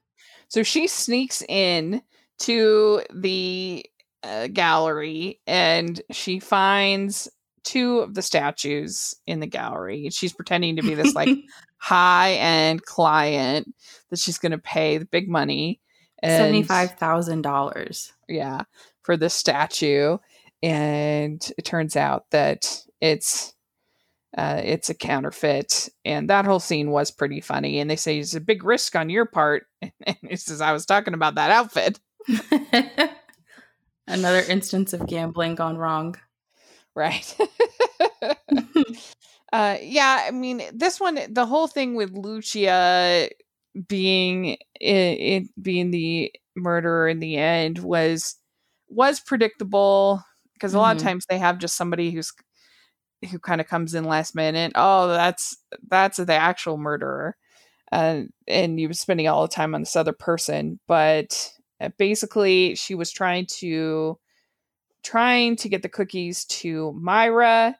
So 0.49 0.63
she 0.63 0.87
sneaks 0.87 1.43
in 1.47 2.01
to 2.39 3.03
the 3.15 3.85
uh, 4.23 4.47
gallery 4.47 5.39
and 5.47 6.01
she 6.13 6.39
finds 6.41 7.29
two 7.63 7.99
of 7.99 8.15
the 8.15 8.23
statues 8.23 9.15
in 9.27 9.41
the 9.41 9.47
gallery. 9.47 10.09
She's 10.09 10.33
pretending 10.33 10.77
to 10.77 10.83
be 10.83 10.95
this 10.95 11.15
like 11.15 11.29
high 11.77 12.33
end 12.37 12.87
client 12.87 13.75
that 14.09 14.19
she's 14.19 14.39
going 14.39 14.53
to 14.53 14.59
pay 14.59 14.97
the 14.97 15.05
big 15.05 15.29
money. 15.29 15.79
And, 16.23 16.33
Seventy-five 16.41 16.93
thousand 16.93 17.43
dollars. 17.43 18.15
yeah, 18.29 18.63
for 19.03 19.19
this 19.19 19.35
statue. 19.35 20.17
And 20.63 21.41
it 21.57 21.65
turns 21.65 21.97
out 21.97 22.31
that 22.31 22.85
it's 23.01 23.55
uh, 24.37 24.61
it's 24.63 24.91
a 24.91 24.95
counterfeit, 24.95 25.89
and 26.05 26.29
that 26.29 26.45
whole 26.45 26.61
scene 26.61 26.91
was 26.91 27.11
pretty 27.11 27.41
funny. 27.41 27.81
And 27.81 27.89
they 27.91 27.97
say 27.97 28.19
it's 28.19 28.35
a 28.35 28.41
big 28.41 28.63
risk 28.63 28.95
on 28.95 29.09
your 29.09 29.25
part, 29.25 29.67
and 29.83 30.17
he 30.23 30.37
says, 30.37 30.61
"I 30.61 30.73
was 30.73 30.87
talking 30.87 31.15
about 31.15 31.37
that 31.37 31.51
outfit." 31.51 31.99
Another 34.09 34.41
instance 34.41 34.93
of 34.93 35.07
gambling 35.07 35.55
gone 35.55 35.77
wrong. 35.77 36.17
Right. 36.95 37.37
uh 39.53 39.77
yeah, 39.81 40.25
I 40.27 40.31
mean 40.33 40.63
this 40.75 40.99
one 40.99 41.19
the 41.29 41.47
whole 41.47 41.67
thing 41.67 41.95
with 41.95 42.11
Lucia 42.13 43.29
being 43.87 44.47
it, 44.47 44.59
it 44.81 45.63
being 45.63 45.91
the 45.91 46.33
murderer 46.57 47.09
in 47.09 47.21
the 47.21 47.37
end 47.37 47.79
was 47.79 48.37
was 48.89 49.21
predictable 49.21 50.23
because 50.59 50.75
a 50.75 50.79
lot 50.79 50.97
of 50.97 51.03
times 51.03 51.25
they 51.29 51.39
have 51.39 51.59
just 51.59 51.77
somebody 51.77 52.11
who's 52.11 52.33
who 53.31 53.39
kind 53.39 53.61
of 53.61 53.69
comes 53.69 53.95
in 53.95 54.05
last 54.05 54.35
minute. 54.35 54.73
Oh, 54.75 55.09
that's 55.09 55.57
that's 55.89 56.19
the 56.19 56.35
actual 56.35 56.79
murderer. 56.79 57.37
Uh, 57.91 58.23
and 58.47 58.79
you 58.79 58.89
were 58.89 58.95
spending 58.95 59.29
all 59.29 59.43
the 59.43 59.49
time 59.49 59.75
on 59.75 59.81
this 59.81 59.97
other 59.97 60.13
person, 60.13 60.79
but 60.87 61.51
uh, 61.81 61.89
basically 61.99 62.75
she 62.75 62.95
was 62.95 63.11
trying 63.11 63.47
to 63.47 64.19
trying 65.03 65.57
to 65.57 65.69
get 65.69 65.83
the 65.83 65.89
cookies 65.89 66.45
to 66.47 66.93
Myra, 66.93 67.77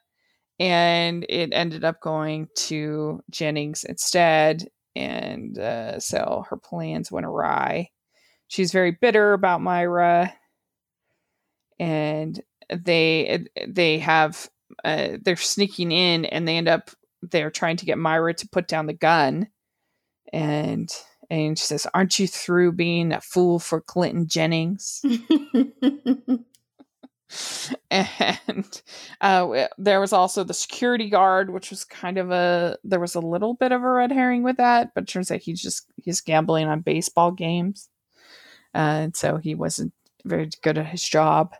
and 0.59 1.25
it 1.29 1.53
ended 1.53 1.83
up 1.83 2.01
going 2.01 2.47
to 2.55 3.21
Jennings 3.29 3.83
instead. 3.83 4.67
And 4.95 5.57
uh, 5.57 5.99
so 5.99 6.45
her 6.49 6.57
plans 6.57 7.11
went 7.11 7.25
awry. 7.25 7.89
She's 8.47 8.71
very 8.71 8.91
bitter 8.91 9.33
about 9.33 9.61
Myra, 9.61 10.33
and 11.79 12.41
they 12.69 13.45
they 13.67 13.99
have 13.99 14.49
uh, 14.83 15.17
they're 15.21 15.35
sneaking 15.35 15.91
in, 15.91 16.25
and 16.25 16.47
they 16.47 16.57
end 16.57 16.67
up 16.67 16.91
they're 17.21 17.51
trying 17.51 17.77
to 17.77 17.85
get 17.85 17.97
Myra 17.97 18.33
to 18.33 18.49
put 18.49 18.67
down 18.67 18.85
the 18.85 18.93
gun, 18.93 19.47
and 20.31 20.89
and 21.29 21.57
she 21.57 21.65
says, 21.65 21.87
"Aren't 21.93 22.19
you 22.19 22.27
through 22.27 22.73
being 22.73 23.11
a 23.11 23.21
fool 23.21 23.59
for 23.59 23.81
Clinton 23.81 24.27
Jennings?" 24.27 25.01
and 27.91 28.81
uh, 29.21 29.67
there 29.77 29.99
was 29.99 30.13
also 30.13 30.43
the 30.43 30.53
security 30.53 31.09
guard, 31.09 31.51
which 31.51 31.69
was 31.69 31.85
kind 31.85 32.17
of 32.17 32.31
a 32.31 32.77
there 32.83 32.99
was 32.99 33.15
a 33.15 33.19
little 33.19 33.53
bit 33.53 33.71
of 33.71 33.83
a 33.83 33.89
red 33.89 34.11
herring 34.11 34.43
with 34.43 34.57
that, 34.57 34.91
but 34.95 35.03
it 35.03 35.07
turns 35.07 35.31
out 35.31 35.39
he's 35.39 35.61
just 35.61 35.85
he's 35.97 36.21
gambling 36.21 36.67
on 36.67 36.81
baseball 36.81 37.31
games, 37.31 37.89
uh, 38.73 38.77
and 38.77 39.15
so 39.15 39.37
he 39.37 39.55
wasn't 39.55 39.93
very 40.25 40.49
good 40.63 40.77
at 40.77 40.87
his 40.87 41.03
job. 41.03 41.53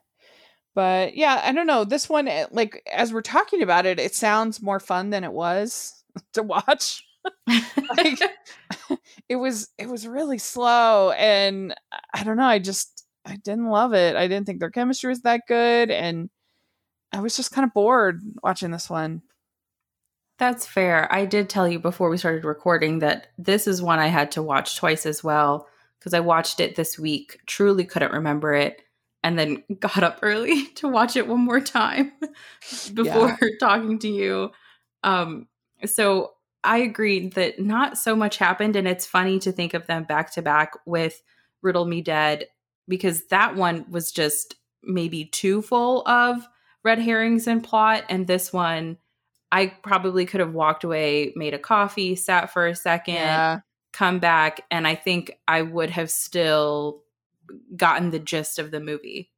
But 0.76 1.16
yeah, 1.16 1.42
I 1.44 1.52
don't 1.52 1.68
know. 1.68 1.84
This 1.84 2.08
one, 2.08 2.28
eh, 2.28 2.46
like 2.52 2.88
as 2.92 3.12
we're 3.12 3.22
talking 3.22 3.62
about 3.62 3.86
it, 3.86 4.00
it 4.00 4.16
sounds 4.16 4.62
more 4.62 4.80
fun 4.80 5.10
than 5.10 5.24
it 5.24 5.34
was 5.34 6.04
to 6.34 6.44
watch. 6.44 7.04
like 7.98 8.20
it 9.30 9.36
was 9.36 9.70
it 9.78 9.90
was 9.90 10.08
really 10.08 10.38
slow 10.38 11.12
and 11.12 11.76
I 12.14 12.24
don't 12.24 12.38
know, 12.38 12.44
I 12.44 12.60
just 12.60 13.06
I 13.26 13.36
didn't 13.38 13.70
love 13.70 13.94
it. 13.94 14.16
I 14.16 14.28
didn't 14.28 14.46
think 14.46 14.60
their 14.60 14.72
chemistry 14.72 15.10
was 15.10 15.22
that 15.22 15.42
good 15.48 15.92
and 15.92 16.30
I 17.12 17.22
was 17.22 17.36
just 17.36 17.52
kind 17.52 17.66
of 17.66 17.74
bored 17.74 18.22
watching 18.44 18.72
this 18.72 18.90
one. 18.90 19.22
That's 20.38 20.66
fair. 20.66 21.12
I 21.14 21.26
did 21.26 21.50
tell 21.50 21.68
you 21.68 21.80
before 21.80 22.10
we 22.10 22.18
started 22.18 22.46
recording 22.46 23.00
that 23.00 23.28
this 23.38 23.68
is 23.68 23.82
one 23.82 24.00
I 24.00 24.08
had 24.08 24.32
to 24.32 24.44
watch 24.44 24.78
twice 24.78 25.06
as 25.06 25.22
well 25.24 25.68
because 26.00 26.14
I 26.14 26.22
watched 26.22 26.62
it 26.62 26.76
this 26.76 26.98
week, 26.98 27.40
truly 27.46 27.84
couldn't 27.84 28.14
remember 28.14 28.54
it, 28.54 28.82
and 29.24 29.38
then 29.38 29.64
got 29.80 30.04
up 30.04 30.20
early 30.22 30.66
to 30.76 30.88
watch 30.88 31.16
it 31.16 31.28
one 31.28 31.42
more 31.42 31.62
time 31.62 32.12
before 32.94 33.38
talking 33.60 34.00
to 34.00 34.08
you. 34.08 34.52
Um, 35.04 35.48
so 35.86 36.34
I 36.64 36.78
agreed 36.80 37.34
that 37.34 37.60
not 37.60 37.98
so 37.98 38.16
much 38.16 38.38
happened, 38.38 38.76
and 38.76 38.88
it's 38.88 39.06
funny 39.06 39.40
to 39.40 39.52
think 39.52 39.74
of 39.74 39.88
them 39.88 40.04
back 40.04 40.34
to 40.34 40.42
back 40.42 40.74
with 40.86 41.22
Riddle 41.62 41.86
Me 41.86 42.02
Dead 42.02 42.48
because 42.88 43.28
that 43.28 43.56
one 43.56 43.86
was 43.90 44.12
just 44.12 44.56
maybe 44.84 45.26
too 45.26 45.62
full 45.62 46.08
of 46.08 46.48
red 46.84 47.00
herrings 47.00 47.48
and 47.48 47.64
plot, 47.64 48.04
and 48.10 48.28
this 48.28 48.52
one 48.52 48.98
I 49.52 49.68
probably 49.68 50.26
could 50.26 50.42
have 50.42 50.54
walked 50.54 50.84
away, 50.84 51.34
made 51.36 51.54
a 51.54 51.60
coffee, 51.60 52.16
sat 52.16 52.52
for 52.54 52.68
a 52.68 52.76
second, 52.76 53.16
Yeah. 53.16 53.60
come 53.94 54.20
back 54.20 54.62
and 54.70 54.88
I 54.88 54.94
think 54.96 55.40
I 55.48 55.64
would 55.64 55.90
have 55.90 56.12
still 56.12 57.02
gotten 57.76 58.12
the 58.12 58.20
gist 58.20 58.60
of 58.60 58.72
the 58.72 58.80
movie. 58.80 59.32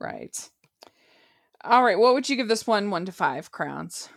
Right. 0.00 0.36
All 1.62 1.82
right. 1.82 1.98
What 1.98 2.14
would 2.14 2.28
you 2.28 2.36
give 2.36 2.48
this 2.48 2.66
one, 2.66 2.90
one 2.90 3.06
to 3.06 3.12
five 3.12 3.50
crowns? 3.50 4.08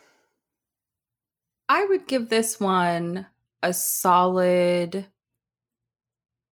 I 1.69 1.85
would 1.85 2.07
give 2.07 2.29
this 2.29 2.59
one 2.59 3.27
a 3.61 3.73
solid 3.73 5.07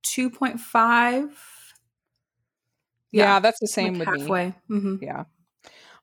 2.5. 0.03 1.73
Yeah, 3.11 3.39
that's 3.39 3.59
the 3.59 3.67
same 3.67 3.97
like 3.97 4.07
with 4.07 4.19
halfway. 4.19 4.47
me. 4.47 4.53
hmm 4.67 4.95
Yeah. 5.01 5.23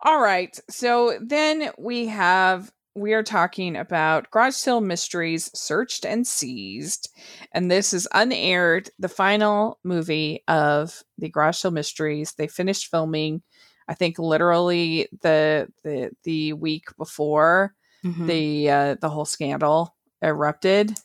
All 0.00 0.20
right. 0.20 0.58
So 0.70 1.18
then 1.20 1.70
we 1.78 2.06
have 2.06 2.72
we 2.94 3.14
are 3.14 3.22
talking 3.22 3.76
about 3.76 4.30
Garage 4.30 4.54
Sale 4.54 4.80
Mysteries 4.82 5.50
Searched 5.54 6.04
and 6.04 6.26
Seized. 6.26 7.08
And 7.52 7.70
this 7.70 7.92
is 7.92 8.08
unaired, 8.12 8.90
the 8.98 9.08
final 9.08 9.78
movie 9.84 10.42
of 10.48 11.02
the 11.18 11.28
Garage 11.28 11.56
Sale 11.58 11.70
Mysteries. 11.70 12.32
They 12.32 12.48
finished 12.48 12.88
filming, 12.90 13.42
I 13.88 13.94
think 13.94 14.18
literally 14.18 15.08
the 15.22 15.68
the 15.82 16.10
the 16.24 16.52
week 16.54 16.84
before 16.98 17.74
Mhm. 18.04 18.26
the 18.26 18.70
uh, 18.70 18.94
the 19.00 19.08
whole 19.08 19.24
scandal 19.24 19.94
erupted. 20.20 20.98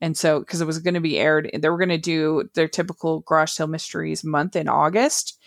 And 0.00 0.16
so, 0.16 0.40
because 0.40 0.60
it 0.60 0.66
was 0.66 0.78
going 0.78 0.94
to 0.94 1.00
be 1.00 1.18
aired, 1.18 1.50
they 1.52 1.68
were 1.68 1.76
going 1.78 1.88
to 1.88 1.98
do 1.98 2.48
their 2.54 2.68
typical 2.68 3.20
garage 3.20 3.50
sale 3.50 3.66
mysteries 3.66 4.22
month 4.24 4.54
in 4.56 4.68
August, 4.68 5.38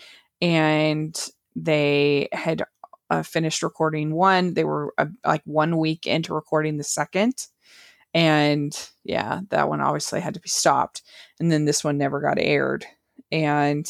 and 0.41 1.17
they 1.55 2.27
had 2.33 2.63
uh, 3.11 3.23
finished 3.23 3.61
recording 3.61 4.13
one. 4.13 4.53
They 4.53 4.63
were 4.63 4.93
uh, 4.97 5.07
like 5.25 5.43
one 5.45 5.77
week 5.77 6.07
into 6.07 6.33
recording 6.33 6.77
the 6.77 6.83
second, 6.83 7.47
and 8.13 8.73
yeah, 9.03 9.41
that 9.49 9.67
one 9.69 9.81
obviously 9.81 10.21
had 10.21 10.33
to 10.33 10.39
be 10.39 10.49
stopped. 10.49 11.03
And 11.39 11.51
then 11.51 11.65
this 11.65 11.83
one 11.83 11.97
never 11.97 12.21
got 12.21 12.39
aired. 12.39 12.85
And 13.31 13.85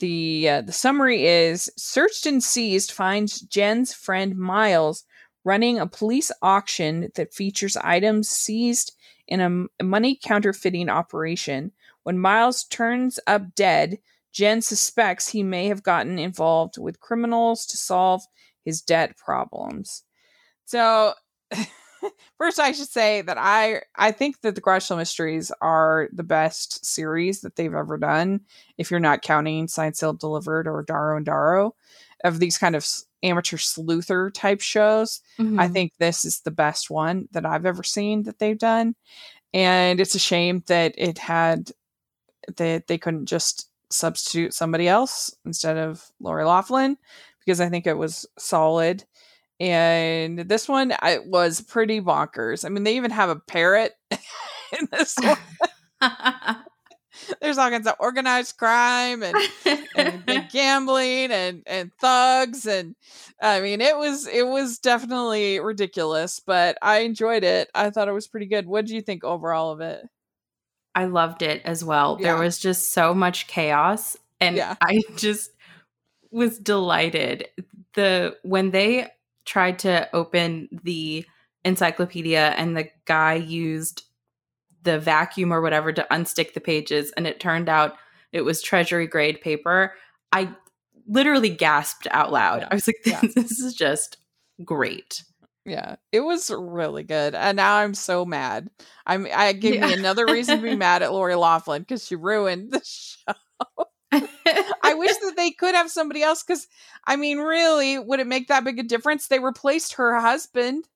the 0.00 0.48
uh, 0.48 0.60
the 0.62 0.72
summary 0.72 1.26
is: 1.26 1.70
searched 1.76 2.24
and 2.24 2.42
seized 2.42 2.92
finds 2.92 3.42
Jen's 3.42 3.92
friend 3.92 4.36
Miles 4.36 5.04
running 5.44 5.78
a 5.78 5.86
police 5.86 6.32
auction 6.42 7.10
that 7.14 7.34
features 7.34 7.76
items 7.76 8.28
seized 8.28 8.96
in 9.28 9.68
a 9.78 9.84
money 9.84 10.18
counterfeiting 10.22 10.88
operation. 10.88 11.72
When 12.04 12.18
Miles 12.18 12.64
turns 12.64 13.20
up 13.26 13.54
dead, 13.54 13.98
Jen 14.32 14.62
suspects 14.62 15.28
he 15.28 15.42
may 15.42 15.66
have 15.68 15.82
gotten 15.82 16.18
involved 16.18 16.78
with 16.78 17.00
criminals 17.00 17.66
to 17.66 17.76
solve 17.76 18.22
his 18.64 18.82
debt 18.82 19.16
problems. 19.16 20.04
So, 20.66 21.14
first, 22.38 22.58
I 22.60 22.72
should 22.72 22.88
say 22.88 23.22
that 23.22 23.38
I 23.38 23.82
I 23.96 24.12
think 24.12 24.40
that 24.42 24.54
the 24.54 24.60
Garage 24.60 24.90
Mysteries 24.90 25.52
are 25.60 26.08
the 26.12 26.22
best 26.22 26.84
series 26.84 27.40
that 27.42 27.56
they've 27.56 27.74
ever 27.74 27.98
done. 27.98 28.40
If 28.78 28.90
you're 28.90 29.00
not 29.00 29.22
counting 29.22 29.68
Signed 29.68 29.96
Sealed 29.96 30.20
Delivered 30.20 30.66
or 30.68 30.82
Darrow 30.82 31.16
and 31.16 31.26
Darrow, 31.26 31.74
of 32.24 32.38
these 32.40 32.58
kind 32.58 32.76
of 32.76 32.86
amateur 33.22 33.56
sleuther 33.56 34.32
type 34.32 34.60
shows, 34.60 35.20
I 35.56 35.68
Mhm. 35.68 35.72
think 35.72 35.92
this 35.98 36.24
is 36.24 36.40
the 36.40 36.50
best 36.50 36.90
one 36.90 37.28
that 37.32 37.46
I've 37.46 37.66
ever 37.66 37.82
seen 37.82 38.22
that 38.24 38.38
they've 38.38 38.58
done. 38.58 38.94
And 39.54 40.00
it's 40.00 40.14
a 40.16 40.20
shame 40.20 40.64
that 40.68 40.94
it 40.98 41.18
had 41.18 41.72
that 42.56 42.86
they 42.88 42.98
couldn't 42.98 43.26
just 43.26 43.69
substitute 43.90 44.54
somebody 44.54 44.88
else 44.88 45.34
instead 45.44 45.76
of 45.76 46.10
Lori 46.20 46.44
Loughlin 46.44 46.96
because 47.40 47.60
I 47.60 47.68
think 47.68 47.86
it 47.86 47.98
was 47.98 48.26
solid. 48.38 49.04
And 49.58 50.38
this 50.38 50.68
one 50.68 50.92
I 51.00 51.18
was 51.18 51.60
pretty 51.60 52.00
bonkers. 52.00 52.64
I 52.64 52.68
mean, 52.68 52.84
they 52.84 52.96
even 52.96 53.10
have 53.10 53.28
a 53.28 53.36
parrot 53.36 53.92
in 54.10 54.88
this 54.90 55.16
one. 55.20 55.36
There's 57.42 57.58
all 57.58 57.68
kinds 57.70 57.86
of 57.86 57.96
organized 57.98 58.56
crime 58.56 59.22
and 59.22 59.36
and 59.96 60.24
big 60.26 60.48
gambling 60.48 61.30
and 61.30 61.62
and 61.66 61.92
thugs 62.00 62.66
and 62.66 62.94
I 63.42 63.60
mean 63.60 63.80
it 63.80 63.96
was 63.96 64.26
it 64.26 64.46
was 64.46 64.78
definitely 64.78 65.60
ridiculous, 65.60 66.40
but 66.40 66.78
I 66.80 67.00
enjoyed 67.00 67.44
it. 67.44 67.68
I 67.74 67.90
thought 67.90 68.08
it 68.08 68.12
was 68.12 68.28
pretty 68.28 68.46
good. 68.46 68.66
What 68.66 68.86
do 68.86 68.94
you 68.94 69.02
think 69.02 69.24
overall 69.24 69.72
of 69.72 69.80
it? 69.80 70.06
I 70.94 71.04
loved 71.06 71.42
it 71.42 71.62
as 71.64 71.84
well. 71.84 72.16
There 72.16 72.36
was 72.36 72.58
just 72.58 72.92
so 72.92 73.14
much 73.14 73.46
chaos 73.46 74.16
and 74.40 74.56
Yeah. 74.56 74.74
I 74.80 75.00
just 75.16 75.50
was 76.30 76.58
delighted. 76.58 77.48
The 77.94 78.36
when 78.42 78.70
they 78.70 79.08
tried 79.44 79.78
to 79.80 80.08
open 80.14 80.68
the 80.84 81.24
encyclopedia 81.64 82.54
and 82.56 82.76
the 82.76 82.88
guy 83.04 83.34
used 83.34 84.04
the 84.82 84.98
vacuum 84.98 85.52
or 85.52 85.60
whatever 85.60 85.92
to 85.92 86.06
unstick 86.10 86.54
the 86.54 86.60
pages 86.60 87.10
and 87.16 87.26
it 87.26 87.38
turned 87.40 87.68
out 87.68 87.96
it 88.32 88.42
was 88.42 88.62
treasury 88.62 89.06
grade 89.06 89.40
paper, 89.40 89.94
I 90.32 90.54
literally 91.06 91.50
gasped 91.50 92.06
out 92.12 92.32
loud. 92.32 92.62
Yeah. 92.62 92.68
I 92.70 92.74
was 92.76 92.86
like 92.86 92.96
this, 93.04 93.12
Yeah. 93.36 93.42
this 93.42 93.60
is 93.60 93.74
just 93.74 94.16
great. 94.64 95.24
Yeah, 95.70 95.96
it 96.10 96.18
was 96.18 96.50
really 96.50 97.04
good, 97.04 97.36
and 97.36 97.56
now 97.56 97.76
I'm 97.76 97.94
so 97.94 98.24
mad. 98.24 98.70
I'm 99.06 99.28
I 99.32 99.52
gave 99.52 99.80
me 99.80 99.92
another 99.92 100.26
reason 100.26 100.56
to 100.56 100.62
be 100.64 100.74
mad 100.76 101.02
at 101.02 101.12
Lori 101.12 101.36
Loughlin 101.36 101.82
because 101.82 102.04
she 102.04 102.16
ruined 102.16 102.72
the 102.72 102.82
show. 102.84 103.34
I 104.82 104.94
wish 104.94 105.16
that 105.16 105.34
they 105.36 105.52
could 105.52 105.76
have 105.76 105.88
somebody 105.88 106.24
else 106.24 106.42
because 106.42 106.66
I 107.04 107.14
mean, 107.14 107.38
really, 107.38 108.00
would 108.00 108.18
it 108.18 108.26
make 108.26 108.48
that 108.48 108.64
big 108.64 108.80
a 108.80 108.82
difference? 108.82 109.28
They 109.28 109.38
replaced 109.38 109.92
her 109.92 110.18
husband 110.18 110.88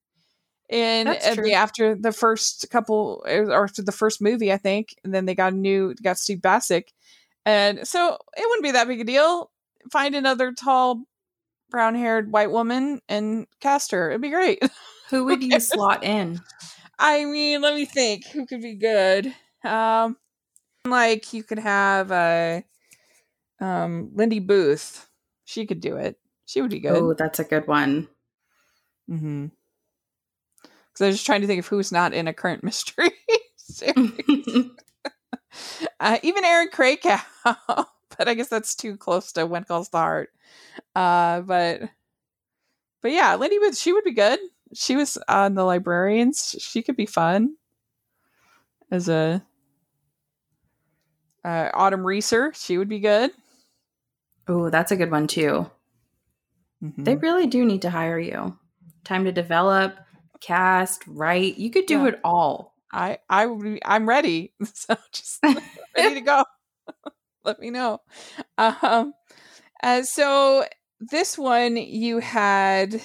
in 0.68 1.06
uh, 1.06 1.34
the 1.36 1.52
after 1.54 1.94
the 1.94 2.10
first 2.10 2.66
couple 2.70 3.22
or 3.24 3.64
after 3.64 3.80
the 3.80 3.92
first 3.92 4.20
movie, 4.20 4.52
I 4.52 4.56
think, 4.56 4.96
and 5.04 5.14
then 5.14 5.24
they 5.24 5.36
got 5.36 5.52
a 5.52 5.56
new 5.56 5.94
got 6.02 6.18
Steve 6.18 6.38
Bacic, 6.38 6.88
and 7.46 7.86
so 7.86 8.18
it 8.36 8.44
wouldn't 8.48 8.64
be 8.64 8.72
that 8.72 8.88
big 8.88 9.02
a 9.02 9.04
deal. 9.04 9.52
Find 9.92 10.16
another 10.16 10.50
tall, 10.52 11.04
brown 11.74 11.96
haired 11.96 12.30
white 12.30 12.52
woman 12.52 13.00
and 13.08 13.48
cast 13.58 13.90
her. 13.90 14.08
It'd 14.08 14.22
be 14.22 14.30
great. 14.30 14.62
Who 15.10 15.24
would 15.24 15.42
you 15.42 15.58
slot 15.58 16.04
in? 16.04 16.40
I 17.00 17.24
mean, 17.24 17.62
let 17.62 17.74
me 17.74 17.84
think. 17.84 18.26
Who 18.28 18.46
could 18.46 18.62
be 18.62 18.76
good? 18.76 19.34
Um, 19.64 20.16
like 20.86 21.32
you 21.32 21.42
could 21.42 21.58
have 21.58 22.12
uh, 22.12 22.60
um, 23.60 24.12
Lindy 24.14 24.38
Booth. 24.38 25.08
She 25.46 25.66
could 25.66 25.80
do 25.80 25.96
it. 25.96 26.16
She 26.46 26.62
would 26.62 26.70
be 26.70 26.78
good. 26.78 26.92
Oh, 26.92 27.12
that's 27.12 27.40
a 27.40 27.44
good 27.44 27.66
one. 27.66 28.06
Mm-hmm. 29.10 29.46
Because 30.62 31.00
I 31.00 31.06
was 31.06 31.16
just 31.16 31.26
trying 31.26 31.40
to 31.40 31.48
think 31.48 31.58
of 31.58 31.66
who's 31.66 31.90
not 31.90 32.14
in 32.14 32.28
a 32.28 32.32
current 32.32 32.62
mystery 32.62 33.10
series. 33.56 34.14
uh, 35.98 36.18
even 36.22 36.44
Erin 36.44 36.68
Krakow, 36.72 37.18
but 38.18 38.28
I 38.28 38.34
guess 38.34 38.48
that's 38.48 38.74
too 38.74 38.96
close 38.96 39.32
to 39.32 39.46
When 39.46 39.64
Calls 39.64 39.88
the 39.90 39.98
Heart. 39.98 40.30
Uh, 40.94 41.40
but 41.42 41.82
but 43.02 43.12
yeah, 43.12 43.34
Lindy 43.36 43.58
Booth, 43.58 43.76
she 43.76 43.92
would 43.92 44.04
be 44.04 44.12
good. 44.12 44.38
She 44.74 44.96
was 44.96 45.18
on 45.28 45.54
the 45.54 45.64
Librarians. 45.64 46.56
She 46.58 46.82
could 46.82 46.96
be 46.96 47.06
fun 47.06 47.54
as 48.90 49.08
a 49.08 49.42
uh, 51.44 51.68
Autumn 51.74 52.04
Reeser. 52.04 52.52
She 52.54 52.78
would 52.78 52.88
be 52.88 53.00
good. 53.00 53.30
oh, 54.48 54.70
that's 54.70 54.92
a 54.92 54.96
good 54.96 55.10
one 55.10 55.26
too. 55.26 55.70
Mhm. 56.82 57.04
They 57.04 57.16
really 57.16 57.46
do 57.46 57.64
need 57.64 57.82
to 57.82 57.90
hire 57.90 58.18
you. 58.18 58.58
Time 59.04 59.24
to 59.24 59.32
develop, 59.32 59.96
cast, 60.40 61.02
write. 61.06 61.56
You 61.58 61.70
could 61.70 61.86
do 61.86 62.00
Yeah. 62.02 62.08
it 62.08 62.20
all. 62.24 62.74
I 62.92 63.18
I 63.28 63.46
would 63.46 63.62
be, 63.62 63.84
I'm 63.84 64.08
ready. 64.08 64.52
So 64.74 64.96
just 65.12 65.40
ready 65.96 66.14
to 66.14 66.20
go. 66.20 66.44
Let 67.44 67.60
me 67.60 67.70
know. 67.70 68.00
Um 68.58 69.14
uh, 69.82 70.02
so 70.02 70.64
this 71.00 71.36
one 71.36 71.76
you 71.76 72.18
had 72.18 73.00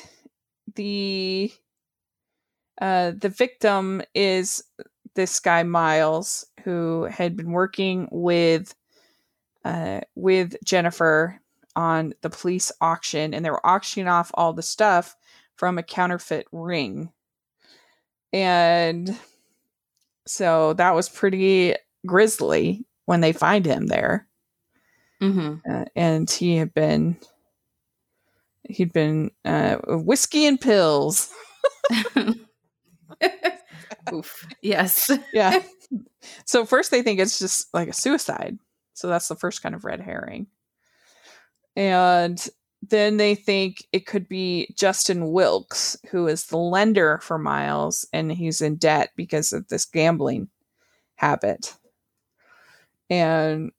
the 0.75 1.51
uh 2.81 3.11
the 3.19 3.29
victim 3.29 4.01
is 4.15 4.63
this 5.15 5.39
guy 5.39 5.63
Miles 5.63 6.45
who 6.63 7.03
had 7.11 7.35
been 7.35 7.51
working 7.51 8.07
with 8.11 8.75
uh 9.65 10.01
with 10.15 10.55
Jennifer 10.63 11.41
on 11.75 12.13
the 12.21 12.29
police 12.29 12.71
auction 12.81 13.33
and 13.33 13.43
they 13.45 13.51
were 13.51 13.65
auctioning 13.65 14.07
off 14.07 14.31
all 14.33 14.53
the 14.53 14.61
stuff 14.61 15.15
from 15.55 15.77
a 15.77 15.83
counterfeit 15.83 16.47
ring. 16.53 17.11
And 18.31 19.17
so 20.25 20.73
that 20.73 20.95
was 20.95 21.09
pretty 21.09 21.75
grisly 22.05 22.85
when 23.05 23.21
they 23.21 23.33
find 23.33 23.65
him 23.65 23.87
there. 23.87 24.28
Hmm 25.21 25.55
Uh, 25.69 25.85
and 25.95 26.29
he 26.29 26.55
had 26.57 26.73
been 26.73 27.17
he'd 28.63 28.93
been 28.93 29.31
uh, 29.45 29.77
whiskey 29.87 30.45
and 30.45 30.59
pills. 30.59 31.31
Oof. 34.13 34.47
Yes. 34.61 35.09
Yeah. 35.33 35.59
so 36.45 36.65
first 36.65 36.91
they 36.91 37.01
think 37.01 37.19
it's 37.19 37.39
just 37.39 37.73
like 37.73 37.89
a 37.89 37.93
suicide. 37.93 38.57
So 38.93 39.07
that's 39.07 39.27
the 39.27 39.35
first 39.35 39.63
kind 39.63 39.75
of 39.75 39.85
red 39.85 40.01
herring. 40.01 40.47
And 41.75 42.43
then 42.81 43.17
they 43.17 43.35
think 43.35 43.83
it 43.91 44.05
could 44.05 44.27
be 44.27 44.73
Justin 44.77 45.31
Wilkes, 45.31 45.97
who 46.11 46.27
is 46.27 46.45
the 46.45 46.57
lender 46.57 47.19
for 47.21 47.37
Miles, 47.37 48.07
and 48.13 48.31
he's 48.31 48.61
in 48.61 48.75
debt 48.75 49.11
because 49.15 49.51
of 49.53 49.67
this 49.67 49.85
gambling 49.85 50.49
habit. 51.15 51.75
And 53.09 53.71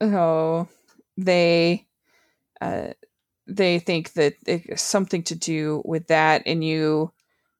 so 0.00 0.68
they 1.16 1.86
uh, 2.60 2.88
they 3.46 3.78
think 3.78 4.12
that 4.14 4.34
it's 4.46 4.82
something 4.82 5.22
to 5.24 5.34
do 5.34 5.82
with 5.84 6.06
that, 6.08 6.42
and 6.46 6.64
you 6.64 7.12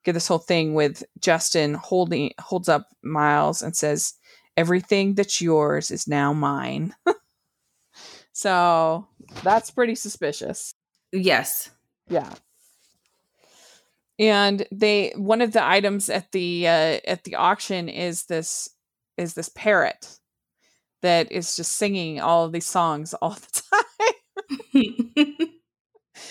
get 0.05 0.12
this 0.12 0.28
whole 0.28 0.39
thing 0.39 0.74
with 0.74 1.05
Justin 1.18 1.74
holding 1.74 2.32
holds 2.39 2.68
up 2.68 2.89
Miles 3.03 3.62
and 3.62 3.76
says, 3.76 4.14
"Everything 4.57 5.14
that's 5.14 5.41
yours 5.41 5.91
is 5.91 6.09
now 6.09 6.32
mine." 6.32 6.95
so 8.32 9.07
that's 9.43 9.70
pretty 9.70 9.95
suspicious. 9.95 10.74
Yes. 11.12 11.70
Yeah. 12.09 12.32
And 14.18 14.66
they 14.70 15.12
one 15.16 15.41
of 15.41 15.53
the 15.53 15.64
items 15.64 16.09
at 16.09 16.32
the 16.32 16.68
uh, 16.68 16.99
at 17.07 17.24
the 17.24 17.35
auction 17.35 17.89
is 17.89 18.26
this 18.26 18.70
is 19.16 19.35
this 19.35 19.51
parrot 19.51 20.18
that 21.05 21.31
is 21.31 21.55
just 21.55 21.73
singing 21.73 22.19
all 22.19 22.47
of 22.47 22.53
these 22.53 22.67
songs 22.67 23.13
all 23.15 23.37
the 23.37 23.63
time. 24.75 25.49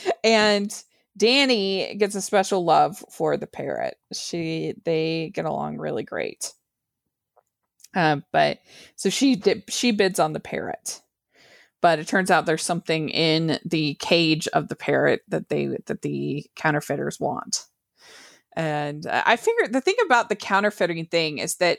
and 0.24 0.84
Danny 1.16 1.94
gets 1.96 2.16
a 2.16 2.22
special 2.22 2.66
love 2.66 3.04
for 3.12 3.38
the 3.38 3.46
parrot. 3.46 3.98
She 4.14 4.74
they 4.84 5.32
get 5.34 5.46
along 5.46 5.78
really 5.78 6.04
great. 6.04 6.54
Um, 7.96 8.24
but 8.32 8.60
so 8.96 9.12
she 9.12 9.36
did, 9.36 9.66
she 9.70 9.92
bids 9.92 10.20
on 10.20 10.34
the 10.34 10.40
parrot, 10.40 11.02
but 11.80 12.00
it 12.00 12.08
turns 12.08 12.32
out 12.32 12.48
there's 12.48 12.64
something 12.64 13.10
in 13.10 13.60
the 13.64 13.94
cage 13.96 14.48
of 14.48 14.70
the 14.70 14.76
parrot 14.76 15.22
that 15.28 15.50
they 15.50 15.68
that 15.86 16.02
the 16.02 16.48
counterfeiters 16.56 17.20
want. 17.20 17.66
And 18.56 19.06
I 19.06 19.36
figured 19.36 19.72
the 19.72 19.82
thing 19.82 19.96
about 20.04 20.30
the 20.30 20.36
counterfeiting 20.36 21.06
thing 21.06 21.38
is 21.38 21.58
that 21.58 21.78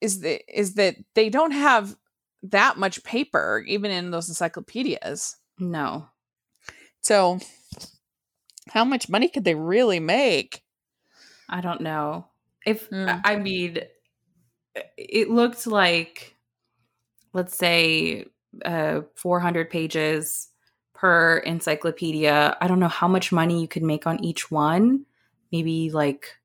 is 0.00 0.20
that 0.20 0.42
is 0.48 0.74
that 0.74 0.96
they 1.14 1.28
don't 1.28 1.52
have 1.52 1.96
that 2.42 2.78
much 2.78 3.04
paper 3.04 3.62
even 3.66 3.90
in 3.90 4.10
those 4.10 4.28
encyclopedias. 4.28 5.36
No. 5.58 6.08
So 7.02 7.38
how 8.68 8.84
much 8.84 9.08
money 9.08 9.28
could 9.28 9.44
they 9.44 9.54
really 9.54 10.00
make? 10.00 10.62
I 11.48 11.60
don't 11.60 11.80
know. 11.80 12.26
If 12.66 12.88
Mm. 12.90 13.20
I 13.24 13.36
mean 13.36 13.78
it 14.96 15.30
looked 15.30 15.66
like 15.66 16.36
let's 17.32 17.56
say 17.56 18.26
uh 18.64 19.02
400 19.16 19.70
pages 19.70 20.48
per 20.94 21.38
encyclopedia. 21.38 22.56
I 22.60 22.66
don't 22.68 22.80
know 22.80 22.88
how 22.88 23.08
much 23.08 23.32
money 23.32 23.60
you 23.60 23.68
could 23.68 23.82
make 23.82 24.06
on 24.06 24.22
each 24.22 24.50
one. 24.50 25.06
Maybe 25.52 25.90
like 25.90 26.36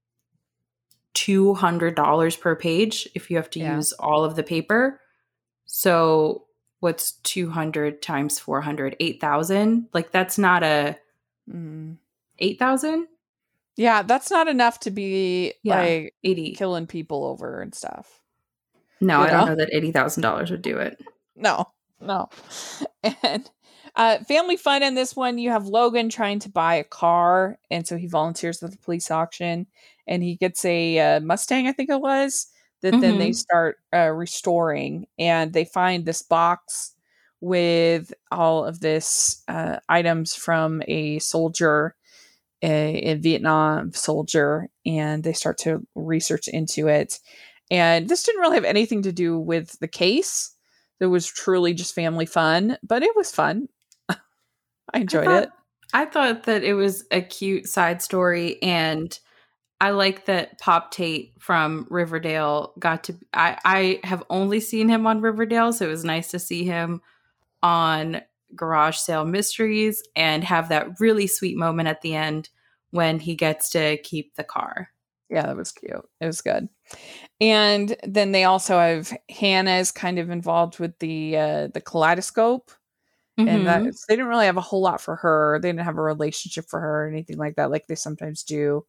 $200 1.16 2.40
per 2.40 2.56
page 2.56 3.08
if 3.16 3.30
you 3.32 3.38
have 3.38 3.50
to 3.52 3.60
Yeah. 3.60 3.76
use 3.76 3.92
all 3.94 4.24
of 4.24 4.36
the 4.36 4.44
paper. 4.44 5.02
So 5.66 6.46
what's 6.80 7.14
200 7.24 8.02
times 8.02 8.38
400? 8.40 8.96
8,000? 9.00 9.88
Like 9.94 10.12
that's 10.12 10.38
not 10.38 10.64
a 10.64 10.98
Mm. 11.50 11.98
8,000? 12.40 13.08
Yeah, 13.78 14.02
that's 14.02 14.32
not 14.32 14.48
enough 14.48 14.80
to 14.82 14.92
be 14.92 15.54
Yeah. 15.64 15.80
like 15.80 16.16
80. 16.24 16.54
killing 16.56 16.88
people 16.88 17.26
over 17.26 17.62
and 17.62 17.74
stuff. 17.76 18.22
No, 19.02 19.20
You 19.20 19.26
I 19.26 19.30
don't 19.32 19.40
know? 19.42 19.46
know 19.52 19.56
that 19.58 19.74
$80,000 19.74 20.50
would 20.52 20.62
do 20.62 20.78
it. 20.80 21.00
No, 21.36 21.72
no. 22.02 22.30
And 23.24 23.50
uh, 23.96 24.20
family 24.24 24.58
fun 24.58 24.82
in 24.82 24.96
this 24.96 25.16
one, 25.16 25.38
you 25.38 25.52
have 25.52 25.68
Logan 25.68 26.10
trying 26.10 26.40
to 26.40 26.50
buy 26.50 26.76
a 26.76 26.84
car, 26.84 27.60
and 27.70 27.86
so 27.88 27.98
he 27.98 28.08
volunteers 28.08 28.64
at 28.64 28.72
the 28.72 28.78
police 28.78 29.12
auction, 29.12 29.68
and 30.08 30.24
he 30.24 30.36
gets 30.36 30.64
a 30.66 31.00
uh, 31.00 31.20
Mustang, 31.20 31.68
I 31.68 31.72
think 31.72 31.90
it 31.90 32.02
was, 32.02 32.48
that 32.82 33.00
then 33.00 33.18
they 33.18 33.30
Mhm. 33.32 33.36
start 33.36 33.78
uh, 33.94 34.10
restoring, 34.12 35.08
and 35.18 35.54
they 35.54 35.66
find 35.66 36.06
this 36.06 36.22
box 36.22 36.94
with 37.42 38.14
all 38.32 38.66
of 38.66 38.80
this 38.80 39.44
uh, 39.48 39.78
items 39.90 40.34
from 40.36 40.82
a 40.88 41.20
soldier, 41.20 41.96
a, 42.62 42.96
a 43.12 43.14
Vietnam 43.16 43.92
soldier, 43.94 44.70
and 44.86 45.24
they 45.24 45.34
start 45.34 45.58
to 45.60 45.86
research 45.96 46.48
into 46.48 46.88
it. 46.88 47.20
And 47.72 48.08
this 48.08 48.24
didn't 48.24 48.42
really 48.42 48.56
have 48.58 48.64
anything 48.66 49.02
to 49.04 49.12
do 49.12 49.40
with 49.40 49.78
the 49.80 49.88
case. 49.88 50.52
It 51.00 51.08
was 51.08 51.28
truly 51.28 51.74
just 51.74 51.94
family 51.96 52.26
fun, 52.26 52.78
but 52.84 53.04
it 53.04 53.16
was 53.16 53.32
fun. 53.32 53.68
I 54.10 54.16
enjoyed 55.00 55.26
thought- 55.26 55.44
it. 55.44 55.50
I 55.94 56.06
thought 56.06 56.44
that 56.44 56.64
it 56.64 56.74
was 56.74 57.06
a 57.12 57.22
cute 57.22 57.68
side 57.68 58.02
story, 58.02 58.62
and 58.62 59.18
I 59.82 59.90
like 59.92 60.26
that 60.26 60.60
Pop 60.60 60.92
Tate 60.92 61.34
from 61.40 61.86
Riverdale 61.90 62.74
got 62.80 63.04
to. 63.06 63.16
I 63.34 63.58
I 63.66 64.00
have 64.08 64.24
only 64.30 64.60
seen 64.60 64.88
him 64.90 65.06
on 65.06 65.22
Riverdale, 65.22 65.74
so 65.74 65.86
it 65.86 65.90
was 65.90 66.06
nice 66.06 66.30
to 66.32 66.40
see 66.40 66.64
him 66.64 67.02
on 67.64 68.22
Garage 68.56 68.98
Sale 68.98 69.26
Mysteries 69.26 70.04
and 70.16 70.44
have 70.44 70.70
that 70.70 71.00
really 71.00 71.28
sweet 71.28 71.58
moment 71.58 71.90
at 71.90 72.02
the 72.02 72.16
end 72.16 72.50
when 72.92 73.20
he 73.20 73.36
gets 73.36 73.70
to 73.72 73.98
keep 74.00 74.36
the 74.36 74.44
car. 74.46 74.90
Yeah, 75.30 75.44
that 75.48 75.58
was 75.58 75.72
cute. 75.72 76.08
It 76.22 76.26
was 76.28 76.42
good. 76.42 76.70
And 77.42 77.96
then 78.04 78.32
they 78.32 78.44
also 78.46 78.80
have 78.80 79.14
Hannah 79.30 79.78
is 79.78 79.92
kind 79.92 80.20
of 80.20 80.30
involved 80.30 80.80
with 80.80 80.98
the 81.00 81.38
uh 81.38 81.68
the 81.74 81.82
kaleidoscope. 81.82 82.72
And 83.46 83.68
that 83.68 83.84
Mhm. 83.84 83.94
they 84.08 84.16
didn't 84.16 84.28
really 84.30 84.46
have 84.48 84.58
a 84.58 84.62
whole 84.62 84.82
lot 84.82 85.02
for 85.02 85.16
her. 85.18 85.60
They 85.62 85.70
didn't 85.70 85.86
have 85.86 85.98
a 85.98 86.02
relationship 86.02 86.66
for 86.70 86.80
her 86.80 87.06
or 87.06 87.08
anything 87.10 87.38
like 87.38 87.56
that, 87.58 87.72
like 87.72 87.88
they 87.88 87.96
sometimes 87.96 88.44
do. 88.44 88.86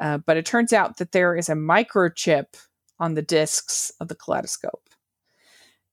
Uh, 0.00 0.18
but 0.18 0.36
it 0.36 0.46
turns 0.46 0.72
out 0.72 0.96
that 0.96 1.12
there 1.12 1.36
is 1.36 1.48
a 1.48 1.54
microchip 1.54 2.46
on 2.98 3.14
the 3.14 3.22
discs 3.22 3.92
of 4.00 4.08
the 4.08 4.14
kaleidoscope. 4.14 4.88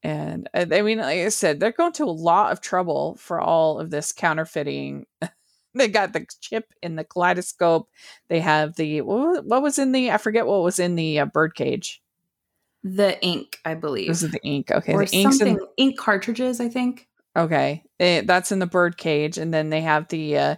And 0.04 0.50
uh, 0.54 0.66
I 0.72 0.82
mean, 0.82 1.00
like 1.00 1.20
I 1.20 1.30
said, 1.30 1.60
they're 1.60 1.72
going 1.72 1.92
to 1.94 2.06
a 2.06 2.06
lot 2.06 2.52
of 2.52 2.62
trouble 2.62 3.16
for 3.20 3.42
all 3.42 3.80
of 3.80 3.90
this 3.90 4.14
counterfeiting. 4.14 5.06
they 5.74 5.88
got 5.88 6.14
the 6.14 6.26
chip 6.42 6.74
in 6.82 6.96
the 6.96 7.04
kaleidoscope. 7.04 7.90
They 8.30 8.40
have 8.40 8.76
the 8.76 9.02
what 9.02 9.62
was, 9.62 9.78
in 9.78 9.92
the 9.92 10.12
I 10.12 10.18
forget 10.18 10.48
what 10.48 10.64
was 10.64 10.80
in 10.80 10.96
the 10.96 11.20
uh, 11.20 11.26
bird 11.26 11.56
cage. 11.56 12.02
the 12.84 13.22
ink, 13.22 13.60
I 13.66 13.74
believe, 13.74 14.08
This 14.08 14.24
is 14.24 14.32
the 14.32 14.44
ink. 14.44 14.72
Okay, 14.72 14.94
or 14.94 15.06
the 15.06 15.16
ink's 15.16 15.42
in, 15.42 15.48
something 15.48 15.68
ink 15.78 15.98
cartridges. 15.98 16.62
I 16.62 16.70
think. 16.70 17.08
Okay, 17.36 17.84
eh, 18.00 18.22
that's 18.26 18.52
in 18.52 18.60
the 18.60 18.66
bird 18.66 18.98
cage, 18.98 19.38
and 19.38 19.54
then 19.54 19.70
they 19.70 19.82
have 19.82 20.08
the 20.08 20.38
uh, 20.38 20.56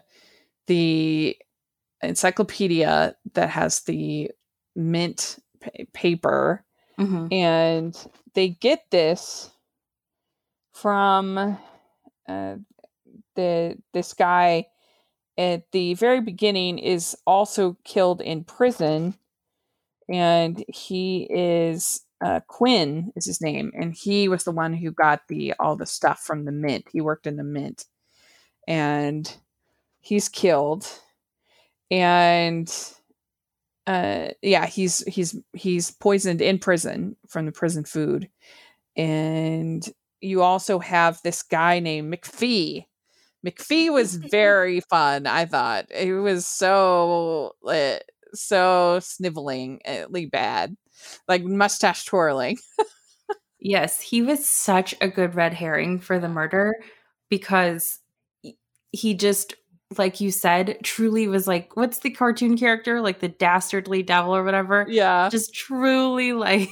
the 0.67 1.37
encyclopedia 2.01 3.15
that 3.33 3.49
has 3.49 3.81
the 3.81 4.31
mint 4.75 5.37
pa- 5.61 5.69
paper, 5.93 6.65
hmm 6.97 7.27
and 7.31 7.95
they 8.33 8.49
get 8.49 8.85
this 8.91 9.51
from 10.73 11.57
uh, 12.27 12.55
the 13.35 13.77
this 13.93 14.13
guy 14.13 14.65
at 15.37 15.71
the 15.71 15.93
very 15.93 16.21
beginning 16.21 16.79
is 16.79 17.15
also 17.25 17.77
killed 17.83 18.21
in 18.21 18.43
prison, 18.43 19.15
and 20.09 20.63
he 20.67 21.27
is 21.29 22.01
uh, 22.21 22.41
Quinn 22.47 23.11
is 23.15 23.25
his 23.25 23.41
name, 23.41 23.71
and 23.73 23.93
he 23.93 24.27
was 24.27 24.43
the 24.43 24.51
one 24.51 24.73
who 24.73 24.91
got 24.91 25.21
the 25.29 25.53
all 25.59 25.75
the 25.75 25.85
stuff 25.85 26.19
from 26.19 26.45
the 26.45 26.51
mint. 26.51 26.85
He 26.91 27.01
worked 27.01 27.25
in 27.27 27.37
the 27.37 27.43
mint, 27.43 27.85
and 28.67 29.33
he's 30.01 30.27
killed, 30.27 30.87
and 31.91 32.69
uh, 33.87 34.29
yeah, 34.41 34.65
he's 34.65 34.99
he's 35.07 35.35
he's 35.53 35.91
poisoned 35.91 36.41
in 36.41 36.59
prison 36.59 37.15
from 37.27 37.45
the 37.45 37.51
prison 37.51 37.83
food, 37.83 38.29
and 38.97 39.87
you 40.21 40.41
also 40.43 40.79
have 40.79 41.21
this 41.23 41.43
guy 41.43 41.79
named 41.79 42.13
McPhee. 42.13 42.85
McPhee 43.45 43.91
was 43.93 44.15
very 44.31 44.81
fun. 44.81 45.27
I 45.27 45.45
thought 45.45 45.87
it 45.91 46.13
was 46.13 46.47
so 46.47 47.55
uh, 47.67 47.97
so 48.33 48.99
snivelingly 49.01 50.31
bad, 50.31 50.77
like 51.27 51.43
mustache 51.43 52.05
twirling. 52.05 52.57
Yes, 53.59 53.99
he 53.99 54.21
was 54.21 54.45
such 54.45 54.95
a 55.01 55.07
good 55.07 55.35
red 55.35 55.53
herring 55.53 55.99
for 55.99 56.19
the 56.19 56.29
murder 56.29 56.73
because 57.29 57.99
he- 58.41 58.57
he 58.91 59.13
just, 59.13 59.53
like 59.97 60.21
you 60.21 60.31
said, 60.31 60.77
truly 60.83 61.27
was 61.27 61.47
like, 61.47 61.75
what's 61.75 61.99
the 61.99 62.11
cartoon 62.11 62.57
character? 62.57 63.01
Like 63.01 63.19
the 63.19 63.27
dastardly 63.29 64.03
devil 64.03 64.35
or 64.35 64.43
whatever. 64.43 64.85
Yeah, 64.87 65.29
Just 65.31 65.53
truly 65.53 66.33
like 66.33 66.69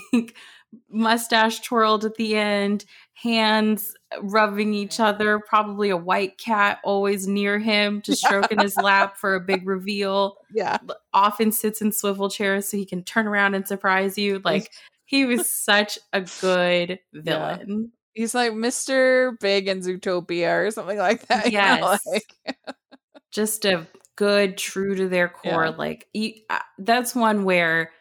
mustache 0.90 1.62
twirled 1.62 2.06
at 2.06 2.16
the 2.16 2.36
end, 2.36 2.86
hands 3.14 3.94
rubbing 4.22 4.74
each 4.74 5.00
other, 5.00 5.40
probably 5.40 5.90
a 5.90 5.98
white 5.98 6.38
cat 6.38 6.80
always 6.84 7.28
near 7.28 7.58
him, 7.58 8.02
just 8.06 8.24
stroking 8.24 8.60
his 8.60 8.78
lap 8.78 9.18
for 9.18 9.34
a 9.36 9.40
big 9.42 9.68
reveal. 9.68 10.38
yeah, 10.54 10.78
Often 11.14 11.54
sits 11.54 11.82
in 11.82 11.92
swivel 11.92 12.30
chairs 12.30 12.68
so 12.68 12.78
he 12.78 12.86
can 12.86 13.04
turn 13.04 13.28
around 13.28 13.56
and 13.56 13.68
surprise 13.68 14.18
you. 14.18 14.42
Like, 14.46 14.72
he 15.06 15.26
was 15.26 15.52
such 15.52 15.98
a 16.14 16.22
good 16.42 17.00
villain. 17.14 17.92
he's 18.14 18.36
like 18.36 18.54
Mister 18.54 19.38
Big 19.40 19.68
in 19.68 19.80
Zootopia 19.80 20.68
or 20.68 20.70
something 20.72 20.98
like 20.98 21.26
that. 21.28 21.46
you 21.46 21.54
know, 21.54 21.98
Yes. 21.98 22.06
like- 22.06 22.66
Just 23.32 23.66
a 23.66 23.88
good, 24.16 24.58
true 24.58 24.96
to 24.96 25.08
their 25.08 25.28
core. 25.30 25.66
Yeah. 25.66 25.76
Like 25.78 26.08
uh, 26.50 26.60
that's 26.80 27.14
one 27.16 27.44
where 27.44 27.92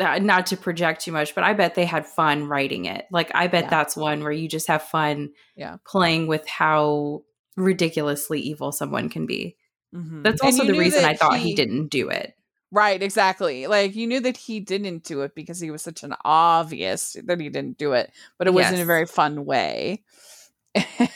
uh, 0.00 0.18
not 0.20 0.46
to 0.46 0.56
project 0.56 1.02
too 1.02 1.12
much, 1.12 1.34
but 1.34 1.42
I 1.44 1.54
bet 1.54 1.74
they 1.74 1.84
had 1.84 2.06
fun 2.06 2.46
writing 2.46 2.84
it. 2.84 3.06
Like 3.10 3.30
I 3.34 3.48
bet 3.48 3.64
Yeah. 3.64 3.70
that's 3.70 3.96
one 3.96 4.22
where 4.22 4.32
you 4.32 4.48
just 4.48 4.68
have 4.68 4.82
fun 4.82 5.30
Yeah. 5.56 5.76
playing 5.86 6.26
with 6.28 6.46
how 6.46 7.22
ridiculously 7.56 8.40
evil 8.40 8.70
someone 8.70 9.08
can 9.08 9.26
be. 9.26 9.56
Mhm. 9.94 10.22
That's 10.22 10.40
also 10.40 10.64
the 10.64 10.78
reason 10.78 11.04
I 11.04 11.14
thought 11.14 11.38
he 11.38 11.54
didn't 11.54 11.88
do 11.88 12.08
it. 12.10 12.34
Right, 12.70 13.02
exactly. 13.02 13.66
Like 13.66 13.96
you 13.96 14.06
knew 14.06 14.20
that 14.20 14.36
he 14.36 14.60
didn't 14.60 15.02
do 15.02 15.22
it 15.22 15.34
because 15.34 15.58
he 15.58 15.70
was 15.70 15.82
such 15.82 16.02
an 16.04 16.14
obvious 16.24 17.16
that 17.24 17.40
he 17.40 17.48
didn't 17.48 17.78
do 17.78 17.94
it, 17.94 18.12
but 18.36 18.46
it 18.46 18.52
was 18.52 18.70
in 18.70 18.78
a 18.78 18.84
very 18.84 19.06
fun 19.06 19.44
way. 19.46 20.04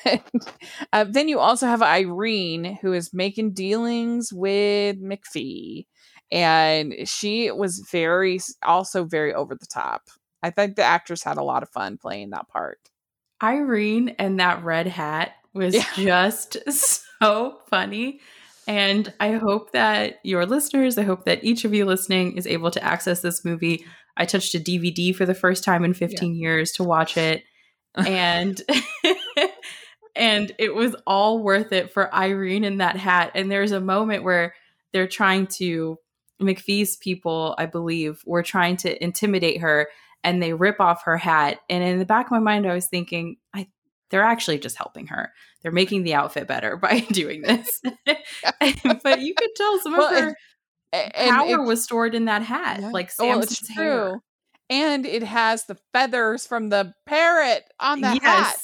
And, 0.05 0.21
uh, 0.93 1.05
then 1.09 1.29
you 1.29 1.39
also 1.39 1.67
have 1.67 1.83
Irene, 1.83 2.79
who 2.83 2.93
is 2.93 3.13
making 3.15 3.53
dealings 3.55 4.33
with 4.33 5.01
McPhee, 5.03 5.87
and 6.31 6.95
she 7.05 7.51
was 7.51 7.87
very, 7.91 8.41
also 8.63 9.05
very 9.05 9.33
over 9.35 9.55
the 9.55 9.67
top. 9.67 10.03
I 10.43 10.51
think 10.51 10.77
the 10.77 10.83
actress 10.83 11.23
had 11.23 11.37
a 11.39 11.43
lot 11.45 11.63
of 11.63 11.69
fun 11.71 11.99
playing 11.99 12.31
that 12.31 12.49
part. 12.49 12.79
Irene 13.43 14.11
and 14.19 14.41
that 14.41 14.63
red 14.65 14.87
hat 14.87 15.33
was 15.55 15.75
Yeah. 15.75 15.85
just 15.97 16.57
so 17.21 17.59
funny. 17.69 18.21
And 18.67 19.13
I 19.21 19.33
hope 19.33 19.73
that 19.73 20.21
your 20.23 20.47
listeners, 20.47 20.97
I 20.97 21.03
hope 21.03 21.25
that 21.25 21.43
each 21.45 21.65
of 21.65 21.75
you 21.75 21.85
listening 21.85 22.37
is 22.37 22.47
able 22.47 22.71
to 22.71 22.83
access 22.85 23.21
this 23.21 23.45
movie. 23.45 23.85
I 24.17 24.25
touched 24.25 24.55
a 24.55 24.61
DVD 24.61 25.15
for 25.15 25.27
the 25.27 25.35
first 25.35 25.65
time 25.65 25.85
in 25.85 25.95
15 25.95 26.35
years 26.37 26.73
to 26.73 26.85
watch 26.85 27.17
it. 27.17 27.43
And 27.95 28.59
and 30.15 30.53
it 30.59 30.75
was 30.75 30.95
all 31.07 31.39
worth 31.39 31.73
it 31.73 31.93
for 31.93 32.13
Irene 32.15 32.65
in 32.65 32.79
that 32.79 32.97
hat. 32.97 33.33
And 33.35 33.51
there's 33.51 33.73
a 33.73 33.81
moment 33.81 34.25
where 34.25 34.55
they're 34.93 35.09
trying 35.09 35.47
to 35.59 35.99
McPhee's 36.41 36.97
people, 36.97 37.55
I 37.59 37.67
believe, 37.67 38.21
were 38.27 38.43
trying 38.43 38.77
to 38.79 39.03
intimidate 39.03 39.61
her 39.61 39.89
and 40.25 40.43
they 40.43 40.53
rip 40.53 40.81
off 40.81 41.05
her 41.05 41.17
hat. 41.17 41.59
And 41.71 41.83
in 41.85 41.99
the 41.99 42.05
back 42.05 42.27
of 42.27 42.33
my 42.33 42.39
mind, 42.41 42.67
I 42.67 42.75
was 42.75 42.89
thinking, 42.89 43.37
I 43.55 43.69
they're 44.11 44.23
actually 44.23 44.59
just 44.59 44.77
helping 44.77 45.07
her. 45.07 45.33
They're 45.63 45.73
making 45.73 46.03
the 46.03 46.15
outfit 46.15 46.47
better 46.47 46.77
by 46.83 47.01
doing 47.01 47.43
this. 47.43 47.81
but 49.03 49.21
you 49.21 49.35
could 49.35 49.51
tell 49.57 49.79
some 49.81 49.97
Well, 49.97 50.15
of 50.15 50.21
her 50.25 50.37
and 50.93 51.31
power 51.31 51.63
it- 51.63 51.67
was 51.67 51.83
stored 51.83 52.15
in 52.15 52.27
that 52.27 52.43
hat, 52.43 52.81
Yeah. 52.81 52.91
like 52.91 53.11
Oh, 53.19 53.25
Samson's 53.25 53.61
it's 53.61 53.69
hair. 53.75 54.11
true. 54.11 54.21
And 54.69 55.05
it 55.07 55.23
has 55.23 55.65
the 55.67 55.77
feathers 55.93 56.47
from 56.47 56.69
the 56.71 56.93
parrot 57.07 57.65
on 57.81 58.01
the 58.01 58.09
hat. 58.23 58.57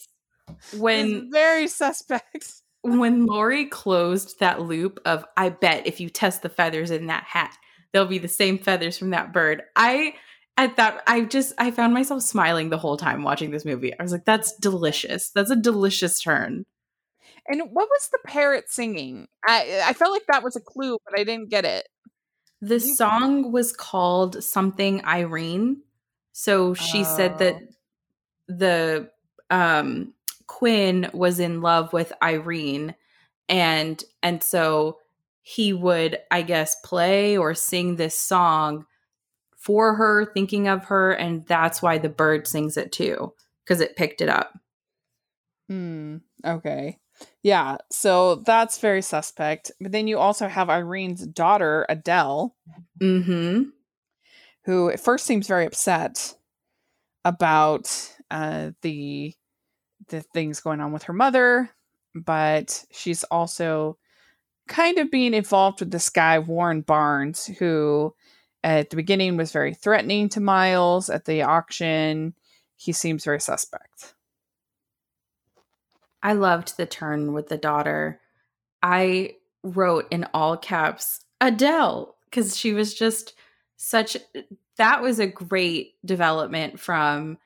When 0.76 1.30
very 1.30 1.68
suspect. 1.68 2.52
when 2.82 3.26
Lori 3.26 3.66
closed 3.66 4.38
that 4.40 4.62
loop 4.62 5.00
of 5.04 5.24
I 5.36 5.50
bet 5.50 5.86
if 5.86 6.00
you 6.00 6.08
test 6.10 6.42
the 6.42 6.48
feathers 6.48 6.90
in 6.90 7.06
that 7.06 7.24
hat, 7.24 7.56
they'll 7.92 8.06
be 8.06 8.18
the 8.18 8.28
same 8.28 8.58
feathers 8.58 8.96
from 8.98 9.10
that 9.10 9.32
bird. 9.32 9.62
I 9.76 10.14
at 10.56 10.76
that 10.76 11.02
I 11.06 11.22
just 11.22 11.52
I 11.58 11.70
found 11.70 11.94
myself 11.94 12.22
smiling 12.22 12.70
the 12.70 12.78
whole 12.78 12.96
time 12.96 13.22
watching 13.22 13.50
this 13.50 13.64
movie. 13.64 13.98
I 13.98 14.02
was 14.02 14.12
like, 14.12 14.24
that's 14.24 14.54
delicious. 14.56 15.30
That's 15.30 15.50
a 15.50 15.56
delicious 15.56 16.20
turn. 16.20 16.66
And 17.46 17.62
what 17.72 17.88
was 17.88 18.08
the 18.12 18.18
parrot 18.26 18.70
singing? 18.70 19.28
I 19.46 19.82
I 19.86 19.92
felt 19.92 20.12
like 20.12 20.26
that 20.28 20.42
was 20.42 20.56
a 20.56 20.60
clue, 20.60 20.98
but 21.04 21.18
I 21.18 21.24
didn't 21.24 21.50
get 21.50 21.64
it. 21.64 21.88
The 22.60 22.80
song 22.80 23.52
was 23.52 23.72
called 23.72 24.42
something 24.42 25.04
Irene. 25.04 25.82
So 26.32 26.74
she 26.74 27.04
said 27.04 27.38
that 27.38 27.54
Oh. 27.54 27.66
the 28.48 29.10
um 29.50 30.14
Quinn 30.48 31.08
was 31.14 31.38
in 31.38 31.60
love 31.60 31.92
with 31.92 32.12
Irene 32.22 32.96
and 33.48 34.02
and 34.22 34.42
so 34.42 34.98
he 35.42 35.72
would 35.72 36.18
I 36.30 36.42
guess 36.42 36.76
play 36.84 37.36
or 37.38 37.54
sing 37.54 37.96
this 37.96 38.18
song 38.18 38.84
for 39.56 39.94
her 39.94 40.24
thinking 40.32 40.66
of 40.66 40.86
her 40.86 41.12
and 41.12 41.46
that's 41.46 41.80
why 41.80 41.98
the 41.98 42.08
bird 42.08 42.46
sings 42.48 42.76
it 42.76 42.90
too 42.90 43.32
because 43.64 43.80
it 43.80 43.96
picked 43.96 44.20
it 44.20 44.28
up. 44.28 44.52
Hmm. 45.68 46.16
Okay. 46.44 46.98
Yeah. 47.42 47.76
So 47.90 48.36
that's 48.36 48.78
very 48.78 49.02
suspect. 49.02 49.70
But 49.80 49.92
then 49.92 50.06
you 50.06 50.18
also 50.18 50.48
have 50.48 50.70
Irene's 50.70 51.26
daughter, 51.26 51.84
Adele, 51.88 52.56
Mhm. 53.00 53.72
who 54.64 54.88
at 54.90 55.00
first 55.00 55.26
seems 55.26 55.46
very 55.46 55.66
upset 55.66 56.36
about 57.24 58.14
uh, 58.30 58.70
the 58.82 59.34
the 60.08 60.22
things 60.22 60.60
going 60.60 60.80
on 60.80 60.92
with 60.92 61.04
her 61.04 61.12
mother, 61.12 61.70
but 62.14 62.84
she's 62.90 63.24
also 63.24 63.98
kind 64.68 64.98
of 64.98 65.10
being 65.10 65.34
involved 65.34 65.80
with 65.80 65.90
this 65.90 66.10
guy 66.10 66.38
Warren 66.38 66.82
Barnes, 66.82 67.46
who 67.58 68.14
at 68.62 68.90
the 68.90 68.96
beginning 68.96 69.36
was 69.36 69.52
very 69.52 69.74
threatening 69.74 70.28
to 70.30 70.40
Miles. 70.40 71.08
At 71.10 71.24
the 71.24 71.42
auction, 71.42 72.34
he 72.76 72.92
seems 72.92 73.24
very 73.24 73.40
suspect. 73.40 74.14
I 76.22 76.32
loved 76.32 76.76
the 76.76 76.86
turn 76.86 77.32
with 77.32 77.48
the 77.48 77.58
daughter. 77.58 78.20
I 78.82 79.36
wrote 79.62 80.06
in 80.10 80.26
all 80.34 80.56
caps 80.56 81.24
Adele 81.40 82.16
because 82.24 82.56
she 82.56 82.72
was 82.72 82.94
just 82.94 83.34
such 83.76 84.16
that 84.76 85.02
was 85.02 85.18
a 85.18 85.26
great 85.26 85.94
development 86.04 86.78
from 86.80 87.38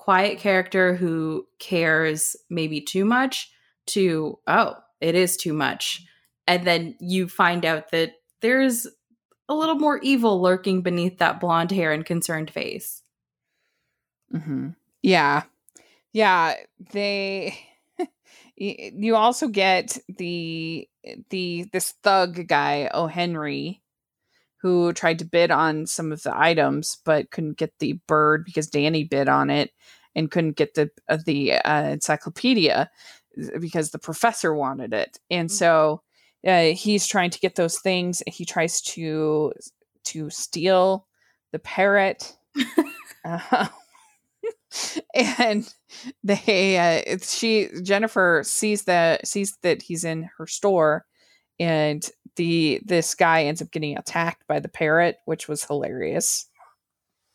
quiet 0.00 0.38
character 0.38 0.94
who 0.94 1.46
cares 1.58 2.36
maybe 2.48 2.80
too 2.80 3.04
much 3.04 3.50
to 3.86 4.38
oh 4.46 4.74
it 5.00 5.14
is 5.14 5.36
too 5.36 5.52
much 5.52 6.02
and 6.46 6.66
then 6.66 6.94
you 7.00 7.28
find 7.28 7.64
out 7.66 7.90
that 7.90 8.12
there's 8.40 8.86
a 9.48 9.54
little 9.54 9.74
more 9.74 9.98
evil 9.98 10.40
lurking 10.40 10.80
beneath 10.80 11.18
that 11.18 11.38
blonde 11.40 11.70
hair 11.70 11.92
and 11.92 12.06
concerned 12.06 12.50
face 12.50 13.02
Mm-hmm. 14.34 14.70
Yeah. 15.02 15.42
Yeah. 16.12 16.54
They 16.92 17.58
you 18.56 19.16
also 19.16 19.48
get 19.48 19.98
the 20.08 20.88
the 21.30 21.68
this 21.72 21.92
thug 22.02 22.46
guy, 22.46 22.90
O 22.92 23.06
Henry, 23.06 23.79
who 24.60 24.92
tried 24.92 25.18
to 25.20 25.24
bid 25.24 25.50
on 25.50 25.86
some 25.86 26.12
of 26.12 26.22
the 26.22 26.36
items 26.38 26.98
but 27.04 27.30
couldn't 27.30 27.56
get 27.58 27.72
the 27.78 27.94
bird 28.06 28.44
because 28.44 28.66
Danny 28.68 29.04
bid 29.04 29.28
on 29.28 29.50
it 29.50 29.70
and 30.14 30.30
couldn't 30.30 30.56
get 30.56 30.74
the 30.74 30.90
uh, 31.08 31.18
the 31.24 31.54
uh, 31.54 31.84
encyclopedia 31.84 32.90
because 33.60 33.90
the 33.90 33.98
professor 33.98 34.54
wanted 34.54 34.92
it. 34.92 35.18
And 35.30 35.48
Mhm. 35.48 35.52
so 35.52 36.02
uh, 36.46 36.72
he's 36.74 37.06
trying 37.06 37.30
to 37.30 37.38
get 37.40 37.56
those 37.56 37.78
things. 37.80 38.22
He 38.26 38.44
tries 38.44 38.80
to 38.82 39.52
to 40.04 40.30
steal 40.30 41.06
the 41.52 41.58
parrot. 41.58 42.36
Uh, 43.24 43.68
and 45.14 45.72
they 46.22 46.78
uh 47.12 47.18
she 47.22 47.68
jennifer 47.82 48.42
sees 48.44 48.84
that 48.84 49.26
sees 49.26 49.56
that 49.62 49.82
he's 49.82 50.04
in 50.04 50.28
her 50.38 50.46
store 50.46 51.04
and 51.58 52.10
the 52.36 52.80
this 52.84 53.14
guy 53.14 53.44
ends 53.44 53.60
up 53.62 53.70
getting 53.70 53.96
attacked 53.96 54.46
by 54.46 54.60
the 54.60 54.68
parrot 54.68 55.18
which 55.24 55.48
was 55.48 55.64
hilarious 55.64 56.46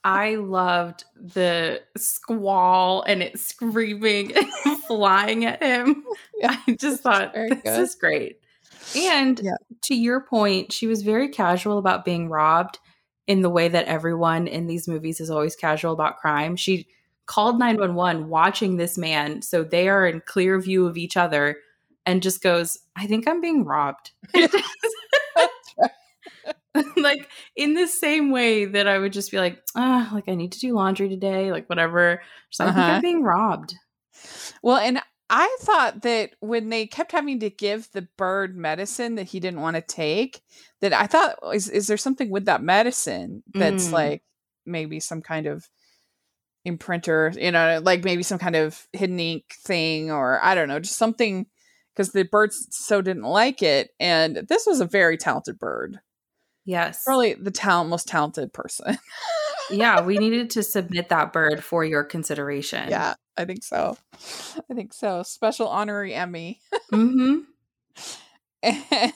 I 0.06 0.36
loved 0.36 1.04
the 1.20 1.82
squall 1.98 3.02
and 3.08 3.24
it 3.24 3.40
screaming 3.40 4.34
and 4.38 4.48
flying 4.88 5.46
at 5.46 5.62
him. 5.64 6.04
Yeah, 6.38 6.58
I 6.68 6.74
just 6.74 7.02
thought 7.02 7.34
this 7.34 7.62
good. 7.64 7.80
is 7.82 7.96
great. 7.96 8.40
And 8.96 9.40
Yeah. 9.42 9.56
to 9.84 9.96
your 9.96 10.20
point, 10.22 10.72
she 10.74 10.86
was 10.86 11.02
very 11.02 11.30
casual 11.30 11.78
about 11.80 12.06
being 12.06 12.30
robbed 12.30 12.78
in 13.26 13.42
the 13.42 13.50
way 13.50 13.68
that 13.70 13.88
everyone 13.88 14.46
in 14.48 14.68
these 14.68 14.88
movies 14.88 15.20
is 15.20 15.32
always 15.32 15.56
casual 15.56 15.94
about 15.94 16.18
crime. 16.18 16.56
She 16.56 16.88
called 17.26 17.58
911 17.58 18.30
watching 18.30 18.78
this 18.78 18.98
man 18.98 19.42
so 19.42 19.64
they 19.64 19.90
are 19.90 20.06
in 20.06 20.22
clear 20.22 20.60
view 20.60 20.86
of 20.86 20.98
each 20.98 21.18
other 21.18 21.58
and 22.06 22.22
just 22.22 22.42
goes, 22.44 22.78
I 22.96 23.08
think 23.08 23.28
I'm 23.28 23.42
being 23.42 23.66
robbed. 23.66 24.12
like 26.98 27.30
in 27.56 27.74
the 27.74 27.88
same 27.88 28.32
way 28.32 28.66
that 28.66 28.88
I 28.88 28.98
would 29.00 29.14
just 29.14 29.32
be 29.32 29.38
like, 29.38 29.62
ah, 29.76 30.10
like 30.14 30.28
I 30.28 30.36
need 30.36 30.52
to 30.54 30.60
do 30.60 30.74
laundry 30.74 31.08
today, 31.10 31.52
like 31.52 31.68
whatever. 31.70 32.22
So 32.50 32.66
I 32.66 32.68
think 32.68 32.78
Uh-huh. 32.80 32.92
I'm 32.94 33.02
being 33.02 33.24
robbed. 33.24 33.76
well 34.62 34.78
and 34.78 35.00
i 35.30 35.58
thought 35.62 36.04
that 36.04 36.32
when 36.40 36.70
they 36.70 36.86
kept 36.86 37.12
having 37.12 37.40
to 37.40 37.50
give 37.50 37.90
the 37.94 38.08
bird 38.16 38.56
medicine 38.56 39.16
that 39.16 39.24
he 39.28 39.40
didn't 39.40 39.60
want 39.62 39.76
to 39.76 39.82
take 39.82 40.40
that 40.82 40.94
i 40.94 41.08
thought 41.08 41.36
is, 41.54 41.68
is 41.68 41.88
there 41.88 41.98
something 41.98 42.30
with 42.30 42.46
that 42.46 42.62
medicine 42.62 43.42
that's 43.56 43.90
Mm. 43.90 43.94
like 43.94 44.24
maybe 44.68 45.00
some 45.00 45.24
kind 45.24 45.48
of 45.48 45.68
imprinter 46.68 47.36
you 47.42 47.52
know 47.52 47.80
like 47.84 48.04
maybe 48.04 48.22
some 48.24 48.38
kind 48.40 48.56
of 48.56 48.88
hidden 48.94 49.20
ink 49.20 49.46
thing 49.64 50.12
or 50.12 50.40
i 50.44 50.54
don't 50.54 50.68
know 50.68 50.80
just 50.80 50.98
something 50.98 51.48
because 51.96 52.12
the 52.12 52.24
birds 52.24 52.68
so 52.72 53.02
didn't 53.02 53.24
like 53.24 53.62
it 53.64 53.92
and 54.00 54.36
this 54.50 54.66
was 54.66 54.82
a 54.82 54.86
very 54.86 55.18
talented 55.18 55.58
bird. 55.58 56.00
Yes. 56.66 57.04
probably 57.04 57.36
the 57.36 57.52
talent 57.52 57.90
most 57.90 58.08
talented 58.08 58.54
person. 58.54 58.98
Yeah, 59.72 60.02
we 60.02 60.20
needed 60.20 60.52
to 60.52 60.62
submit 60.62 61.10
that 61.10 61.34
bird 61.34 61.64
for 61.64 61.84
your 61.84 62.04
consideration. 62.04 62.88
yeah 62.88 63.16
i 63.36 63.46
think 63.46 63.64
so. 63.64 63.98
I 64.70 64.74
think 64.76 64.94
so. 64.94 65.24
Special 65.24 65.68
honorary 65.68 66.14
emmy. 66.14 66.62
Hmm 66.92 67.40
and 68.64 69.14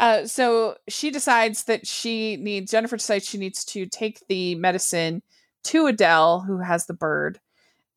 Uh, 0.00 0.26
so 0.26 0.76
she 0.88 1.10
decides 1.10 1.64
that 1.64 1.86
she 1.86 2.36
needs 2.36 2.70
Jennifer 2.70 2.96
decides 2.96 3.26
she 3.26 3.36
needs 3.36 3.64
to 3.66 3.84
take 3.84 4.26
the 4.28 4.54
medicine 4.54 5.22
to 5.64 5.86
Adele, 5.86 6.40
who 6.40 6.58
has 6.58 6.86
the 6.86 6.94
bird, 6.94 7.38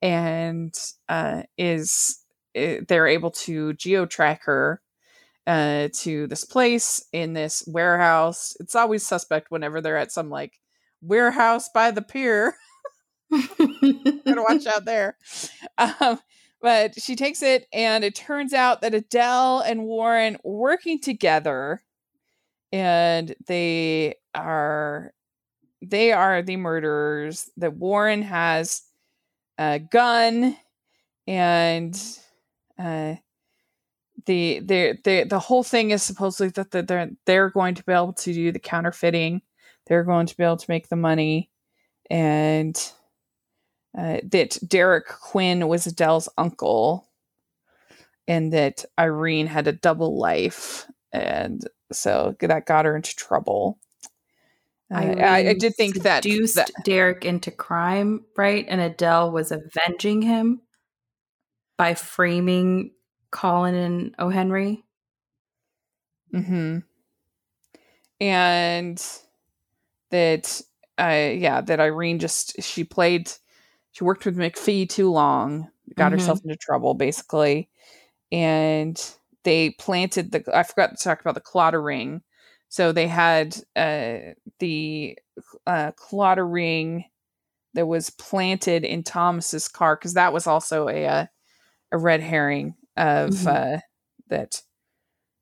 and 0.01 0.73
uh, 1.07 1.43
is 1.57 2.19
uh, 2.57 2.83
they're 2.87 3.07
able 3.07 3.31
to 3.31 3.73
geo 3.73 4.05
track 4.05 4.43
her 4.45 4.81
uh, 5.47 5.89
to 5.93 6.27
this 6.27 6.45
place 6.45 7.03
in 7.11 7.33
this 7.33 7.63
warehouse. 7.67 8.55
It's 8.59 8.75
always 8.75 9.05
suspect 9.05 9.51
whenever 9.51 9.81
they're 9.81 9.97
at 9.97 10.11
some 10.11 10.29
like 10.29 10.59
warehouse 11.01 11.69
by 11.73 11.91
the 11.91 12.01
pier. 12.01 12.55
Gotta 13.31 14.45
watch 14.47 14.65
out 14.67 14.85
there. 14.85 15.17
Um, 15.77 16.19
but 16.61 16.99
she 17.01 17.15
takes 17.17 17.43
it, 17.43 17.67
and 17.73 18.05
it 18.05 18.15
turns 18.15 18.53
out 18.53 18.81
that 18.81 18.93
Adele 18.93 19.59
and 19.59 19.83
Warren 19.83 20.37
working 20.45 20.99
together, 21.01 21.83
and 22.71 23.35
they 23.47 24.15
are 24.33 25.13
they 25.81 26.13
are 26.13 26.41
the 26.41 26.55
murderers. 26.55 27.49
That 27.57 27.75
Warren 27.75 28.21
has 28.21 28.83
a 29.57 29.79
gun, 29.79 30.55
and 31.27 32.01
uh, 32.83 33.15
the 34.25 34.59
the 34.59 34.97
the 35.03 35.25
the 35.29 35.39
whole 35.39 35.63
thing 35.63 35.91
is 35.91 36.03
supposedly 36.03 36.49
that 36.49 36.87
they're 36.87 37.09
they're 37.25 37.49
going 37.49 37.75
to 37.75 37.83
be 37.83 37.93
able 37.93 38.13
to 38.13 38.33
do 38.33 38.51
the 38.51 38.59
counterfeiting. 38.59 39.41
They're 39.87 40.03
going 40.03 40.27
to 40.27 40.37
be 40.37 40.43
able 40.43 40.57
to 40.57 40.69
make 40.69 40.89
the 40.89 40.95
money, 40.95 41.49
and 42.09 42.75
uh, 43.97 44.17
that 44.31 44.57
Derek 44.67 45.07
Quinn 45.07 45.67
was 45.67 45.87
Adele's 45.87 46.29
uncle, 46.37 47.09
and 48.27 48.53
that 48.53 48.85
Irene 48.99 49.47
had 49.47 49.67
a 49.67 49.73
double 49.73 50.17
life, 50.17 50.87
and 51.11 51.61
so 51.91 52.35
that 52.39 52.65
got 52.65 52.85
her 52.85 52.95
into 52.95 53.15
trouble. 53.15 53.79
Uh, 54.93 55.15
I, 55.17 55.49
I, 55.49 55.53
did 55.53 55.75
think 55.75 56.03
that 56.03 56.23
that, 56.23 56.71
Derek 56.83 57.25
into 57.25 57.49
crime, 57.49 58.25
right? 58.37 58.65
And 58.67 58.79
Adele 58.79 59.31
was 59.31 59.51
avenging 59.51 60.21
him 60.21 60.61
by 61.77 61.93
framing 61.95 62.91
Colin 63.31 63.75
and 63.75 64.15
O. 64.19 64.29
Henry. 64.29 64.85
hmm 66.33 66.83
And 68.19 69.01
that, 70.11 70.61
uh, 70.99 71.31
yeah, 71.33 71.61
that 71.61 71.79
Irene 71.79 72.19
just 72.19 72.61
she 72.61 72.83
played, 72.83 73.31
she 73.91 74.03
worked 74.03 74.25
with 74.25 74.37
McPhee 74.37 74.87
too 74.89 75.11
long, 75.11 75.69
got 75.95 76.11
Mhm. 76.11 76.11
herself 76.11 76.39
into 76.43 76.55
trouble 76.57 76.93
basically, 76.93 77.69
and 78.31 79.01
they 79.43 79.71
planted 79.71 80.31
the. 80.31 80.43
I 80.57 80.63
forgot 80.63 80.91
to 80.97 81.03
talk 81.03 81.21
about 81.21 81.35
the 81.35 81.41
Claddagh 81.41 81.83
ring. 81.85 82.23
So 82.69 82.91
they 82.93 83.07
had 83.07 83.57
uh, 83.75 84.33
the 84.59 85.17
uh, 85.67 85.91
Claddagh 85.93 86.51
ring 86.51 87.05
that 87.75 87.87
was 87.87 88.09
planted 88.11 88.83
in 88.85 89.03
Thomas's 89.03 89.67
car 89.67 89.95
because 89.97 90.13
that 90.15 90.33
was 90.33 90.47
also 90.47 90.89
a 90.89 91.07
uh, 91.07 91.25
a 91.93 91.97
red 91.97 92.19
herring 92.19 92.75
of 92.97 93.29
Mhm. 93.29 93.47
uh, 93.77 93.79
that 94.27 94.61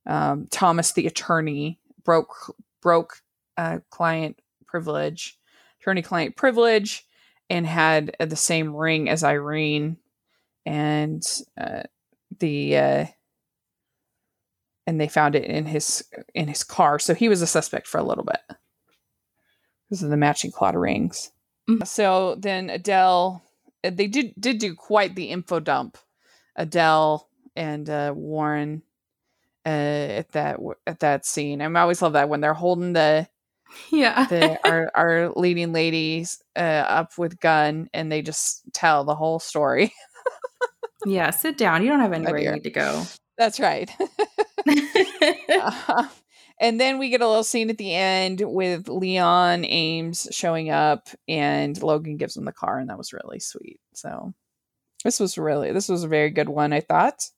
um, 0.06 0.48
Thomas 0.52 0.92
the 0.92 1.08
attorney 1.08 1.80
broke 2.04 2.56
broke 2.82 3.22
uh, 3.58 3.80
client 3.90 4.40
privilege, 4.68 5.40
attorney 5.80 6.02
client 6.02 6.36
privilege, 6.36 7.06
and 7.50 7.66
had 7.66 8.16
uh, 8.20 8.26
the 8.26 8.36
same 8.36 8.76
ring 8.76 9.10
as 9.10 9.24
Irene, 9.24 9.98
and 10.66 11.24
uh, 11.58 11.84
the 12.40 12.78
uh, 12.78 13.06
and 14.88 15.00
they 15.00 15.08
found 15.08 15.36
it 15.36 15.46
in 15.46 15.66
his 15.66 16.04
in 16.34 16.48
his 16.48 16.64
car. 16.64 17.00
So 17.00 17.14
he 17.14 17.30
was 17.30 17.42
a 17.42 17.48
suspect 17.48 17.88
for 17.88 17.98
a 18.00 18.04
little 18.04 18.24
bit 18.26 18.42
because 19.88 20.04
of 20.04 20.10
the 20.10 20.18
matching 20.18 20.52
Claddagh 20.52 20.82
rings. 20.82 21.32
Mhm. 21.70 21.86
So 21.88 22.36
then 22.36 22.70
Adele, 22.70 23.44
uh, 23.84 23.92
they 23.92 24.08
did 24.08 24.34
did 24.40 24.58
do 24.58 24.76
quite 24.76 25.16
the 25.16 25.30
info 25.30 25.60
dump. 25.60 25.98
Adele 26.56 27.28
and 27.56 27.90
uh, 27.90 28.14
Warren 28.16 28.84
uh, 29.66 29.70
at 29.70 30.32
that 30.32 30.60
at 30.88 31.00
that 31.00 31.26
scene. 31.26 31.62
I 31.62 31.82
always 31.82 32.02
love 32.02 32.14
that 32.14 32.30
when 32.30 32.42
they're 32.42 32.54
holding 32.54 32.94
the 32.94 33.28
Yeah. 33.92 34.26
the 34.26 34.60
our 34.68 34.92
our 34.96 35.30
leading 35.36 35.72
ladies 35.74 36.42
uh, 36.56 36.60
up 36.60 37.18
with 37.18 37.40
gun 37.40 37.90
and 37.94 38.12
they 38.12 38.22
just 38.22 38.64
tell 38.74 39.04
the 39.04 39.16
whole 39.16 39.40
story. 39.40 39.94
yeah. 41.06 41.30
Sit 41.32 41.58
down. 41.58 41.84
You 41.84 41.90
don't 41.90 42.00
have 42.00 42.14
anywhere 42.14 42.38
you 42.40 42.52
need 42.52 42.64
to 42.64 42.70
go. 42.70 43.04
That's 43.38 43.60
right. 43.60 43.90
Uh, 45.50 46.08
and 46.60 46.80
then 46.80 47.00
we 47.00 47.10
get 47.10 47.22
a 47.22 47.28
little 47.28 47.44
scene 47.44 47.70
at 47.72 47.78
the 47.78 47.94
end 47.94 48.42
with 48.46 48.88
Leon 48.88 49.66
Ames 49.66 50.28
showing 50.32 50.70
up 50.70 51.10
and 51.28 51.82
Logan 51.82 52.18
gives 52.18 52.38
him 52.38 52.46
the 52.46 52.52
car 52.52 52.78
and 52.78 52.90
that 52.90 52.98
was 52.98 53.14
really 53.14 53.40
sweet. 53.40 53.80
So 53.94 54.34
this 55.04 55.20
was 55.20 55.38
really 55.38 55.72
this 55.72 55.90
was 55.90 56.04
a 56.04 56.08
very 56.08 56.30
good 56.30 56.50
one, 56.50 56.74
I 56.74 56.82
thought. 56.82 57.30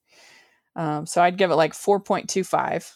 Um, 0.76 1.06
so 1.06 1.22
I'd 1.22 1.38
give 1.38 1.52
it 1.52 1.56
like 1.56 1.74
4.25. 1.74 2.94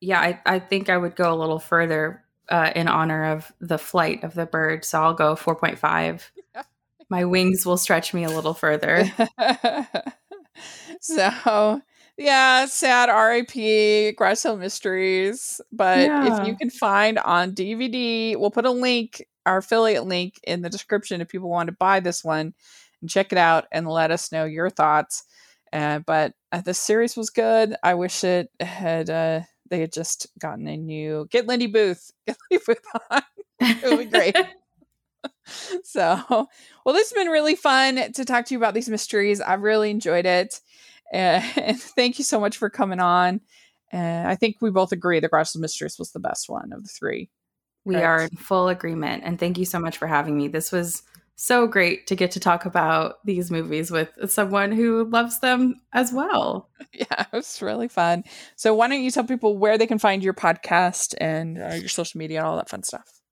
yeah, 0.00 0.20
I, 0.20 0.40
I 0.46 0.58
think 0.58 0.88
I 0.88 0.96
would 0.96 1.14
go 1.14 1.32
a 1.32 1.36
little 1.36 1.58
further 1.58 2.24
uh, 2.48 2.72
in 2.74 2.88
honor 2.88 3.32
of 3.32 3.52
the 3.60 3.78
flight 3.78 4.24
of 4.24 4.34
the 4.34 4.46
bird. 4.46 4.84
So 4.84 5.02
I'll 5.02 5.14
go 5.14 5.34
4.5. 5.34 6.30
My 7.10 7.24
wings 7.24 7.66
will 7.66 7.76
stretch 7.76 8.14
me 8.14 8.24
a 8.24 8.30
little 8.30 8.54
further. 8.54 9.04
so 11.00 11.82
yeah, 12.16 12.66
sad 12.66 13.08
RIP 13.08 14.16
Crossword 14.16 14.58
Mysteries. 14.58 15.60
But 15.70 15.98
if 16.00 16.46
you 16.46 16.56
can 16.56 16.70
find 16.70 17.18
on 17.18 17.52
DVD, 17.52 18.36
we'll 18.36 18.50
put 18.50 18.64
a 18.64 18.70
link, 18.70 19.26
our 19.44 19.58
affiliate 19.58 20.06
link 20.06 20.40
in 20.44 20.62
the 20.62 20.70
description 20.70 21.20
if 21.20 21.28
people 21.28 21.50
want 21.50 21.66
to 21.66 21.76
buy 21.78 22.00
this 22.00 22.24
one 22.24 22.54
check 23.08 23.32
it 23.32 23.38
out 23.38 23.66
and 23.72 23.88
let 23.88 24.10
us 24.10 24.32
know 24.32 24.44
your 24.44 24.70
thoughts. 24.70 25.24
Uh, 25.72 26.00
but 26.00 26.34
uh, 26.52 26.60
the 26.60 26.74
series 26.74 27.16
was 27.16 27.30
good. 27.30 27.74
I 27.82 27.94
wish 27.94 28.24
it 28.24 28.50
had 28.60 29.08
uh, 29.08 29.40
they 29.70 29.80
had 29.80 29.92
just 29.92 30.26
gotten 30.38 30.66
a 30.68 30.76
new 30.76 31.26
get 31.30 31.46
Lindy 31.46 31.66
Booth. 31.66 32.10
Get 32.26 32.36
Lindy 32.50 32.64
Booth 32.66 32.84
on. 33.10 33.22
it 33.60 33.90
would 33.90 33.98
be 33.98 34.18
great. 34.18 34.36
so, 35.84 36.20
well, 36.28 36.94
this 36.94 37.10
has 37.10 37.12
been 37.12 37.32
really 37.32 37.56
fun 37.56 38.12
to 38.12 38.24
talk 38.24 38.46
to 38.46 38.54
you 38.54 38.58
about 38.58 38.74
these 38.74 38.88
mysteries. 38.88 39.40
I've 39.40 39.62
really 39.62 39.90
enjoyed 39.90 40.26
it. 40.26 40.60
Uh, 41.12 41.42
and 41.56 41.80
thank 41.80 42.18
you 42.18 42.24
so 42.24 42.40
much 42.40 42.56
for 42.56 42.70
coming 42.70 43.00
on. 43.00 43.40
Uh, 43.92 44.24
I 44.26 44.36
think 44.36 44.56
we 44.60 44.70
both 44.70 44.92
agree 44.92 45.20
the 45.20 45.28
Grass 45.28 45.54
Mysteries 45.54 45.98
was 45.98 46.12
the 46.12 46.20
best 46.20 46.48
one 46.48 46.72
of 46.72 46.82
the 46.82 46.88
three. 46.88 47.30
We 47.84 47.94
Correct. 47.94 48.06
are 48.06 48.22
in 48.22 48.36
full 48.36 48.68
agreement. 48.68 49.22
And 49.24 49.38
thank 49.38 49.58
you 49.58 49.64
so 49.64 49.78
much 49.78 49.98
for 49.98 50.06
having 50.06 50.36
me. 50.36 50.48
This 50.48 50.72
was 50.72 51.02
so 51.42 51.66
great 51.66 52.06
to 52.06 52.14
get 52.14 52.30
to 52.30 52.38
talk 52.38 52.66
about 52.66 53.16
these 53.26 53.50
movies 53.50 53.90
with 53.90 54.10
someone 54.30 54.70
who 54.70 55.02
loves 55.06 55.40
them 55.40 55.80
as 55.92 56.12
well. 56.12 56.68
Yeah, 56.94 57.22
it 57.22 57.32
was 57.32 57.62
really 57.62 57.88
fun. 57.88 58.22
So, 58.54 58.74
why 58.74 58.86
don't 58.86 59.02
you 59.02 59.10
tell 59.10 59.24
people 59.24 59.56
where 59.56 59.78
they 59.78 59.86
can 59.86 59.98
find 59.98 60.22
your 60.22 60.34
podcast 60.34 61.14
and 61.18 61.56
uh, 61.56 61.74
your 61.74 61.88
social 61.88 62.18
media 62.18 62.40
and 62.40 62.46
all 62.46 62.56
that 62.56 62.68
fun 62.68 62.82
stuff? 62.82 63.22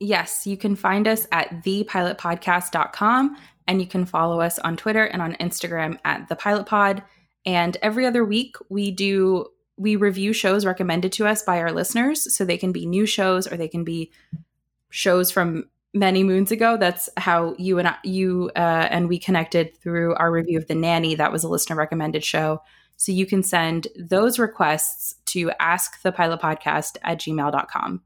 Yes, 0.00 0.46
you 0.46 0.56
can 0.56 0.76
find 0.76 1.06
us 1.06 1.26
at 1.30 1.62
thepilotpodcast.com 1.62 3.36
and 3.68 3.80
you 3.82 3.86
can 3.86 4.06
follow 4.06 4.40
us 4.40 4.58
on 4.60 4.78
Twitter 4.78 5.04
and 5.04 5.20
on 5.20 5.34
Instagram 5.34 5.98
at 6.06 6.26
the 6.30 6.36
Pilot 6.36 6.64
Pod. 6.64 7.02
And 7.44 7.76
every 7.82 8.06
other 8.06 8.24
week 8.24 8.56
we 8.70 8.92
do 8.92 9.48
we 9.76 9.96
review 9.96 10.32
shows 10.32 10.64
recommended 10.64 11.12
to 11.12 11.26
us 11.26 11.42
by 11.42 11.60
our 11.60 11.72
listeners. 11.72 12.34
So 12.34 12.46
they 12.46 12.56
can 12.56 12.72
be 12.72 12.86
new 12.86 13.04
shows 13.04 13.46
or 13.46 13.58
they 13.58 13.68
can 13.68 13.84
be 13.84 14.10
shows 14.88 15.30
from 15.30 15.66
many 15.94 16.24
moons 16.24 16.50
ago. 16.50 16.76
That's 16.76 17.08
how 17.16 17.54
you 17.58 17.78
and 17.78 17.88
I, 17.88 17.96
you 18.02 18.50
uh, 18.56 18.88
and 18.90 19.08
we 19.08 19.18
connected 19.18 19.76
through 19.78 20.14
our 20.14 20.30
review 20.30 20.58
of 20.58 20.66
The 20.66 20.74
Nanny. 20.74 21.14
That 21.14 21.32
was 21.32 21.44
a 21.44 21.48
listener 21.48 21.76
recommended 21.76 22.24
show. 22.24 22.62
So 22.96 23.12
you 23.12 23.26
can 23.26 23.42
send 23.42 23.88
those 23.96 24.38
requests 24.38 25.16
to 25.26 25.50
askthepilotpodcast 25.60 26.98
at 27.02 27.18
gmail.com. 27.20 28.02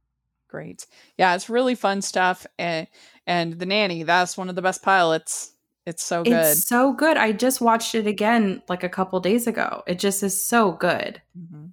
Great. 0.48 0.86
Yeah, 1.18 1.34
it's 1.34 1.50
really 1.50 1.74
fun 1.74 2.02
stuff. 2.02 2.46
And, 2.58 2.86
and 3.26 3.58
The 3.58 3.66
Nanny, 3.66 4.04
that's 4.04 4.38
one 4.38 4.48
of 4.48 4.54
the 4.54 4.62
best 4.62 4.82
pilots. 4.82 5.52
It's 5.84 6.02
so 6.02 6.24
good. 6.24 6.32
It's 6.32 6.66
so 6.66 6.92
good. 6.92 7.16
I 7.16 7.32
just 7.32 7.60
watched 7.60 7.94
it 7.94 8.06
again 8.06 8.62
like 8.68 8.82
a 8.82 8.88
couple 8.88 9.20
days 9.20 9.46
ago. 9.46 9.82
It 9.86 9.98
just 10.00 10.22
is 10.22 10.40
so 10.40 10.72
good. 10.72 11.22
Mhm. 11.38 11.72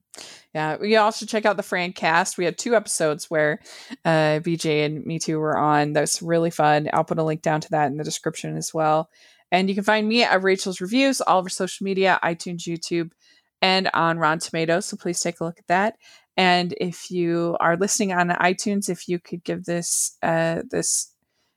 Yeah, 0.53 0.77
we 0.79 0.95
also 0.97 1.25
check 1.25 1.45
out 1.45 1.57
the 1.57 1.63
Fran 1.63 1.93
cast. 1.93 2.37
We 2.37 2.45
had 2.45 2.59
two 2.59 2.75
episodes 2.75 3.29
where 3.29 3.59
uh, 4.05 4.39
BJ 4.39 4.85
and 4.85 5.03
me 5.03 5.17
too 5.17 5.39
were 5.39 5.57
on. 5.57 5.93
That's 5.93 6.21
really 6.21 6.51
fun. 6.51 6.89
I'll 6.93 7.03
put 7.03 7.17
a 7.17 7.23
link 7.23 7.41
down 7.41 7.61
to 7.61 7.69
that 7.71 7.87
in 7.87 7.97
the 7.97 8.03
description 8.03 8.55
as 8.55 8.73
well. 8.73 9.09
And 9.51 9.67
you 9.67 9.75
can 9.75 9.83
find 9.83 10.07
me 10.07 10.23
at 10.23 10.43
Rachel's 10.43 10.81
Reviews, 10.81 11.21
all 11.21 11.39
of 11.39 11.45
our 11.45 11.49
social 11.49 11.83
media, 11.83 12.19
iTunes, 12.23 12.61
YouTube, 12.67 13.11
and 13.61 13.89
on 13.93 14.19
Rotten 14.19 14.39
Tomatoes. 14.39 14.85
So 14.85 14.97
please 14.97 15.19
take 15.19 15.39
a 15.39 15.43
look 15.43 15.57
at 15.57 15.67
that. 15.67 15.95
And 16.37 16.73
if 16.79 17.09
you 17.09 17.57
are 17.59 17.77
listening 17.77 18.13
on 18.13 18.29
iTunes, 18.29 18.89
if 18.89 19.07
you 19.07 19.19
could 19.19 19.43
give 19.43 19.65
this 19.65 20.17
uh, 20.21 20.63
this 20.69 21.11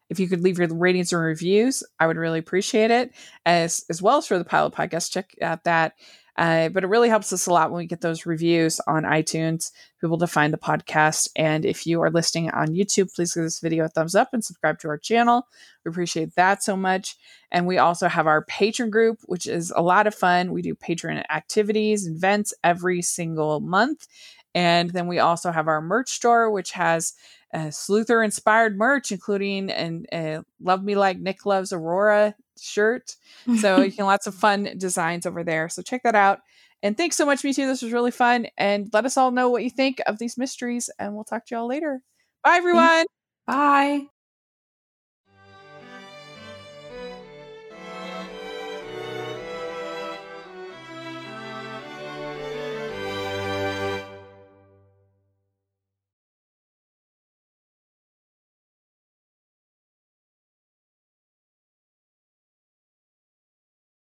if 0.08 0.20
you 0.20 0.28
could 0.28 0.42
leave 0.42 0.58
your 0.58 0.68
ratings 0.68 1.12
and 1.12 1.20
reviews, 1.20 1.82
I 1.98 2.06
would 2.06 2.16
really 2.16 2.38
appreciate 2.38 2.90
it. 2.90 3.12
As 3.44 3.84
as 3.90 4.00
well 4.00 4.18
as 4.18 4.26
for 4.26 4.38
the 4.38 4.44
pilot 4.44 4.74
podcast, 4.74 5.10
check 5.10 5.34
out 5.42 5.64
that 5.64 5.94
Uh, 6.38 6.68
but 6.68 6.84
it 6.84 6.88
really 6.88 7.08
helps 7.08 7.32
us 7.32 7.46
a 7.46 7.52
lot 7.52 7.70
when 7.70 7.78
we 7.78 7.86
get 7.86 8.02
those 8.02 8.26
reviews 8.26 8.78
on 8.86 9.04
iTunes, 9.04 9.70
people 10.00 10.18
to 10.18 10.26
find 10.26 10.52
the 10.52 10.58
podcast. 10.58 11.30
And 11.34 11.64
if 11.64 11.86
you 11.86 12.02
are 12.02 12.10
listening 12.10 12.50
on 12.50 12.68
YouTube, 12.68 13.14
please 13.14 13.32
give 13.32 13.44
this 13.44 13.60
video 13.60 13.84
a 13.84 13.88
thumbs 13.88 14.14
up 14.14 14.28
and 14.32 14.44
subscribe 14.44 14.78
to 14.80 14.88
our 14.88 14.98
channel. 14.98 15.46
We 15.84 15.90
appreciate 15.90 16.34
that 16.34 16.62
so 16.62 16.76
much. 16.76 17.16
And 17.50 17.66
we 17.66 17.78
also 17.78 18.08
have 18.08 18.26
our 18.26 18.44
Patreon 18.44 18.90
group, 18.90 19.20
which 19.24 19.46
is 19.46 19.72
a 19.74 19.82
lot 19.82 20.06
of 20.06 20.14
fun. 20.14 20.52
We 20.52 20.62
do 20.62 20.74
Patreon 20.74 21.24
activities, 21.30 22.06
events 22.06 22.52
every 22.62 23.00
single 23.00 23.60
month. 23.60 24.06
And 24.54 24.90
then 24.90 25.06
we 25.06 25.18
also 25.18 25.50
have 25.52 25.68
our 25.68 25.82
merch 25.82 26.10
store, 26.10 26.50
which 26.50 26.72
has 26.72 27.12
uh, 27.54 27.68
Sleuther 27.68 28.24
inspired 28.24 28.76
merch, 28.76 29.12
including 29.12 29.70
and 29.70 30.06
uh, 30.12 30.42
Love 30.60 30.82
Me 30.82 30.96
Like 30.96 31.18
Nick 31.18 31.46
Loves 31.46 31.72
Aurora 31.72 32.34
shirt. 32.60 33.16
So 33.56 33.80
you 33.80 33.92
can 33.96 34.06
lots 34.06 34.26
of 34.26 34.34
fun 34.34 34.74
designs 34.78 35.26
over 35.26 35.44
there. 35.44 35.68
So 35.68 35.82
check 35.82 36.02
that 36.04 36.14
out. 36.14 36.40
And 36.82 36.96
thanks 36.96 37.16
so 37.16 37.26
much, 37.26 37.42
me 37.42 37.52
too. 37.52 37.66
This 37.66 37.82
was 37.82 37.92
really 37.92 38.10
fun. 38.10 38.46
And 38.56 38.88
let 38.92 39.06
us 39.06 39.16
all 39.16 39.30
know 39.30 39.48
what 39.48 39.64
you 39.64 39.70
think 39.70 40.00
of 40.06 40.18
these 40.18 40.36
mysteries. 40.36 40.90
And 40.98 41.14
we'll 41.14 41.24
talk 41.24 41.46
to 41.46 41.54
y'all 41.54 41.66
later. 41.66 42.02
Bye, 42.44 42.56
everyone. 42.56 43.06
Bye. 43.46 44.06